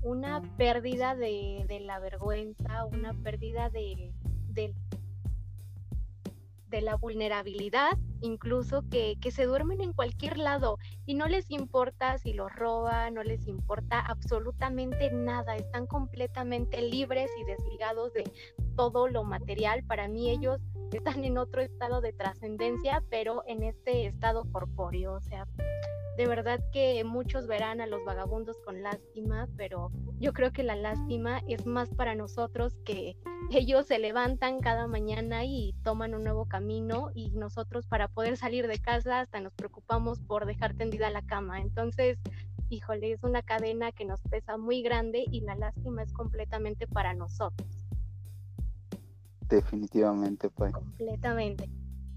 una 0.02 0.42
pérdida 0.57 1.14
de, 1.14 1.66
la 1.84 1.98
vergüenza, 1.98 2.84
una 2.86 3.14
pérdida 3.14 3.70
de, 3.70 4.12
de, 4.48 4.74
la 6.71 6.97
vulnerabilidad, 6.97 7.97
incluso 8.21 8.85
que, 8.91 9.17
que, 9.21 9.31
se 9.31 9.45
duermen 9.45 9.81
en 9.81 9.93
cualquier 9.93 10.39
lado 10.39 10.79
y 11.07 11.14
no 11.14 11.27
les 11.27 11.51
importa 11.51 12.19
si 12.19 12.33
los 12.33 12.53
roban, 12.55 13.14
no 13.14 13.23
les 13.23 13.47
importa 13.47 14.01
absolutamente 14.01 15.11
nada, 15.11 15.57
están 15.57 15.87
completamente 15.87 16.83
libres 16.83 17.31
y 17.39 17.45
desligados 17.45 18.12
de 18.12 18.25
todo 18.77 19.09
lo 19.09 19.24
material. 19.24 19.83
Para 19.85 20.09
mí 20.09 20.31
ellos 20.31 20.61
están 20.93 21.24
en 21.24 21.39
otro 21.39 21.62
estado 21.62 22.01
de 22.01 22.12
trascendencia, 22.12 23.03
pero 23.11 23.43
en 23.47 23.62
este 23.62 24.07
estado 24.07 24.45
corpóreo, 24.53 25.14
o 25.14 25.20
sea, 25.20 25.47
de 26.16 26.27
verdad 26.27 26.61
que 26.72 27.05
muchos 27.05 27.47
verán 27.47 27.83
a 27.83 27.87
los 27.87 28.03
vagabundos 28.05 28.57
con 28.64 28.83
lástima, 28.83 29.49
pero 29.57 29.91
yo 30.18 30.33
creo 30.33 30.51
que 30.51 30.62
la 30.62 30.74
lástima 30.74 31.43
es 31.47 31.66
más 31.66 31.91
para 31.91 32.14
nosotros 32.14 32.74
que 32.87 33.16
ellos 33.51 33.87
se 33.87 33.99
levantan 33.99 34.61
cada 34.61 34.87
mañana 34.87 35.45
y 35.45 35.74
toman 35.85 36.14
un 36.14 36.24
nuevo 36.24 36.47
camino 36.47 37.11
y 37.14 37.31
nosotros 37.33 37.87
para 37.87 38.09
poder 38.09 38.39
salir 38.39 38.66
de 38.66 38.79
casa 38.79 39.20
hasta 39.20 39.41
nos 39.41 39.53
preocupamos 39.53 40.20
por 40.20 40.47
dejar 40.47 40.74
tendida 40.74 41.11
la 41.11 41.20
cama. 41.20 41.61
Entonces, 41.61 42.18
híjole, 42.70 43.12
es 43.12 43.22
una 43.22 43.43
cadena 43.43 43.93
que 43.93 44.07
nos 44.07 44.22
pesa 44.22 44.57
muy 44.57 44.83
grande 44.83 45.27
y 45.31 45.43
la 45.43 45.55
lástima 45.55 46.03
es 46.03 46.14
completamente 46.14 46.87
para 46.87 47.12
nosotros. 47.12 47.86
Definitivamente, 49.49 50.51
pues. 50.51 50.72
Completamente. 50.72 51.68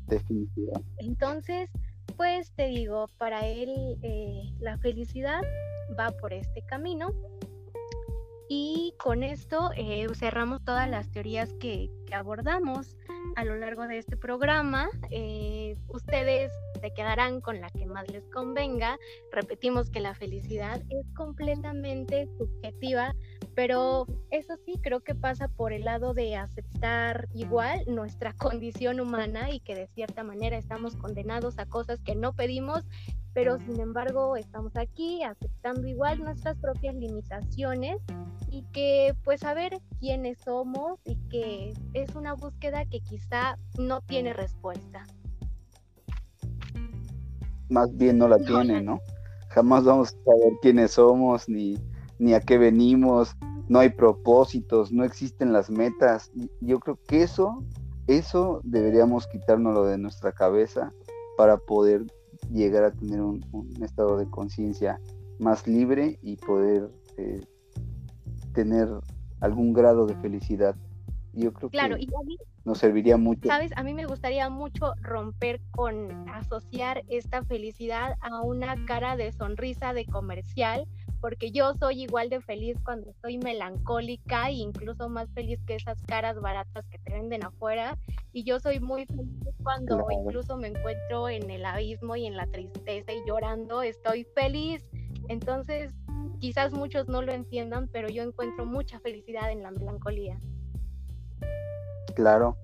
Definitivamente. 0.08 0.90
Entonces, 0.98 1.70
pues 2.18 2.52
te 2.54 2.68
digo, 2.68 3.08
para 3.18 3.46
él 3.46 3.98
eh, 4.02 4.54
la 4.60 4.78
felicidad 4.78 5.42
va 5.98 6.12
por 6.12 6.34
este 6.34 6.62
camino. 6.64 7.14
Y 8.52 8.96
con 8.98 9.22
esto 9.22 9.70
eh, 9.78 10.08
cerramos 10.16 10.64
todas 10.66 10.90
las 10.90 11.12
teorías 11.12 11.54
que, 11.60 11.92
abordamos 12.12 12.98
a 13.36 13.46
lo 13.46 13.56
largo 13.56 13.88
de 13.88 14.00
este 14.00 14.18
programa. 14.18 14.90
Eh, 15.12 15.78
ustedes 15.88 16.52
se 16.82 16.92
quedarán 16.92 17.42
con 17.42 17.62
la 17.62 17.70
que 17.70 17.86
más 17.86 18.10
les 18.12 18.28
convenga. 18.30 18.98
Repetimos 19.32 19.92
que 19.92 20.00
la 20.00 20.16
felicidad 20.16 20.82
es 20.90 21.06
completamente 21.16 22.28
subjetiva, 22.40 23.14
pero 23.60 24.08
eso 24.32 24.56
sí 24.66 24.80
creo 24.82 25.02
que 25.02 25.16
pasa 25.16 25.50
por 25.50 25.74
el 25.74 25.84
lado 25.84 26.14
de 26.14 26.38
aceptar 26.38 27.28
igual 27.34 27.84
nuestra 27.88 28.32
condición 28.38 29.02
humana 29.02 29.52
y 29.52 29.60
que 29.60 29.76
de 29.76 29.88
cierta 29.88 30.24
manera 30.24 30.56
estamos 30.56 30.96
condenados 30.96 31.60
a 31.60 31.66
cosas 31.66 32.00
que 32.00 32.16
no 32.16 32.32
pedimos, 32.32 32.86
pero 33.34 33.60
sin 33.60 33.82
embargo 33.82 34.38
estamos 34.38 34.78
aquí 34.78 35.24
aceptando 35.24 35.86
igual 35.90 36.24
nuestras 36.24 36.58
propias 36.58 36.96
limitaciones 36.96 37.98
y 38.50 38.64
que 38.72 39.14
pues 39.26 39.42
saber 39.42 39.82
quiénes 40.00 40.38
somos 40.38 40.98
y 41.04 41.18
que 41.28 41.74
es 41.94 42.16
una 42.16 42.36
búsqueda 42.36 42.86
que 42.86 43.02
quizá 43.02 43.58
no 43.78 44.00
tiene 44.00 44.32
respuesta. 44.32 45.06
Más 47.68 47.94
bien 47.98 48.20
no 48.20 48.30
la 48.30 48.38
tiene, 48.38 48.82
¿no? 48.82 49.02
Jamás 49.50 49.84
vamos 49.84 50.16
a 50.16 50.24
saber 50.24 50.54
quiénes 50.62 50.92
somos, 50.92 51.50
ni, 51.50 51.78
ni 52.20 52.34
a 52.34 52.40
qué 52.40 52.58
venimos, 52.58 53.36
no 53.70 53.80
hay 53.80 53.90
propósitos, 53.90 54.92
no 54.92 55.06
existen 55.06 55.54
las 55.54 55.70
metas. 55.70 56.32
Yo 56.60 56.80
creo 56.80 56.98
que 57.08 57.22
eso, 57.22 57.64
eso 58.08 58.62
deberíamos 58.64 59.28
quitárnoslo 59.28 59.86
de 59.86 60.00
nuestra 60.00 60.32
cabeza 60.32 60.92
para 61.38 61.58
poder 61.58 62.06
llegar 62.52 62.84
a 62.84 62.92
tener 62.92 63.22
un, 63.22 63.42
estado 63.84 64.18
de 64.18 64.30
conciencia 64.30 65.00
más 65.38 65.68
libre 65.68 66.18
y 66.22 66.36
poder 66.36 66.90
eh, 67.18 67.42
tener 68.54 68.90
algún 69.40 69.74
grado 69.74 70.08
de 70.08 70.16
felicidad. 70.16 70.76
Yo 71.34 71.54
creo 71.54 71.70
claro, 71.70 71.96
que 71.96 72.04
y 72.04 72.10
nos 72.66 72.80
serviría 72.80 73.18
mucho. 73.18 73.48
Sabes, 73.48 73.72
a 73.76 73.84
mí 73.84 73.94
me 73.94 74.06
gustaría 74.06 74.50
mucho 74.50 74.94
romper 75.02 75.62
con 75.72 76.28
asociar 76.30 77.04
esta 77.08 77.44
felicidad 77.44 78.16
a 78.22 78.42
una 78.42 78.84
cara 78.86 79.16
de 79.16 79.32
sonrisa 79.32 79.94
de 79.94 80.06
comercial, 80.06 80.88
porque 81.22 81.52
yo 81.52 81.74
soy 81.76 82.04
igual 82.04 82.30
de 82.30 82.42
feliz 82.42 82.78
cuando 82.84 83.10
estoy 83.10 83.38
melancólica 83.38 84.50
e 84.50 84.54
incluso 84.54 85.10
más 85.10 85.30
feliz 85.32 85.60
que 85.66 85.76
esas 85.76 86.02
caras 86.04 86.40
baratas 86.40 86.86
que 86.88 87.00
te 87.00 87.12
venden 87.12 87.44
afuera. 87.44 87.98
Y 88.32 88.44
yo 88.44 88.60
soy 88.60 88.80
muy 88.80 89.06
feliz 89.06 89.30
cuando 89.64 90.06
incluso 90.12 90.56
me 90.58 90.70
encuentro 90.70 91.30
en 91.30 91.50
el 91.50 91.66
abismo 91.66 92.16
y 92.16 92.26
en 92.26 92.38
la 92.38 92.48
tristeza 92.48 93.12
y 93.12 93.22
llorando, 93.28 93.82
estoy 93.82 94.26
feliz. 94.36 94.86
Entonces, 95.28 95.94
quizás 96.40 96.74
muchos 96.74 97.08
no 97.08 97.22
lo 97.22 97.34
entiendan, 97.34 97.88
pero 97.92 98.08
yo 98.08 98.24
encuentro 98.24 98.66
mucha 98.66 99.00
felicidad 99.00 99.52
en 99.52 99.64
la 99.64 99.72
melancolía. 99.72 100.40
Claro, 102.16 102.58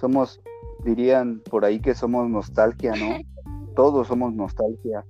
somos, 0.00 0.40
dirían 0.84 1.40
por 1.50 1.64
ahí 1.64 1.80
que 1.80 1.94
somos 1.94 2.28
nostalgia, 2.28 2.92
¿no? 2.92 3.18
Todos 3.74 4.08
somos 4.08 4.32
nostalgia. 4.32 5.04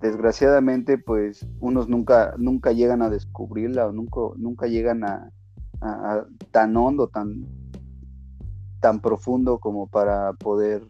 Desgraciadamente, 0.00 0.98
pues 0.98 1.46
unos 1.60 1.88
nunca, 1.88 2.34
nunca 2.38 2.72
llegan 2.72 3.02
a 3.02 3.10
descubrirla 3.10 3.86
o 3.86 3.92
nunca, 3.92 4.20
nunca 4.36 4.66
llegan 4.66 5.04
a, 5.04 5.30
tan 6.50 6.76
hondo, 6.76 7.08
tan, 7.08 7.46
tan 8.80 9.00
profundo 9.00 9.58
como 9.58 9.86
para 9.88 10.32
poder 10.34 10.86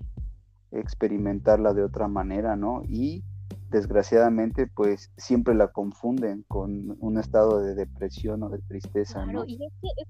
experimentarla 0.73 1.75
de 1.75 1.85
otra 1.85 2.09
manera, 2.09 2.57
¿no? 2.57 2.83
Y 2.87 3.23
desgraciadamente, 3.71 4.67
pues 4.67 5.11
siempre 5.17 5.55
la 5.55 5.69
confunden 5.69 6.45
con 6.49 6.97
un 7.01 7.19
estado 7.19 7.61
de 7.61 7.75
depresión 7.75 8.43
o 8.43 8.51
de 8.51 8.59
tristeza, 8.59 9.25
¿no? 9.27 9.45
Y, 9.47 9.59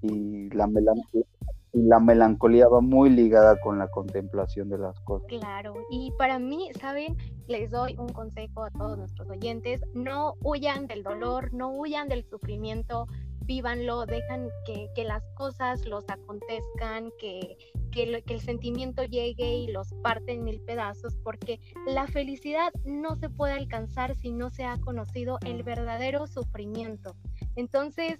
y 0.01 0.49
la 0.49 0.67
melancolía 0.67 1.25
va 1.73 2.81
muy 2.81 3.09
ligada 3.09 3.59
con 3.61 3.77
la 3.77 3.87
contemplación 3.89 4.69
de 4.69 4.77
las 4.77 4.99
cosas. 5.01 5.27
Claro, 5.27 5.73
y 5.89 6.11
para 6.17 6.39
mí, 6.39 6.69
¿saben? 6.79 7.15
Les 7.47 7.71
doy 7.71 7.95
un 7.97 8.09
consejo 8.09 8.63
a 8.63 8.71
todos 8.71 8.97
nuestros 8.97 9.29
oyentes, 9.29 9.81
no 9.93 10.35
huyan 10.43 10.87
del 10.87 11.03
dolor, 11.03 11.53
no 11.53 11.71
huyan 11.71 12.07
del 12.07 12.23
sufrimiento, 12.23 13.07
vívanlo, 13.49 14.05
dejan 14.05 14.49
que, 14.65 15.03
las 15.03 15.23
cosas 15.35 15.83
los 15.85 16.05
acontezcan, 16.07 17.09
que, 17.19 17.57
que, 17.91 18.21
que 18.23 18.33
el 18.35 18.41
sentimiento 18.41 19.03
llegue 19.03 19.55
y 19.55 19.67
los 19.71 19.91
parten 20.03 20.39
en 20.39 20.43
mil 20.43 20.61
pedazos, 20.61 21.17
porque 21.23 21.59
la 21.87 22.05
felicidad 22.05 22.71
no 22.85 23.15
se 23.15 23.29
puede 23.29 23.53
alcanzar 23.53 24.15
si 24.15 24.31
no 24.31 24.51
se 24.51 24.65
ha 24.65 24.77
conocido 24.77 25.39
el 25.43 25.63
verdadero 25.63 26.27
sufrimiento. 26.27 27.15
Entonces, 27.55 28.19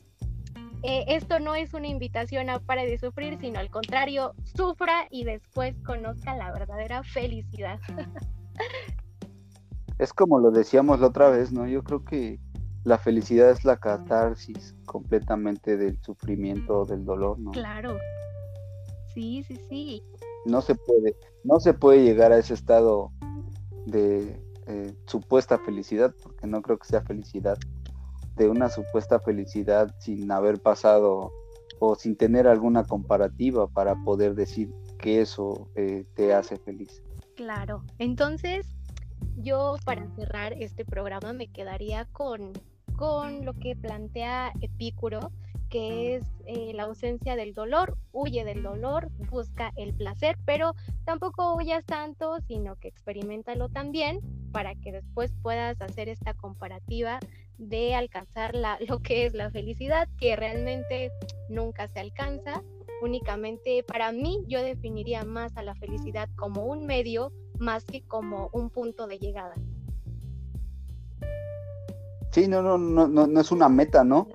eh, 0.83 1.05
esto 1.07 1.39
no 1.39 1.55
es 1.55 1.73
una 1.73 1.87
invitación 1.87 2.49
a 2.49 2.59
pare 2.59 2.85
de 2.85 2.97
sufrir, 2.97 3.37
sino 3.39 3.59
al 3.59 3.69
contrario, 3.69 4.33
sufra 4.43 5.07
y 5.09 5.25
después 5.25 5.75
conozca 5.85 6.35
la 6.35 6.51
verdadera 6.51 7.03
felicidad. 7.03 7.79
es 9.99 10.13
como 10.13 10.39
lo 10.39 10.51
decíamos 10.51 10.99
la 11.01 11.07
otra 11.07 11.29
vez, 11.29 11.51
¿no? 11.51 11.67
Yo 11.67 11.83
creo 11.83 12.05
que 12.05 12.39
la 12.85 12.97
felicidad 12.97 13.51
es 13.51 13.65
la 13.65 13.77
catarsis 13.77 14.75
completamente 14.85 15.75
del 15.75 16.01
sufrimiento, 16.01 16.85
del 16.85 17.03
dolor, 17.03 17.37
¿no? 17.39 17.51
Claro. 17.51 17.97
Sí, 19.13 19.43
sí, 19.43 19.59
sí. 19.69 20.03
No 20.45 20.61
se 20.61 20.75
puede, 20.75 21.15
no 21.43 21.59
se 21.59 21.73
puede 21.73 22.03
llegar 22.03 22.31
a 22.31 22.37
ese 22.37 22.53
estado 22.53 23.11
de 23.85 24.41
eh, 24.67 24.93
supuesta 25.05 25.57
felicidad, 25.59 26.15
porque 26.23 26.47
no 26.47 26.61
creo 26.61 26.77
que 26.79 26.87
sea 26.87 27.01
felicidad, 27.01 27.57
de 28.39 28.47
una 28.47 28.69
supuesta 28.69 29.19
felicidad 29.19 29.93
sin 29.99 30.31
haber 30.31 30.61
pasado 30.61 31.33
o 31.79 31.95
sin 31.95 32.15
tener 32.15 32.47
alguna 32.47 32.85
comparativa 32.85 33.67
para 33.67 33.95
poder 34.03 34.33
decir 34.33 34.73
que 34.97 35.21
eso 35.21 35.69
eh, 35.75 36.05
te 36.15 36.33
hace 36.33 36.57
feliz. 36.57 37.03
Claro, 37.35 37.83
entonces 37.99 38.65
yo 39.37 39.75
para 39.83 40.07
cerrar 40.15 40.53
este 40.53 40.85
programa 40.85 41.33
me 41.33 41.47
quedaría 41.47 42.05
con, 42.05 42.53
con 42.95 43.45
lo 43.45 43.53
que 43.53 43.75
plantea 43.75 44.53
Epicuro, 44.61 45.31
que 45.69 46.15
es 46.15 46.23
eh, 46.45 46.71
la 46.73 46.83
ausencia 46.83 47.35
del 47.35 47.53
dolor, 47.53 47.97
huye 48.13 48.45
del 48.45 48.63
dolor, 48.63 49.09
busca 49.29 49.71
el 49.75 49.93
placer, 49.93 50.37
pero 50.45 50.73
tampoco 51.03 51.55
huyas 51.55 51.85
tanto, 51.85 52.39
sino 52.47 52.77
que 52.77 52.87
experimentalo 52.87 53.67
también 53.67 54.19
para 54.51 54.75
que 54.75 54.93
después 54.93 55.33
puedas 55.41 55.79
hacer 55.81 56.07
esta 56.09 56.33
comparativa 56.33 57.19
de 57.59 57.93
alcanzar 57.93 58.55
la, 58.55 58.77
lo 58.87 58.99
que 58.99 59.25
es 59.25 59.33
la 59.33 59.51
felicidad, 59.51 60.07
que 60.17 60.35
realmente 60.35 61.11
nunca 61.49 61.87
se 61.87 61.99
alcanza. 61.99 62.63
Únicamente 63.01 63.83
para 63.87 64.11
mí 64.11 64.43
yo 64.47 64.61
definiría 64.63 65.23
más 65.23 65.55
a 65.55 65.63
la 65.63 65.75
felicidad 65.75 66.27
como 66.35 66.65
un 66.65 66.85
medio 66.85 67.31
más 67.59 67.85
que 67.85 68.01
como 68.01 68.49
un 68.51 68.69
punto 68.69 69.07
de 69.07 69.19
llegada. 69.19 69.53
Sí, 72.31 72.47
no, 72.47 72.61
no, 72.61 72.77
no, 72.77 73.27
no, 73.27 73.41
es 73.41 73.51
una 73.51 73.69
meta, 73.69 74.03
¿no? 74.03 74.27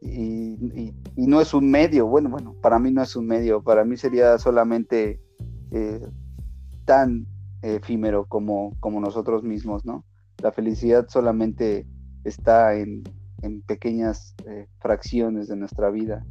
Y, 0.00 0.92
no 1.16 1.40
es 1.40 1.54
un 1.54 1.70
medio, 1.70 2.06
bueno, 2.06 2.28
bueno, 2.28 2.54
para 2.60 2.78
mí 2.78 2.90
no 2.90 3.02
es 3.02 3.16
un 3.16 3.26
medio, 3.26 3.62
para 3.62 3.84
mí 3.84 3.96
sería 3.96 4.38
solamente 4.38 5.20
eh, 5.72 6.06
tan 6.84 7.26
efímero 7.62 8.26
como, 8.26 8.76
como 8.80 9.00
nosotros 9.00 9.42
mismos, 9.42 9.84
¿no? 9.84 10.04
La 10.42 10.52
felicidad 10.52 11.06
solamente 11.08 11.86
está 12.26 12.74
en, 12.74 13.04
en 13.42 13.62
pequeñas 13.62 14.34
eh, 14.46 14.66
fracciones 14.80 15.48
de 15.48 15.56
nuestra 15.56 15.90
vida. 15.90 16.24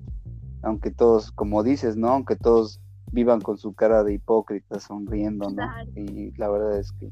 Aunque 0.61 0.91
todos, 0.91 1.31
como 1.31 1.63
dices, 1.63 1.95
¿no? 1.95 2.09
Aunque 2.09 2.35
todos 2.35 2.81
vivan 3.11 3.41
con 3.41 3.57
su 3.57 3.73
cara 3.73 4.03
de 4.03 4.15
hipócrita 4.15 4.79
sonriendo, 4.79 5.49
¿no? 5.49 5.63
Y 5.95 6.31
la 6.37 6.49
verdad 6.49 6.79
es 6.79 6.91
que 6.93 7.09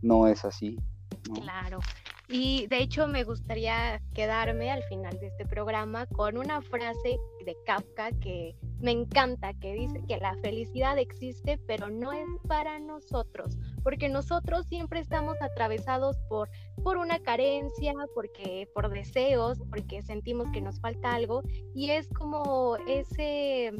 no 0.00 0.26
es 0.28 0.44
así. 0.44 0.78
Claro. 1.34 1.80
Y 2.28 2.66
de 2.68 2.78
hecho 2.78 3.06
me 3.06 3.24
gustaría 3.24 4.00
quedarme 4.14 4.70
al 4.70 4.82
final 4.84 5.18
de 5.20 5.26
este 5.26 5.44
programa 5.44 6.06
con 6.06 6.38
una 6.38 6.62
frase 6.62 7.18
de 7.44 7.56
Kafka 7.66 8.10
que 8.20 8.56
me 8.82 8.90
encanta, 8.90 9.54
que 9.54 9.72
dice 9.72 10.02
que 10.06 10.18
la 10.18 10.36
felicidad 10.42 10.98
existe, 10.98 11.58
pero 11.66 11.88
no 11.88 12.12
es 12.12 12.26
para 12.48 12.78
nosotros, 12.78 13.56
porque 13.82 14.08
nosotros 14.08 14.66
siempre 14.66 15.00
estamos 15.00 15.40
atravesados 15.40 16.16
por, 16.28 16.50
por 16.82 16.98
una 16.98 17.20
carencia, 17.20 17.94
porque, 18.14 18.68
por 18.74 18.90
deseos, 18.90 19.58
porque 19.70 20.02
sentimos 20.02 20.48
que 20.52 20.60
nos 20.60 20.80
falta 20.80 21.14
algo, 21.14 21.42
y 21.74 21.90
es 21.90 22.08
como 22.08 22.76
ese 22.86 23.72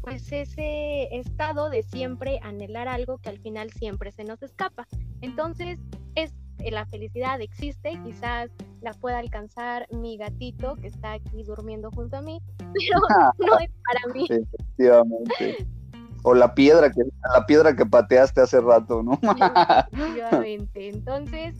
pues 0.00 0.32
ese 0.32 1.14
estado 1.14 1.68
de 1.68 1.82
siempre 1.82 2.40
anhelar 2.42 2.88
algo 2.88 3.18
que 3.18 3.28
al 3.28 3.38
final 3.38 3.70
siempre 3.70 4.12
se 4.12 4.24
nos 4.24 4.42
escapa. 4.42 4.88
Entonces, 5.20 5.78
es 6.14 6.32
la 6.70 6.86
felicidad 6.86 7.40
existe, 7.40 7.98
quizás 8.04 8.50
la 8.80 8.92
pueda 8.94 9.18
alcanzar 9.18 9.86
mi 9.92 10.16
gatito 10.16 10.76
que 10.76 10.88
está 10.88 11.12
aquí 11.12 11.42
durmiendo 11.42 11.90
junto 11.90 12.16
a 12.16 12.22
mí, 12.22 12.40
pero 12.58 13.00
no 13.38 13.58
es 13.58 13.70
para 13.86 14.14
mí. 14.14 14.26
Efectivamente. 14.28 15.66
O 16.22 16.34
la 16.34 16.54
piedra 16.54 16.90
que 16.90 17.00
la 17.34 17.46
piedra 17.46 17.74
que 17.74 17.86
pateaste 17.86 18.42
hace 18.42 18.60
rato, 18.60 19.02
¿no? 19.02 19.18
efectivamente. 19.92 20.88
Entonces, 20.88 21.54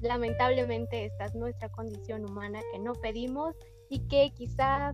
lamentablemente 0.00 1.06
esta 1.06 1.24
es 1.24 1.34
nuestra 1.34 1.68
condición 1.70 2.24
humana 2.28 2.60
que 2.72 2.78
no 2.78 2.92
pedimos 2.94 3.54
y 3.88 4.00
que 4.08 4.30
quizá 4.34 4.92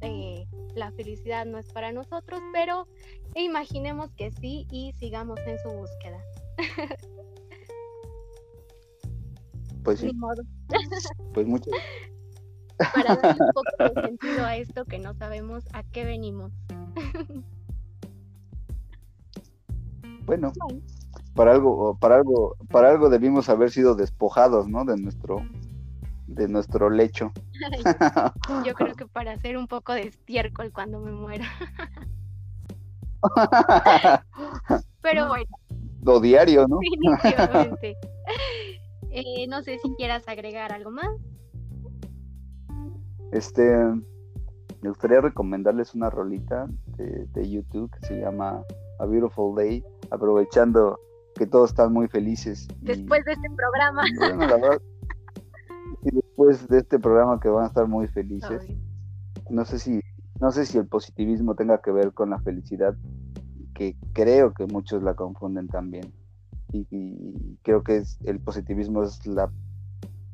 eh, 0.00 0.46
la 0.74 0.92
felicidad 0.92 1.44
no 1.44 1.58
es 1.58 1.72
para 1.72 1.92
nosotros, 1.92 2.40
pero 2.52 2.86
imaginemos 3.34 4.10
que 4.12 4.30
sí 4.30 4.66
y 4.70 4.92
sigamos 4.94 5.40
en 5.46 5.58
su 5.58 5.70
búsqueda. 5.70 6.18
Pues 9.82 10.00
sí. 10.00 10.10
Pues 11.32 11.46
mucho. 11.46 11.70
Para 12.94 13.16
darle 13.16 13.44
un 13.44 13.52
poco 13.52 13.94
de 13.94 14.02
sentido 14.08 14.44
a 14.44 14.56
esto 14.56 14.84
que 14.84 14.98
no 14.98 15.14
sabemos 15.14 15.64
a 15.72 15.82
qué 15.82 16.04
venimos. 16.04 16.52
Bueno, 20.26 20.52
para 21.34 21.52
algo, 21.52 21.96
para 21.98 22.16
algo, 22.16 22.56
para 22.70 22.90
algo 22.90 23.08
debimos 23.08 23.48
haber 23.48 23.72
sido 23.72 23.96
despojados, 23.96 24.68
¿no? 24.68 24.84
De 24.84 24.96
nuestro, 24.96 25.42
de 26.28 26.46
nuestro 26.46 26.88
lecho. 26.88 27.32
yo 28.64 28.74
creo 28.74 28.94
que 28.94 29.06
para 29.06 29.32
hacer 29.32 29.56
un 29.56 29.66
poco 29.66 29.92
de 29.92 30.02
estiércol 30.02 30.70
cuando 30.72 31.00
me 31.00 31.10
muera. 31.10 31.46
Pero 35.02 35.26
bueno. 35.26 35.50
Lo 36.04 36.20
diario, 36.20 36.68
¿no? 36.68 36.78
Definitivamente. 36.78 37.96
Eh, 39.10 39.46
no 39.48 39.62
sé 39.62 39.78
si 39.78 39.92
quieras 39.94 40.26
agregar 40.28 40.72
algo 40.72 40.90
más. 40.90 41.08
Este, 43.32 43.62
me 44.82 44.88
gustaría 44.88 45.20
recomendarles 45.20 45.94
una 45.94 46.10
rolita 46.10 46.68
de, 46.96 47.50
YouTube 47.50 47.90
que 47.90 48.06
se 48.06 48.20
llama 48.20 48.62
A 48.98 49.06
Beautiful 49.06 49.56
Day, 49.56 49.84
aprovechando 50.10 50.98
que 51.34 51.46
todos 51.46 51.70
están 51.70 51.92
muy 51.92 52.06
felices. 52.08 52.68
Después 52.80 53.24
de 53.24 53.32
este 53.32 53.48
programa. 53.56 54.02
y 56.02 56.14
después 56.14 56.68
de 56.68 56.78
este 56.78 56.98
programa 56.98 57.40
que 57.40 57.48
van 57.48 57.64
a 57.64 57.68
estar 57.68 57.88
muy 57.88 58.06
felices. 58.08 58.66
No 59.48 59.64
sé 59.64 59.78
si, 59.80 60.00
no 60.40 60.52
sé 60.52 60.66
si 60.66 60.78
el 60.78 60.86
positivismo 60.86 61.56
tenga 61.56 61.80
que 61.80 61.90
ver 61.90 62.12
con 62.12 62.30
la 62.30 62.38
felicidad, 62.40 62.94
que 63.74 63.96
creo 64.12 64.54
que 64.54 64.66
muchos 64.66 65.02
la 65.02 65.14
confunden 65.14 65.66
también 65.66 66.12
y, 66.72 67.58
creo 67.62 67.82
que 67.82 67.96
es, 67.96 68.18
el 68.24 68.40
positivismo 68.40 69.02
es 69.02 69.26
la... 69.26 69.50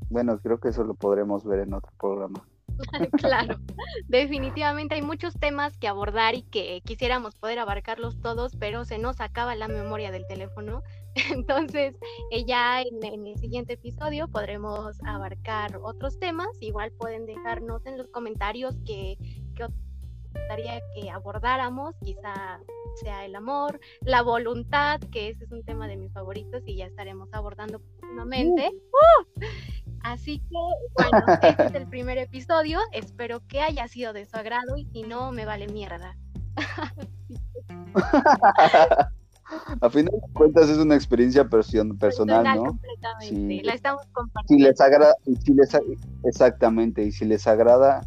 Bueno, 0.09 0.39
creo 0.41 0.61
que 0.61 0.69
eso 0.69 0.85
lo 0.85 0.95
podremos 0.95 1.45
ver 1.45 1.61
en 1.61 1.75
otro 1.75 1.93
programa. 1.99 2.43
claro, 3.19 3.57
definitivamente 4.07 4.95
hay 4.97 5.03
muchos 5.03 5.35
temas 5.35 5.77
que 5.79 5.89
abordar 5.89 6.35
y 6.35 6.43
que 6.43 6.83
quisiéramos 6.85 7.35
poder 7.35 7.59
abarcarlos 7.59 8.21
todos, 8.21 8.55
pero 8.57 8.85
se 8.85 8.99
nos 8.99 9.21
acaba 9.21 9.55
la 9.55 9.69
memoria 9.69 10.11
del 10.11 10.27
teléfono. 10.27 10.83
Entonces, 11.33 11.97
eh, 12.31 12.45
ya 12.45 12.83
en, 12.83 13.27
el 13.27 13.39
siguiente 13.39 13.75
episodio 13.75 14.29
podremos 14.29 14.99
abarcar 15.05 15.79
otros 15.83 16.19
temas. 16.19 16.49
Igual 16.61 16.93
pueden 16.93 17.27
dejarnos 17.27 17.87
en 17.87 17.97
los 17.99 18.09
comentarios 18.09 18.77
que, 18.85 19.17
que 19.55 19.67
gustaría 20.37 20.81
que 20.95 21.11
abordáramos, 21.11 21.95
quizá 22.03 22.61
sea 22.97 23.25
el 23.25 23.35
amor, 23.35 23.81
la 24.01 24.23
voluntad, 24.23 25.01
que 25.13 25.31
ese 25.31 25.45
es 25.45 25.53
un 25.53 25.65
tema 25.65 25.89
de 25.89 25.97
mis 25.97 26.13
favoritos 26.13 26.63
y 26.67 26.77
ya 26.77 26.87
estaremos 26.87 27.29
abordando 27.33 27.81
próximamente. 27.81 28.71
¡Uh! 28.71 29.25
Así 30.03 30.39
que, 30.39 30.57
bueno, 30.95 31.27
este 31.43 31.67
es 31.67 31.75
el 31.75 31.89
primer 31.89 32.19
episodio. 32.19 32.79
Espero 32.93 33.41
que 33.47 33.61
haya 33.61 33.89
sido 33.89 34.13
de 34.13 34.25
su 34.25 34.37
agrado 34.37 34.77
y 34.77 34.87
si 34.87 35.03
no, 35.03 35.33
me 35.33 35.45
vale 35.45 35.67
mierda. 35.69 36.17
A 39.81 39.91
fin 39.91 40.07
de 40.07 40.13
cuentas 40.33 40.69
es 40.69 40.79
una 40.79 40.97
experiencia 40.97 41.49
personal, 41.49 42.45
¿no? 42.57 42.65
Completamente. 42.65 43.63
La 43.63 43.75
estamos 43.75 44.03
compartiendo. 44.13 44.65
Si 44.65 44.69
les 44.69 44.81
agrada, 44.81 45.15
si 45.25 45.55
les, 45.55 45.71
exactamente, 46.25 47.05
y 47.05 47.13
si 47.13 47.27
les 47.27 47.47
agrada, 47.47 48.01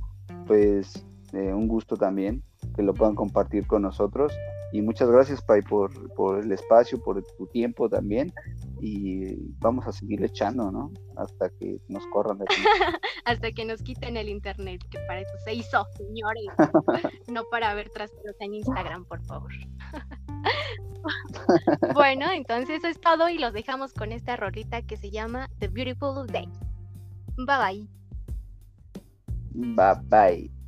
pues 0.47 1.05
eh, 1.33 1.53
un 1.53 1.67
gusto 1.67 1.95
también 1.95 2.43
que 2.75 2.83
lo 2.83 2.93
puedan 2.93 3.15
compartir 3.15 3.67
con 3.67 3.81
nosotros. 3.81 4.33
Y 4.71 4.81
muchas 4.81 5.09
gracias, 5.09 5.41
Pai, 5.41 5.61
por, 5.63 6.13
por 6.13 6.39
el 6.39 6.51
espacio, 6.51 7.01
por 7.01 7.23
tu 7.37 7.47
tiempo 7.47 7.89
también. 7.89 8.31
Y 8.79 9.35
vamos 9.59 9.87
a 9.87 9.91
seguir 9.91 10.23
echando, 10.23 10.71
¿no? 10.71 10.91
Hasta 11.17 11.49
que 11.49 11.79
nos 11.87 12.05
corran 12.07 12.37
de 12.37 12.45
aquí. 12.45 12.55
Hasta 13.25 13.51
que 13.51 13.65
nos 13.65 13.81
quiten 13.81 14.15
el 14.15 14.29
internet, 14.29 14.81
que 14.89 14.99
para 15.07 15.21
eso 15.21 15.33
se 15.43 15.55
hizo, 15.55 15.85
señores. 15.97 16.45
no 17.27 17.43
para 17.49 17.73
ver 17.73 17.89
traseros 17.89 18.35
en 18.39 18.53
Instagram, 18.53 19.05
por 19.05 19.21
favor. 19.25 19.51
bueno, 21.93 22.31
entonces 22.31 22.77
eso 22.77 22.87
es 22.87 23.01
todo 23.01 23.29
y 23.29 23.39
los 23.39 23.53
dejamos 23.53 23.93
con 23.93 24.11
esta 24.11 24.35
rolita 24.35 24.83
que 24.83 24.97
se 24.97 25.09
llama 25.09 25.49
The 25.59 25.67
Beautiful 25.67 26.27
Day. 26.27 26.47
Bye 27.37 27.57
bye. 27.57 27.87
Bye 29.51 29.95
bye. 30.09 30.58